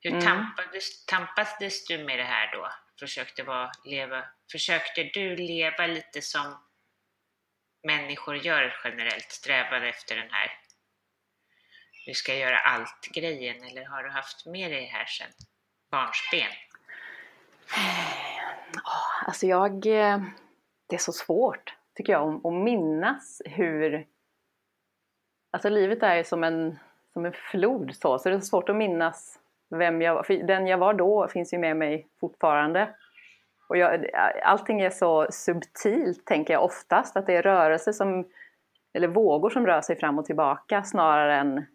hur 0.01 0.11
Mm. 0.11 0.23
tampades, 0.25 1.07
tampades 1.07 1.85
du 1.87 2.05
med 2.05 2.19
det 2.19 2.25
här 2.25 2.53
då? 2.53 2.69
Försökte, 3.01 3.43
vara, 3.43 3.71
leva, 3.85 4.25
försökte 4.53 5.03
du 5.03 5.37
leva 5.37 5.87
lite 5.87 6.23
som 6.23 6.65
människor 7.87 8.37
gör 8.37 8.75
generellt, 8.85 9.31
strävade 9.31 9.89
efter 9.89 10.17
den 10.17 10.31
här 10.31 10.51
du 12.07 12.15
ska 12.15 12.35
göra 12.35 12.59
allt-grejen, 12.59 13.65
eller 13.65 13.85
har 13.85 14.03
du 14.03 14.11
haft 14.11 14.47
med 14.47 14.71
dig 14.71 14.81
det 14.81 14.87
här 14.87 15.05
sedan 15.07 15.31
barnsben? 15.95 16.51
Ah, 18.85 19.27
alltså 19.27 19.47
jag, 19.47 19.73
eh, 19.87 20.19
det 20.87 20.95
är 20.95 20.99
så 20.99 21.13
svårt 21.13 21.77
tycker 21.95 22.13
jag 22.13 22.35
att- 22.35 22.47
att 22.47 22.53
minnas 22.53 23.43
hur, 23.45 24.07
alltså 25.53 25.69
livet 25.69 26.03
är 26.03 26.15
ju 26.17 26.25
som 26.25 26.45
en, 26.45 26.79
som 27.13 27.25
en 27.27 27.33
flod 27.33 27.95
så, 27.95 28.19
så 28.19 28.29
det 28.29 28.35
är 28.35 28.41
så 28.41 28.47
svårt 28.47 28.69
att 28.69 28.77
minnas 28.77 29.39
vem 29.71 30.03
jag 30.03 30.15
var. 30.15 30.23
För 30.23 30.35
den 30.35 30.67
jag 30.67 30.79
var 30.79 30.95
då 30.95 31.29
finns 31.29 31.53
ju 31.55 31.59
med 31.59 31.77
mig 31.77 32.07
fortfarande. 32.21 32.95
Och 33.69 33.77
jag, 33.77 34.07
allting 34.43 34.81
är 34.81 34.91
så 34.91 35.27
subtilt 35.31 36.27
tänker 36.27 36.53
jag 36.55 36.65
oftast, 36.65 37.17
att 37.17 37.27
det 37.27 37.37
är 37.37 37.43
rörelser 37.43 37.93
som, 37.93 38.29
eller 38.93 39.09
vågor 39.09 39.51
som 39.51 39.67
rör 39.67 39.81
sig 39.81 39.99
fram 39.99 40.19
och 40.19 40.25
tillbaka 40.27 40.83
snarare 40.83 41.37
än 41.37 41.67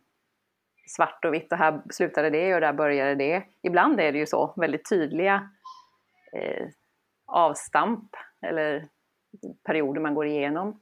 svart 0.90 1.26
och 1.26 1.34
vitt 1.34 1.52
och 1.52 1.58
här 1.58 1.82
slutade 1.90 2.30
det 2.30 2.56
och 2.56 2.62
där 2.62 2.74
började 2.74 3.16
det. 3.16 3.44
Ibland 3.62 4.00
är 4.00 4.12
det 4.12 4.18
ju 4.18 4.26
så, 4.26 4.54
väldigt 4.56 4.90
tydliga 4.90 5.50
eh, 6.34 6.68
avstamp 7.26 8.16
eller 8.42 8.88
perioder 9.64 10.02
man 10.02 10.16
går 10.16 10.28
igenom. 10.28 10.82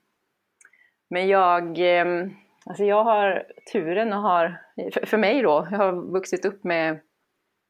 Men 1.10 1.28
jag, 1.28 1.80
eh, 1.80 2.28
alltså 2.66 2.84
jag 2.84 3.04
har 3.04 3.44
turen 3.72 4.14
och 4.14 4.22
har, 4.22 4.62
för, 4.94 5.06
för 5.06 5.18
mig 5.18 5.42
då, 5.42 5.68
jag 5.72 5.78
har 5.78 5.92
vuxit 5.92 6.46
upp 6.46 6.64
med, 6.64 7.00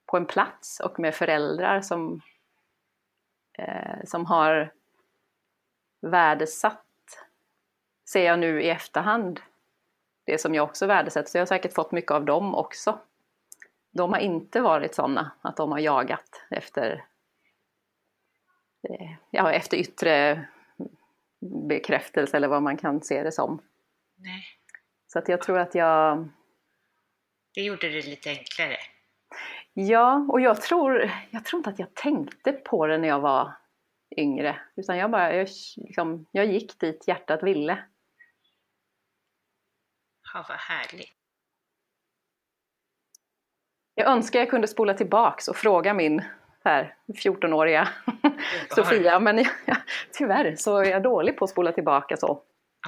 på 0.06 0.18
en 0.18 0.26
plats 0.26 0.80
och 0.80 1.00
med 1.00 1.16
föräldrar 1.16 1.82
som, 1.82 2.22
eh, 3.58 4.04
som 4.06 4.26
har 4.26 4.74
värdesatt, 6.02 6.84
ser 8.10 8.26
jag 8.26 8.40
nu 8.40 8.62
i 8.62 8.70
efterhand, 8.70 9.40
det 10.28 10.38
som 10.42 10.56
jag 10.56 10.64
också 10.64 10.86
värdesätter. 10.86 11.30
Så 11.30 11.38
jag 11.38 11.42
har 11.42 11.46
säkert 11.46 11.74
fått 11.74 11.92
mycket 11.92 12.12
av 12.12 12.26
dem 12.26 12.56
också. 12.56 13.00
De 13.92 14.14
har 14.14 14.20
inte 14.20 14.62
varit 14.62 14.96
sådana 14.96 15.32
att 15.42 15.58
de 15.58 15.72
har 15.72 15.80
jagat 15.80 16.42
efter 16.50 17.06
eh, 18.90 19.12
ja, 19.30 19.52
efter 19.52 19.78
yttre 19.78 20.46
bekräftelse 21.68 22.38
eller 22.38 22.48
vad 22.48 22.64
man 22.64 22.78
kan 22.78 23.02
se 23.02 23.24
det 23.24 23.32
som. 23.32 23.62
Nej, 24.16 24.44
Så 25.08 25.20
att 25.20 25.30
jag 25.30 25.42
tror 25.42 25.60
att 25.60 25.76
jag, 25.76 26.30
det 27.54 27.62
gjorde 27.62 27.90
det 27.90 28.06
lite 28.06 28.30
enklare. 28.30 28.78
ja, 29.74 30.26
och 30.30 30.42
jag 30.42 30.62
tror, 30.62 31.12
jag 31.32 31.46
tror 31.46 31.60
inte 31.60 31.70
att 31.70 31.80
jag 31.80 31.94
tänkte 31.94 32.52
på 32.52 32.88
det 32.88 32.98
när 32.98 33.08
jag 33.08 33.20
var 33.20 33.54
yngre. 34.18 34.60
Utan 34.76 34.98
jag 34.98 35.12
bara, 35.12 35.36
jag, 35.36 35.48
liksom, 35.78 36.26
jag 36.32 36.46
gick 36.46 36.80
dit 36.80 37.08
hjärtat 37.08 37.44
ville. 37.44 37.84
Ja, 40.34 40.46
vad 40.50 40.58
härligt. 40.58 41.14
Jag 43.96 44.08
önskar 44.08 44.40
jag 44.40 44.50
kunde 44.50 44.68
spola 44.68 44.94
tillbaks 44.94 45.48
och 45.48 45.56
fråga 45.56 45.94
min 45.94 46.22
så 46.64 46.70
här, 46.70 46.96
14-åriga 47.08 47.88
Sofia, 48.70 49.20
men 49.20 49.38
jag, 49.38 49.78
tyvärr 50.12 50.56
så 50.56 50.78
är 50.78 50.86
jag 50.86 51.04
dålig 51.04 51.38
på 51.38 51.46
att 51.46 51.52
spola 51.52 51.72
tillbaka 51.72 52.18
så. 52.18 52.44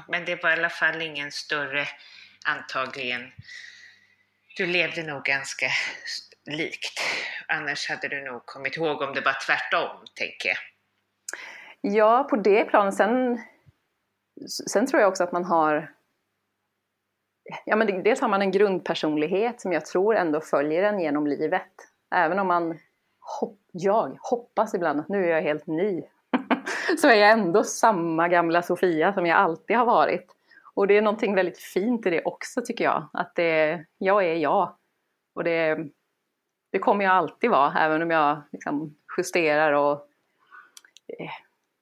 Men 0.08 0.26
det 0.26 0.44
var 0.44 0.50
i 0.50 0.54
alla 0.54 0.70
fall 0.70 1.02
ingen 1.02 1.32
större, 1.32 1.86
antagligen. 2.46 3.32
Du 4.58 4.66
levde 4.66 5.04
nog 5.04 5.24
ganska 5.24 5.68
likt. 6.46 7.00
Annars 7.48 7.90
hade 7.90 8.08
du 8.08 8.22
nog 8.22 8.46
kommit 8.46 8.78
ihåg 8.78 9.02
om 9.02 9.14
det 9.14 9.22
var 9.22 9.38
tvärtom, 9.46 10.06
tänker 10.16 10.50
jag. 10.50 10.58
Ja, 11.82 12.24
på 12.24 12.36
det 12.36 12.66
planet. 12.66 12.96
Sen, 12.96 13.42
sen 14.68 14.88
tror 14.88 15.02
jag 15.02 15.10
också 15.10 15.24
att 15.24 15.32
man 15.32 15.46
har... 15.46 15.94
Ja, 17.66 17.76
men 17.76 18.04
dels 18.04 18.22
har 18.22 18.28
man 18.28 18.42
en 18.42 18.52
grundpersonlighet 18.52 19.62
som 19.62 19.72
jag 19.72 19.86
tror 19.86 20.16
ändå 20.16 20.42
följer 20.42 20.84
en 20.84 21.00
genom 21.00 21.28
livet. 21.28 21.72
Även 22.16 22.40
om 22.40 22.48
man, 22.48 22.80
hopp, 23.40 23.60
jag 23.72 24.18
hoppas 24.22 24.74
ibland 24.74 25.00
att 25.00 25.10
nu 25.10 25.26
är 25.26 25.30
jag 25.30 25.42
helt 25.42 25.68
ny. 25.68 26.04
så 26.98 27.08
är 27.08 27.16
jag 27.16 27.32
ändå 27.32 27.64
samma 27.64 28.28
gamla 28.28 28.62
Sofia 28.62 29.14
som 29.14 29.26
jag 29.26 29.38
alltid 29.38 29.78
har 29.78 29.86
varit. 29.86 30.36
Och 30.74 30.88
det 30.88 30.98
är 30.98 31.02
någonting 31.02 31.36
väldigt 31.36 31.60
fint 31.60 32.06
i 32.06 32.10
det 32.10 32.22
också 32.26 32.62
tycker 32.62 32.84
jag. 32.84 33.10
Att 33.14 33.36
det, 33.36 33.86
jag 33.98 34.26
är 34.26 34.36
jag. 34.36 34.76
Och 35.34 35.44
det, 35.44 35.88
det 36.72 36.80
kommer 36.80 37.06
jag 37.06 37.14
alltid 37.14 37.50
vara, 37.50 37.74
även 37.80 38.02
om 38.02 38.12
jag 38.12 38.42
liksom 38.52 38.96
justerar 39.18 39.74
och 39.74 39.92
eh, 41.20 41.32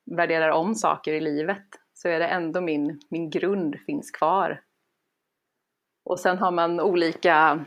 värderar 0.06 0.50
om 0.50 0.76
saker 0.76 1.14
i 1.14 1.20
livet 1.20 1.66
så 1.94 2.08
är 2.08 2.20
det 2.20 2.28
ändå 2.28 2.62
min, 2.62 3.02
min 3.10 3.30
grund 3.30 3.80
finns 3.86 4.12
kvar. 4.12 4.62
Och 6.08 6.20
sen 6.20 6.38
har 6.38 6.52
man 6.52 6.80
olika, 6.80 7.66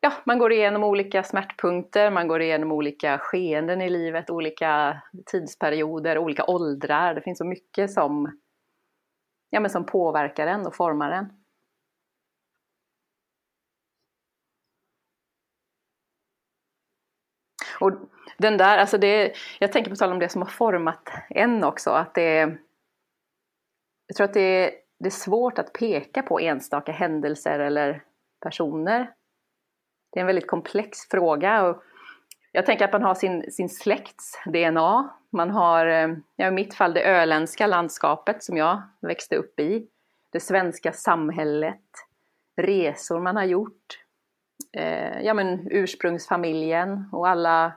ja 0.00 0.12
man 0.24 0.38
går 0.38 0.52
igenom 0.52 0.84
olika 0.84 1.22
smärtpunkter, 1.22 2.10
man 2.10 2.28
går 2.28 2.42
igenom 2.42 2.72
olika 2.72 3.18
skeenden 3.18 3.80
i 3.82 3.90
livet, 3.90 4.30
olika 4.30 5.02
tidsperioder, 5.26 6.18
olika 6.18 6.44
åldrar. 6.44 7.14
Det 7.14 7.20
finns 7.20 7.38
så 7.38 7.44
mycket 7.44 7.90
som, 7.90 8.40
ja, 9.50 9.60
men 9.60 9.70
som 9.70 9.86
påverkar 9.86 10.46
en 10.46 10.66
och 10.66 10.74
formar 10.76 11.10
en. 11.10 11.26
Och 17.80 17.92
den 18.38 18.56
där, 18.56 18.78
alltså 18.78 18.98
det, 18.98 19.32
jag 19.58 19.72
tänker 19.72 19.90
på 19.90 19.96
tal 19.96 20.12
om 20.12 20.18
det 20.18 20.28
som 20.28 20.42
har 20.42 20.48
format 20.48 21.08
en 21.30 21.64
också, 21.64 21.90
att 21.90 22.14
det 22.14 22.58
Jag 24.06 24.16
tror 24.16 24.24
att 24.24 24.34
det 24.34 24.40
är, 24.40 24.85
det 24.98 25.06
är 25.06 25.10
svårt 25.10 25.58
att 25.58 25.72
peka 25.72 26.22
på 26.22 26.40
enstaka 26.40 26.92
händelser 26.92 27.58
eller 27.58 28.02
personer. 28.40 29.10
Det 30.12 30.18
är 30.18 30.20
en 30.20 30.26
väldigt 30.26 30.46
komplex 30.46 30.98
fråga 31.10 31.62
och 31.62 31.82
jag 32.52 32.66
tänker 32.66 32.84
att 32.84 32.92
man 32.92 33.02
har 33.02 33.14
sin, 33.14 33.50
sin 33.52 33.68
släkts 33.68 34.40
DNA. 34.46 35.10
Man 35.30 35.50
har, 35.50 35.86
eh, 35.86 36.08
ja, 36.36 36.46
i 36.46 36.50
mitt 36.50 36.74
fall, 36.74 36.94
det 36.94 37.04
öländska 37.04 37.66
landskapet 37.66 38.42
som 38.42 38.56
jag 38.56 38.82
växte 39.00 39.36
upp 39.36 39.60
i. 39.60 39.88
Det 40.30 40.40
svenska 40.40 40.92
samhället. 40.92 41.82
Resor 42.56 43.20
man 43.20 43.36
har 43.36 43.44
gjort. 43.44 43.98
Eh, 44.72 45.20
ja, 45.20 45.34
men 45.34 45.68
ursprungsfamiljen 45.70 47.08
och 47.12 47.28
alla 47.28 47.72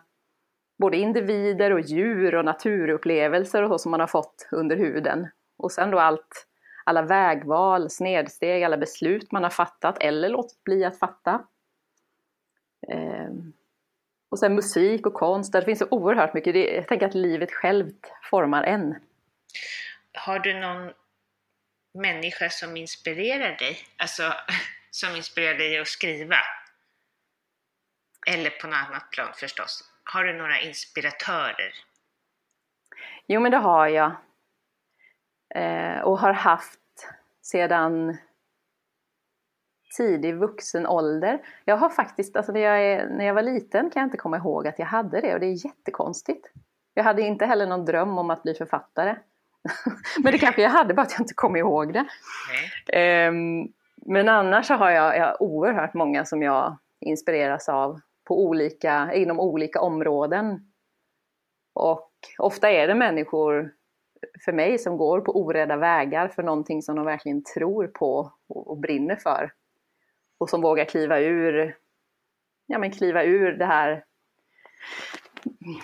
både 0.77 0.97
individer 0.97 1.71
och 1.71 1.81
djur 1.81 2.35
och 2.35 2.45
naturupplevelser 2.45 3.63
och 3.63 3.69
så 3.69 3.77
som 3.77 3.91
man 3.91 3.99
har 3.99 4.07
fått 4.07 4.47
under 4.51 4.77
huden. 4.77 5.27
Och 5.57 5.71
sen 5.71 5.91
då 5.91 5.99
allt, 5.99 6.47
alla 6.89 7.01
vägval, 7.01 7.89
snedsteg, 7.89 8.63
alla 8.63 8.77
beslut 8.77 9.31
man 9.31 9.43
har 9.43 9.49
fattat 9.49 9.97
eller 10.03 10.29
låtit 10.29 10.63
bli 10.63 10.85
att 10.85 10.99
fatta. 10.99 11.43
Eh, 12.91 13.29
och 14.29 14.39
sen 14.39 14.55
musik 14.55 15.05
och 15.05 15.13
konst, 15.13 15.53
det 15.53 15.65
finns 15.65 15.79
så 15.79 15.87
oerhört 15.91 16.33
mycket. 16.33 16.55
Jag 16.55 16.87
tänker 16.87 17.05
att 17.05 17.13
livet 17.13 17.51
självt 17.51 18.11
formar 18.29 18.63
en. 18.63 18.95
Har 20.13 20.39
du 20.39 20.59
någon 20.59 20.91
människa 21.93 22.49
som 22.49 22.77
inspirerar 22.77 23.57
dig? 23.57 23.77
Alltså, 23.97 24.33
som 24.91 25.15
inspirerar 25.15 25.57
dig 25.57 25.79
att 25.79 25.87
skriva? 25.87 26.37
Eller 28.27 28.49
på 28.49 28.67
något 28.67 28.87
annat 28.87 29.11
plan 29.11 29.33
förstås. 29.35 29.83
Har 30.03 30.23
du 30.23 30.33
några 30.33 30.59
inspiratörer? 30.59 31.73
Jo, 33.27 33.41
men 33.41 33.51
det 33.51 33.57
har 33.57 33.87
jag. 33.87 34.15
Eh, 35.55 35.99
och 35.99 36.19
har 36.19 36.33
haft 36.33 36.78
sedan 37.51 38.17
tidig 39.97 40.35
vuxen 40.35 40.87
ålder. 40.87 41.39
Jag 41.65 41.77
har 41.77 41.89
faktiskt, 41.89 42.35
alltså 42.35 42.51
när 42.51 42.59
jag, 42.59 42.83
är, 42.83 43.09
när 43.09 43.25
jag 43.25 43.33
var 43.33 43.41
liten 43.41 43.89
kan 43.89 43.99
jag 43.99 44.07
inte 44.07 44.17
komma 44.17 44.37
ihåg 44.37 44.67
att 44.67 44.79
jag 44.79 44.85
hade 44.85 45.21
det 45.21 45.33
och 45.33 45.39
det 45.39 45.45
är 45.45 45.65
jättekonstigt. 45.65 46.51
Jag 46.93 47.03
hade 47.03 47.21
inte 47.21 47.45
heller 47.45 47.67
någon 47.67 47.85
dröm 47.85 48.17
om 48.17 48.29
att 48.29 48.43
bli 48.43 48.53
författare. 48.53 49.15
men 50.23 50.31
det 50.31 50.37
kanske 50.37 50.61
jag 50.61 50.69
hade, 50.69 50.93
bara 50.93 51.01
att 51.01 51.11
jag 51.11 51.21
inte 51.21 51.33
kom 51.33 51.55
ihåg 51.55 51.93
det. 51.93 52.05
Eh, 52.99 53.31
men 53.95 54.29
annars 54.29 54.67
så 54.67 54.73
har 54.73 54.91
jag, 54.91 55.17
jag 55.17 55.25
har 55.25 55.43
oerhört 55.43 55.93
många 55.93 56.25
som 56.25 56.41
jag 56.41 56.77
inspireras 56.99 57.69
av 57.69 58.01
på 58.23 58.45
olika, 58.45 59.13
inom 59.13 59.39
olika 59.39 59.81
områden. 59.81 60.71
Och 61.73 62.11
ofta 62.37 62.71
är 62.71 62.87
det 62.87 62.95
människor 62.95 63.73
för 64.45 64.51
mig 64.51 64.77
som 64.77 64.97
går 64.97 65.21
på 65.21 65.41
orädda 65.41 65.77
vägar 65.77 66.27
för 66.27 66.43
någonting 66.43 66.81
som 66.81 66.95
de 66.95 67.05
verkligen 67.05 67.43
tror 67.43 67.87
på 67.87 68.31
och, 68.47 68.67
och 68.67 68.77
brinner 68.77 69.15
för. 69.15 69.51
Och 70.37 70.49
som 70.49 70.61
vågar 70.61 70.85
kliva 70.85 71.19
ur, 71.19 71.75
ja 72.65 72.79
men 72.79 72.91
kliva 72.91 73.23
ur 73.23 73.51
det 73.51 73.65
här, 73.65 74.03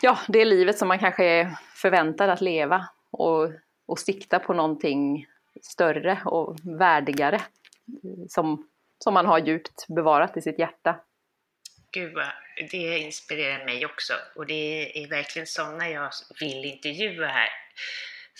ja 0.01 0.17
det 0.27 0.45
livet 0.45 0.77
som 0.77 0.87
man 0.87 0.99
kanske 0.99 1.25
är 1.25 1.57
förväntad 1.75 2.29
att 2.29 2.41
leva 2.41 2.89
och, 3.11 3.51
och 3.85 3.99
sikta 3.99 4.39
på 4.39 4.53
någonting 4.53 5.27
större 5.61 6.21
och 6.25 6.57
värdigare 6.63 7.41
som, 8.29 8.69
som 9.03 9.13
man 9.13 9.25
har 9.25 9.39
djupt 9.39 9.87
bevarat 9.87 10.37
i 10.37 10.41
sitt 10.41 10.59
hjärta. 10.59 10.99
Gud 11.91 12.13
vad, 12.13 12.31
det 12.71 12.99
inspirerar 12.99 13.65
mig 13.65 13.85
också 13.85 14.13
och 14.35 14.45
det 14.45 15.03
är 15.03 15.09
verkligen 15.09 15.47
sådana 15.47 15.89
jag 15.89 16.11
vill 16.39 16.65
intervjua 16.65 17.27
här. 17.27 17.49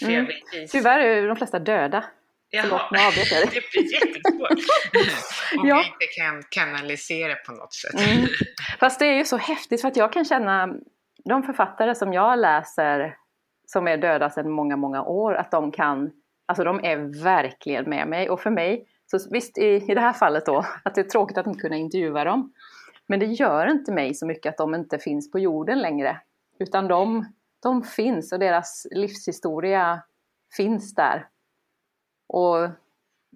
Mm. 0.02 0.28
Tyvärr 0.72 1.00
är 1.00 1.28
de 1.28 1.36
flesta 1.36 1.60
döda. 1.60 2.04
Jaha, 2.50 2.90
det 2.92 3.62
blir 3.72 3.94
jättesvårt. 3.94 4.52
Om 5.60 5.68
ja. 5.68 5.76
jag 5.76 5.86
inte 5.86 6.06
kan 6.18 6.44
kanalisera 6.50 7.36
på 7.36 7.52
något 7.52 7.74
sätt. 7.74 7.94
Mm. 7.94 8.28
Fast 8.80 9.00
det 9.00 9.06
är 9.06 9.18
ju 9.18 9.26
så 9.26 9.38
häftigt 9.38 9.82
för 9.82 9.88
att 9.88 9.98
jag 9.98 10.14
kan 10.14 10.26
känna 10.26 10.70
de 11.26 11.44
författare 11.44 11.96
som 11.96 12.14
jag 12.14 12.40
läser 12.40 13.16
som 13.66 13.88
är 13.88 13.98
döda 13.98 14.30
sedan 14.30 14.52
många, 14.52 14.76
många 14.76 15.04
år, 15.04 15.34
att 15.34 15.52
de 15.52 15.72
kan, 15.72 16.12
alltså 16.46 16.64
de 16.64 16.80
är 16.84 17.24
verkligen 17.24 17.90
med 17.90 18.08
mig. 18.08 18.30
Och 18.30 18.42
för 18.42 18.50
mig, 18.50 18.88
så 19.06 19.20
visst 19.32 19.58
i, 19.58 19.66
i 19.66 19.94
det 19.94 20.02
här 20.02 20.14
fallet 20.14 20.46
då, 20.46 20.66
att 20.84 20.96
det 20.96 21.02
är 21.02 21.10
tråkigt 21.10 21.38
att 21.38 21.48
inte 21.48 21.60
kunna 21.60 21.76
intervjua 21.76 22.24
dem. 22.24 22.54
Men 23.08 23.20
det 23.20 23.26
gör 23.26 23.68
inte 23.72 23.92
mig 23.92 24.14
så 24.14 24.26
mycket 24.26 24.50
att 24.50 24.58
de 24.58 24.76
inte 24.76 25.00
finns 25.00 25.32
på 25.32 25.40
jorden 25.40 25.80
längre. 25.80 26.22
Utan 26.60 26.88
de, 26.88 27.26
de 27.66 27.84
finns 27.84 28.32
och 28.32 28.40
deras 28.40 28.88
livshistoria 28.92 30.04
finns 30.58 30.96
där. 30.96 31.28
Och 32.28 32.70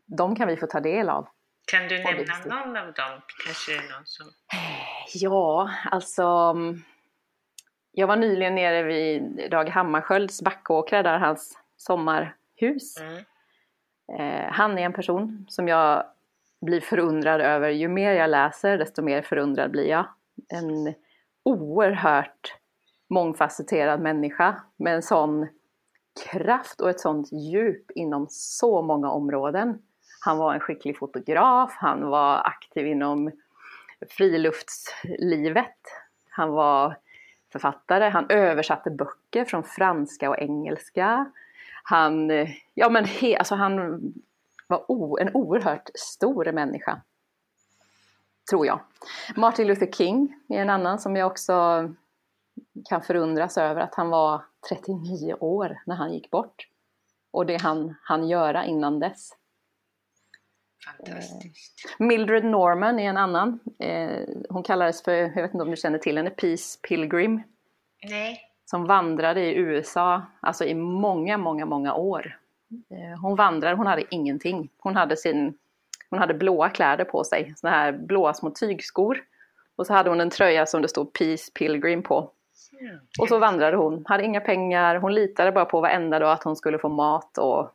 de 0.06 0.36
kan 0.36 0.48
vi 0.48 0.58
få 0.58 0.68
ta 0.68 0.80
del 0.80 1.10
av. 1.10 1.28
Kan 1.72 1.88
du 1.88 2.04
nämna 2.04 2.56
någon 2.56 2.78
av 2.78 2.94
dem? 2.94 3.22
Kanske 3.46 3.72
någon 3.72 4.06
som... 4.06 4.26
Ja, 5.14 5.72
alltså 5.92 6.56
jag 7.92 8.08
var 8.08 8.16
nyligen 8.16 8.56
nere 8.56 8.84
vid 8.84 9.52
Dag 9.52 9.70
Hammarskjölds 9.70 10.42
backåkrar, 10.42 11.04
där 11.04 11.20
hans 11.20 11.60
sommarhus. 11.78 12.98
Mm. 12.98 13.24
Eh, 14.20 14.52
han 14.52 14.78
är 14.78 14.82
en 14.82 14.94
person 14.94 15.46
som 15.50 15.68
jag 15.68 16.06
blir 16.62 16.82
förundrad 16.82 17.42
över. 17.42 17.70
Ju 17.70 17.88
mer 17.88 18.12
jag 18.12 18.30
läser, 18.30 18.78
desto 18.78 19.02
mer 19.02 19.22
förundrad 19.22 19.72
blir 19.72 19.90
jag. 19.90 20.06
En 20.50 20.94
oerhört 21.44 22.59
mångfacetterad 23.10 24.02
människa 24.02 24.62
med 24.78 24.96
en 24.96 25.02
sån 25.02 25.48
kraft 26.26 26.82
och 26.82 26.90
ett 26.90 27.00
sånt 27.00 27.32
djup 27.32 27.92
inom 27.92 28.28
så 28.30 28.82
många 28.82 29.12
områden. 29.12 29.82
Han 30.26 30.38
var 30.38 30.54
en 30.54 30.60
skicklig 30.60 30.98
fotograf, 30.98 31.74
han 31.76 32.10
var 32.10 32.48
aktiv 32.48 32.88
inom 32.88 33.32
friluftslivet, 34.10 35.78
han 36.30 36.50
var 36.50 36.98
författare, 37.52 38.10
han 38.10 38.26
översatte 38.30 38.92
böcker 38.92 39.46
från 39.46 39.64
franska 39.64 40.30
och 40.30 40.40
engelska. 40.40 41.32
Han, 41.84 42.30
ja 42.74 42.90
men 42.90 43.06
he, 43.06 43.38
alltså 43.38 43.56
han 43.56 44.02
var 44.68 44.92
o, 44.92 45.18
en 45.18 45.36
oerhört 45.36 45.90
stor 45.96 46.52
människa. 46.52 47.02
Tror 48.50 48.66
jag. 48.66 48.80
Martin 49.36 49.68
Luther 49.68 49.92
King 49.92 50.36
är 50.50 50.62
en 50.62 50.70
annan 50.70 51.00
som 51.00 51.16
jag 51.16 51.28
också 51.28 51.54
kan 52.90 53.02
förundras 53.02 53.58
över 53.58 53.82
att 53.82 53.96
han 53.96 54.10
var 54.10 54.42
39 54.70 55.34
år 55.40 55.82
när 55.86 55.96
han 55.96 56.14
gick 56.14 56.30
bort. 56.30 56.68
Och 57.32 57.46
det 57.46 57.62
han 57.62 57.96
han 58.04 58.28
göra 58.28 58.66
innan 58.66 59.00
dess. 59.00 59.32
Fantastiskt. 60.86 61.86
Eh, 62.00 62.06
Mildred 62.06 62.46
Norman 62.46 63.00
är 63.00 63.10
en 63.10 63.18
annan. 63.18 63.60
Eh, 63.80 64.28
hon 64.50 64.64
kallades 64.64 65.04
för, 65.04 65.12
jag 65.12 65.42
vet 65.42 65.54
inte 65.54 65.64
om 65.64 65.72
du 65.72 65.78
känner 65.78 65.98
till 65.98 66.18
henne, 66.18 66.30
Peace 66.30 66.80
Pilgrim. 66.88 67.44
Nej. 68.10 68.42
Som 68.66 68.86
vandrade 68.86 69.42
i 69.42 69.56
USA, 69.56 70.22
alltså 70.40 70.66
i 70.66 70.76
många, 70.76 71.38
många, 71.38 71.66
många 71.66 71.94
år. 71.94 72.40
Eh, 72.90 73.22
hon 73.22 73.36
vandrade, 73.36 73.76
hon 73.76 73.88
hade 73.88 74.16
ingenting. 74.16 74.70
Hon 74.78 74.96
hade, 74.96 75.18
sin, 75.18 75.58
hon 76.10 76.20
hade 76.20 76.34
blåa 76.34 76.70
kläder 76.70 77.06
på 77.06 77.24
sig, 77.24 77.54
såna 77.58 77.74
här 77.74 77.92
blåa 77.92 78.34
små 78.34 78.50
tygskor. 78.50 79.24
Och 79.76 79.88
så 79.88 79.94
hade 79.94 80.10
hon 80.10 80.22
en 80.22 80.30
tröja 80.30 80.66
som 80.66 80.82
det 80.82 80.88
stod 80.88 81.14
Peace 81.14 81.52
Pilgrim 81.54 82.04
på. 82.04 82.32
Och 83.20 83.28
så 83.28 83.40
vandrade 83.40 83.78
hon, 83.78 84.06
hade 84.06 84.24
inga 84.24 84.42
pengar, 84.42 84.96
hon 84.96 85.14
litade 85.14 85.52
bara 85.52 85.66
på 85.66 85.82
varenda 85.82 86.20
dag 86.20 86.32
att 86.32 86.44
hon 86.44 86.56
skulle 86.56 86.80
få 86.80 86.90
mat 86.90 87.38
och, 87.38 87.72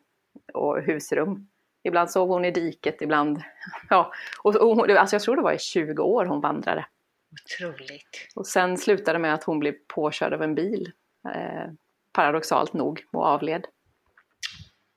och 0.54 0.82
husrum. 0.82 1.48
Ibland 1.82 2.10
sov 2.10 2.28
hon 2.28 2.44
i 2.44 2.50
diket, 2.50 3.02
ibland... 3.02 3.42
Ja, 3.90 4.12
och, 4.42 4.56
och, 4.56 4.90
alltså 4.90 5.14
jag 5.16 5.22
tror 5.22 5.36
det 5.36 5.42
var 5.42 5.52
i 5.52 5.58
20 5.58 6.02
år 6.02 6.24
hon 6.24 6.40
vandrade. 6.40 6.86
Otroligt. 7.32 8.28
Och 8.34 8.46
sen 8.46 8.78
slutade 8.78 9.18
med 9.18 9.34
att 9.34 9.44
hon 9.44 9.58
blev 9.58 9.74
påkörd 9.86 10.32
av 10.32 10.42
en 10.42 10.54
bil. 10.54 10.92
Eh, 11.34 11.70
paradoxalt 12.12 12.72
nog, 12.72 13.04
och 13.12 13.26
avled. 13.26 13.66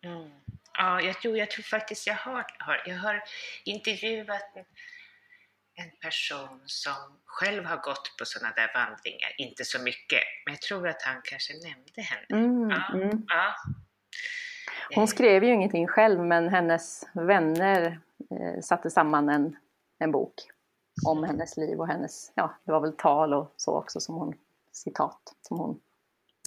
Mm. 0.03 0.31
Ja, 0.77 1.01
jag 1.01 1.21
tror, 1.21 1.37
jag 1.37 1.51
tror 1.51 1.63
faktiskt 1.63 2.07
jag 2.07 2.15
har, 2.15 2.45
har, 2.59 2.83
jag 2.85 2.97
har 2.97 3.23
intervjuat 3.65 4.53
en, 5.77 5.91
person 6.01 6.61
som 6.65 6.93
själv 7.25 7.65
har 7.65 7.77
gått 7.77 8.15
på 8.19 8.25
sådana 8.25 8.53
där 8.55 8.71
vandringar, 8.73 9.35
inte 9.37 9.65
så 9.65 9.81
mycket, 9.81 10.21
men 10.45 10.53
jag 10.53 10.61
tror 10.61 10.87
att 10.87 11.01
han 11.01 11.21
kanske 11.23 11.53
nämnde 11.53 12.01
henne. 12.01 12.45
Mm, 12.45 12.69
ja, 12.69 12.93
mm. 12.93 13.25
Ja. 13.27 13.53
Hon 14.95 15.03
eh. 15.03 15.07
skrev 15.07 15.43
ju 15.43 15.53
ingenting 15.53 15.87
själv, 15.87 16.19
men 16.19 16.49
hennes 16.49 17.03
vänner 17.13 17.99
eh, 18.31 18.61
satte 18.61 18.89
samman 18.89 19.29
en, 19.29 19.57
en 19.99 20.11
bok 20.11 20.33
om 21.05 21.23
hennes 21.23 21.57
liv 21.57 21.79
och 21.79 21.87
hennes, 21.87 22.31
ja, 22.35 22.59
det 22.65 22.71
var 22.71 22.81
väl 22.81 22.93
tal 22.97 23.33
och 23.33 23.53
så 23.57 23.77
också 23.77 23.99
som 23.99 24.15
hon, 24.15 24.33
citat 24.71 25.35
som 25.41 25.57
hon. 25.57 25.79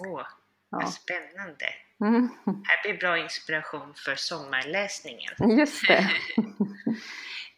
Åh, 0.07 0.27
vad 0.69 0.93
spännande! 0.93 1.67
Mm. 2.01 2.29
Här 2.45 2.83
blir 2.83 2.99
bra 2.99 3.19
inspiration 3.19 3.95
för 3.95 4.15
sommarläsningen. 4.15 5.59
Just 5.59 5.89
det. 5.89 6.11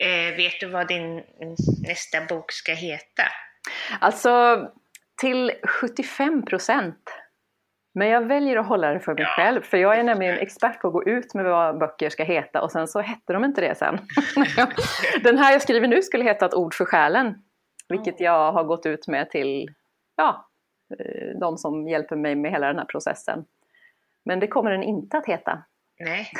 eh, 0.02 0.36
vet 0.36 0.60
du 0.60 0.66
vad 0.66 0.88
din 0.88 1.22
nästa 1.88 2.20
bok 2.28 2.52
ska 2.52 2.72
heta? 2.72 3.22
Alltså, 4.00 4.66
till 5.20 5.52
75 5.64 6.44
procent. 6.44 7.18
Men 7.94 8.08
jag 8.08 8.26
väljer 8.26 8.56
att 8.56 8.66
hålla 8.66 8.92
det 8.92 9.00
för 9.00 9.14
mig 9.14 9.22
ja. 9.22 9.28
själv, 9.28 9.62
för 9.62 9.76
jag 9.76 9.98
är 9.98 10.02
nämligen 10.02 10.38
expert 10.38 10.80
på 10.80 10.88
att 10.88 10.92
gå 10.92 11.04
ut 11.04 11.34
med 11.34 11.44
vad 11.44 11.78
böcker 11.78 12.10
ska 12.10 12.24
heta 12.24 12.62
och 12.62 12.72
sen 12.72 12.88
så 12.88 13.00
hette 13.00 13.32
de 13.32 13.44
inte 13.44 13.60
det 13.60 13.74
sen. 13.74 13.98
Den 15.22 15.38
här 15.38 15.52
jag 15.52 15.62
skriver 15.62 15.88
nu 15.88 16.02
skulle 16.02 16.24
heta 16.24 16.46
Ett 16.46 16.54
ord 16.54 16.74
för 16.74 16.84
själen, 16.84 17.34
vilket 17.88 18.20
jag 18.20 18.52
har 18.52 18.64
gått 18.64 18.86
ut 18.86 19.08
med 19.08 19.30
till 19.30 19.70
ja, 20.16 20.48
eh, 20.98 21.38
de 21.40 21.58
som 21.58 21.88
hjälper 21.88 22.16
mig 22.16 22.34
med 22.34 22.50
hela 22.50 22.66
den 22.66 22.78
här 22.78 22.84
processen. 22.84 23.44
Men 24.24 24.40
det 24.40 24.46
kommer 24.46 24.70
den 24.70 24.82
inte 24.82 25.18
att 25.18 25.26
heta. 25.26 25.64
Nej. 26.04 26.32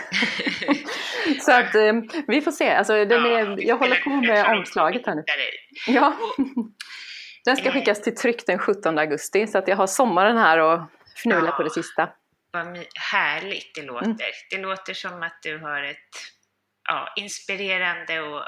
så 1.40 1.52
att 1.52 1.74
eh, 1.74 1.92
vi 2.26 2.40
får 2.40 2.52
se. 2.52 2.70
Alltså, 2.70 3.04
den 3.04 3.24
ja, 3.24 3.38
är, 3.38 3.66
jag 3.66 3.76
håller 3.76 3.96
på 3.96 4.10
med 4.10 4.58
omslaget 4.58 5.06
här 5.06 5.14
nu. 5.14 5.24
Ja. 5.86 6.16
Den 7.44 7.56
ska 7.56 7.72
skickas 7.72 8.02
till 8.02 8.16
tryck 8.16 8.46
den 8.46 8.58
17 8.58 8.98
augusti 8.98 9.46
så 9.46 9.58
att 9.58 9.68
jag 9.68 9.76
har 9.76 9.86
sommaren 9.86 10.36
här 10.36 10.58
och 10.58 10.80
fnula 11.16 11.46
ja, 11.46 11.52
på 11.52 11.62
det 11.62 11.70
sista. 11.70 12.08
Vad 12.52 12.78
härligt 13.12 13.74
det 13.74 13.82
låter. 13.82 14.04
Mm. 14.04 14.16
Det 14.50 14.58
låter 14.58 14.94
som 14.94 15.22
att 15.22 15.38
du 15.42 15.58
har 15.58 15.82
ett 15.82 15.96
ja, 16.88 17.12
inspirerande 17.16 18.20
och, 18.20 18.42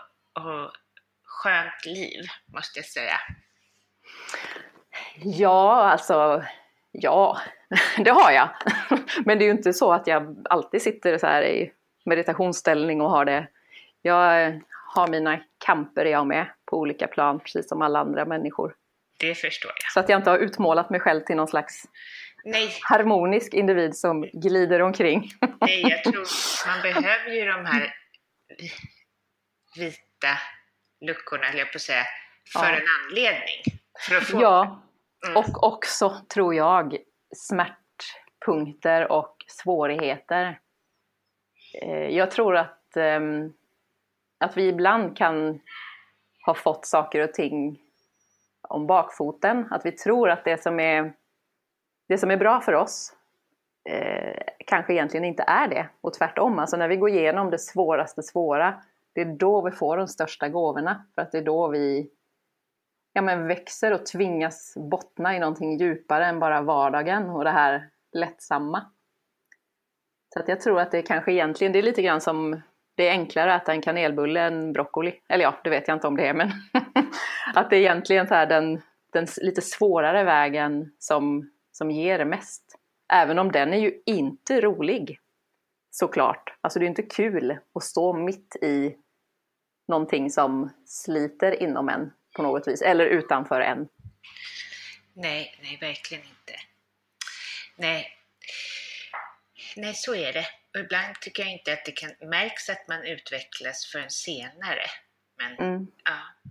och 0.45 0.73
skönt 1.25 1.85
liv, 1.87 2.25
måste 2.55 2.79
jag 2.79 2.87
säga. 2.87 3.17
Ja, 5.23 5.83
alltså 5.83 6.45
ja, 6.95 7.38
det 7.99 8.11
har 8.11 8.30
jag. 8.30 8.49
Men 9.24 9.38
det 9.38 9.45
är 9.45 9.47
ju 9.47 9.53
inte 9.53 9.72
så 9.72 9.92
att 9.92 10.07
jag 10.07 10.47
alltid 10.51 10.82
sitter 10.82 11.18
så 11.18 11.26
här 11.26 11.42
i 11.42 11.72
meditationsställning 12.05 13.01
och 13.01 13.11
har 13.11 13.24
det. 13.24 13.49
Jag 14.03 14.61
har 14.95 15.09
mina 15.09 15.40
kamper 15.64 16.05
jag 16.05 16.26
med 16.26 16.47
på 16.64 16.78
olika 16.78 17.07
plan, 17.07 17.40
precis 17.40 17.68
som 17.68 17.82
alla 17.82 17.99
andra 17.99 18.24
människor. 18.24 18.74
Det 19.18 19.34
förstår 19.34 19.72
jag. 19.82 19.92
Så 19.92 20.01
att 20.01 20.09
jag 20.09 20.18
inte 20.18 20.30
har 20.30 20.38
utmålat 20.38 20.90
mig 20.90 21.01
själv 21.01 21.20
till 21.20 21.36
någon 21.36 21.49
slags 21.49 21.84
Nej. 22.45 22.78
harmonisk 22.80 23.55
individ 23.55 23.97
som 23.97 24.22
glider 24.32 24.82
omkring. 24.82 25.30
Nej, 25.61 25.82
jag 25.82 26.05
tror 26.05 26.26
man 26.66 26.82
behöver 26.82 27.30
ju 27.30 27.45
de 27.45 27.66
här 27.66 27.95
vita 29.76 30.38
luckorna, 31.01 31.49
eller 31.49 31.59
jag 31.59 31.72
på 31.72 31.76
att 31.76 31.82
säga, 31.82 32.05
för 32.53 32.64
ja. 32.64 32.76
en 32.76 32.82
anledning. 33.01 33.80
För 34.09 34.16
att 34.16 34.24
få 34.24 34.42
ja, 34.42 34.82
mm. 35.25 35.37
och 35.37 35.64
också, 35.64 36.16
tror 36.35 36.55
jag, 36.55 36.97
smärtpunkter 37.37 39.12
och 39.12 39.37
svårigheter. 39.49 40.61
Eh, 41.83 42.09
jag 42.09 42.31
tror 42.31 42.57
att, 42.57 42.97
ehm, 42.97 43.53
att 44.39 44.57
vi 44.57 44.68
ibland 44.68 45.16
kan 45.16 45.61
ha 46.47 46.55
fått 46.55 46.87
saker 46.87 47.20
och 47.20 47.33
ting 47.35 47.79
om 48.68 48.87
bakfoten. 48.87 49.68
Att 49.70 49.87
vi 49.87 49.93
tror 49.93 50.31
att 50.31 50.45
det 50.45 50.62
som 50.62 50.81
är, 50.81 51.12
det 52.09 52.18
som 52.18 52.31
är 52.31 52.37
bra 52.37 52.61
för 52.61 52.72
oss 52.72 53.12
eh, 53.89 54.43
kanske 54.66 54.93
egentligen 54.93 55.25
inte 55.25 55.43
är 55.43 55.68
det. 55.68 55.89
Och 56.01 56.12
tvärtom, 56.12 56.59
alltså 56.59 56.77
när 56.77 56.89
vi 56.89 56.97
går 56.97 57.11
igenom 57.11 57.51
det 57.51 57.59
svåraste 57.59 58.22
svåra, 58.22 58.83
det 59.12 59.20
är 59.20 59.25
då 59.25 59.61
vi 59.61 59.70
får 59.70 59.97
de 59.97 60.09
största 60.09 60.49
gåvorna. 60.49 61.05
För 61.14 61.22
att 61.22 61.33
det 61.33 61.39
är 61.39 61.43
då 61.43 61.68
vi 61.68 62.11
ja, 63.15 63.23
men 63.23 63.47
växer 63.47 63.93
och 63.93 64.07
tvingas 64.07 64.75
bottna 64.91 65.37
i 65.37 65.39
någonting 65.39 65.79
djupare 65.79 66.27
än 66.27 66.41
bara 66.41 66.62
vardagen 66.62 67.31
och 67.31 67.45
det 67.45 67.51
här 67.51 67.89
lättsamma. 68.12 68.87
Så 70.35 70.41
att 70.41 70.49
jag 70.49 70.61
tror 70.61 70.81
att 70.81 70.91
det 70.91 71.03
kanske 71.03 71.33
egentligen, 71.33 71.73
det 71.73 71.79
är 71.79 71.83
lite 71.83 72.03
grann 72.03 72.21
som 72.21 72.61
det 72.95 73.09
är 73.09 73.11
enklare 73.11 73.55
att 73.55 73.62
äta 73.62 73.73
en 73.73 73.83
kanelbulle 73.83 74.41
än 74.41 74.73
broccoli. 74.73 75.21
Eller 75.29 75.45
ja, 75.45 75.55
det 75.65 75.71
vet 75.71 75.89
jag 75.89 75.97
inte 75.97 76.07
om 76.07 76.17
det 76.17 76.27
är, 76.27 76.35
men 76.35 76.51
att 77.55 77.71
det 77.71 77.77
är 77.77 77.81
egentligen 77.81 78.29
så 78.29 78.35
den, 78.35 78.83
den 79.12 79.27
lite 79.37 79.62
svårare 79.62 80.25
vägen 80.25 80.93
som, 80.99 81.51
som 81.73 81.91
ger 81.91 82.25
mest. 82.25 82.79
Även 83.12 83.39
om 83.39 83.53
den 83.53 83.73
är 83.73 83.79
ju 83.79 84.03
inte 84.07 84.61
rolig, 84.61 85.19
såklart. 85.91 86.55
Alltså 86.61 86.79
det 86.79 86.85
är 86.85 86.89
inte 86.89 87.03
kul 87.03 87.59
att 87.75 87.83
stå 87.83 88.12
mitt 88.12 88.57
i 88.62 88.97
någonting 89.89 90.31
som 90.31 90.71
sliter 90.87 91.62
inom 91.62 91.89
en 91.89 92.12
på 92.35 92.43
något 92.43 92.68
vis, 92.68 92.82
eller 92.82 93.07
utanför 93.07 93.61
en. 93.61 93.89
Nej, 95.12 95.59
nej, 95.62 95.78
verkligen 95.80 96.24
inte. 96.24 96.61
Nej, 97.76 98.09
nej 99.76 99.95
så 99.95 100.14
är 100.14 100.32
det. 100.32 100.47
Och 100.74 100.80
ibland 100.80 101.20
tycker 101.20 101.43
jag 101.43 101.53
inte 101.53 101.72
att 101.72 101.85
det 101.85 101.93
kan 101.93 102.28
märks 102.28 102.68
att 102.68 102.89
man 102.89 103.05
utvecklas 103.05 103.87
förrän 103.93 104.11
senare. 104.11 104.87
Men, 105.39 105.68
mm. 105.68 105.87
ja. 106.05 106.51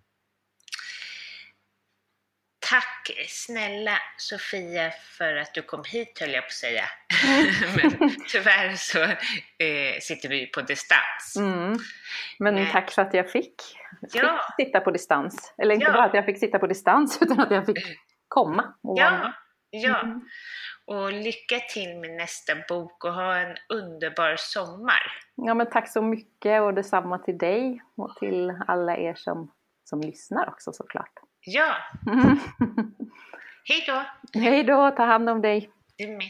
Tack 2.70 3.12
snälla 3.28 3.98
Sofia 4.18 4.92
för 5.18 5.36
att 5.36 5.54
du 5.54 5.62
kom 5.62 5.84
hit 5.88 6.20
höll 6.20 6.32
jag 6.32 6.44
på 6.44 6.48
att 6.48 6.52
säga. 6.52 6.84
Men 7.76 8.10
tyvärr 8.28 8.76
så 8.76 9.04
eh, 9.04 10.00
sitter 10.02 10.30
vi 10.30 10.48
på 10.48 10.62
distans. 10.62 11.36
Mm. 11.38 11.78
Men 12.40 12.58
eh. 12.58 12.72
tack 12.72 12.92
för 12.92 13.02
att 13.02 13.14
jag 13.14 13.32
fick, 13.32 13.56
ja. 14.14 14.42
fick 14.58 14.66
sitta 14.66 14.80
på 14.80 14.92
distans. 14.92 15.54
Eller 15.58 15.76
inte 15.76 15.86
ja. 15.86 15.94
bara 15.94 16.04
att 16.04 16.14
jag 16.14 16.26
fick 16.26 16.40
sitta 16.40 16.60
på 16.60 16.68
distans 16.68 17.18
utan 17.22 17.40
att 17.40 17.52
jag 17.52 17.66
fick 17.66 17.78
komma. 18.28 18.74
Och 18.84 19.00
ja, 19.00 19.34
ja. 19.70 20.02
Mm. 20.02 20.22
Och 20.86 21.14
lycka 21.14 21.60
till 21.74 21.98
med 21.98 22.12
nästa 22.12 22.54
bok 22.70 23.06
och 23.06 23.14
ha 23.14 23.36
en 23.36 23.58
underbar 23.70 24.36
sommar. 24.38 25.02
Ja 25.36 25.54
men 25.54 25.70
tack 25.70 25.92
så 25.92 26.02
mycket 26.02 26.62
och 26.62 26.74
detsamma 26.74 27.18
till 27.18 27.38
dig 27.38 27.82
och 27.98 28.16
till 28.20 28.54
alla 28.68 28.98
er 28.98 29.14
som, 29.16 29.52
som 29.84 30.02
lyssnar 30.02 30.50
också 30.50 30.74
såklart. 30.74 31.20
Ja! 31.46 31.76
Mm. 32.08 32.24
Hej 33.66 33.84
då! 33.88 34.06
Hej 34.40 34.64
då, 34.64 34.92
ta 34.92 35.06
hand 35.06 35.30
om 35.30 35.42
dig! 35.42 35.70
Du 35.98 36.08
med. 36.08 36.30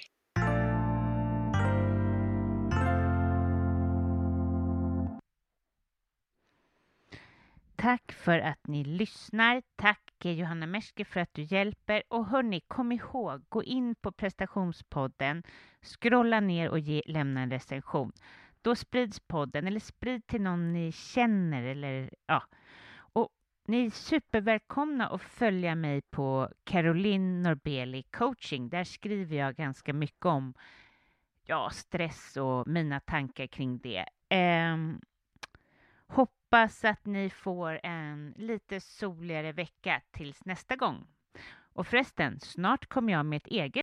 Tack 7.75 8.11
för 8.11 8.39
att 8.39 8.67
ni 8.67 8.83
lyssnar. 8.83 9.63
Tack 9.75 9.99
Johanna 10.23 10.65
Merske 10.65 11.05
för 11.05 11.19
att 11.19 11.33
du 11.33 11.41
hjälper. 11.41 12.03
Och 12.07 12.25
hörni, 12.25 12.61
kom 12.67 12.91
ihåg, 12.91 13.43
gå 13.49 13.63
in 13.63 13.95
på 13.95 14.11
prestationspodden, 14.11 15.43
scrolla 15.81 16.39
ner 16.39 16.69
och 16.69 16.79
ge, 16.79 17.01
lämna 17.05 17.41
en 17.41 17.51
recension. 17.51 18.11
Då 18.61 18.75
sprids 18.75 19.19
podden, 19.19 19.67
eller 19.67 19.79
sprid 19.79 20.27
till 20.27 20.41
någon 20.41 20.73
ni 20.73 20.91
känner 20.91 21.63
eller 21.63 22.09
ja. 22.27 22.43
Ni 23.65 23.85
är 23.85 23.89
supervälkomna 23.89 25.07
att 25.07 25.21
följa 25.21 25.75
mig 25.75 26.01
på 26.01 26.49
Caroline 26.63 27.43
Norbeli 27.43 28.03
coaching. 28.03 28.69
Där 28.69 28.83
skriver 28.83 29.37
jag 29.37 29.55
ganska 29.55 29.93
mycket 29.93 30.25
om 30.25 30.53
ja, 31.45 31.69
stress 31.69 32.37
och 32.37 32.67
mina 32.67 32.99
tankar 32.99 33.47
kring 33.47 33.77
det. 33.77 34.05
Eh, 34.29 34.77
Hoppas 36.07 36.85
att 36.85 37.05
ni 37.05 37.29
får 37.29 37.79
en 37.83 38.33
lite 38.37 38.79
soligare 38.79 39.51
vecka 39.51 40.01
tills 40.11 40.45
nästa 40.45 40.75
gång. 40.75 41.07
Och 41.73 41.87
förresten, 41.87 42.39
snart 42.39 42.85
kommer 42.85 43.13
jag 43.13 43.25
med 43.25 43.37
ett 43.37 43.47
eget 43.47 43.82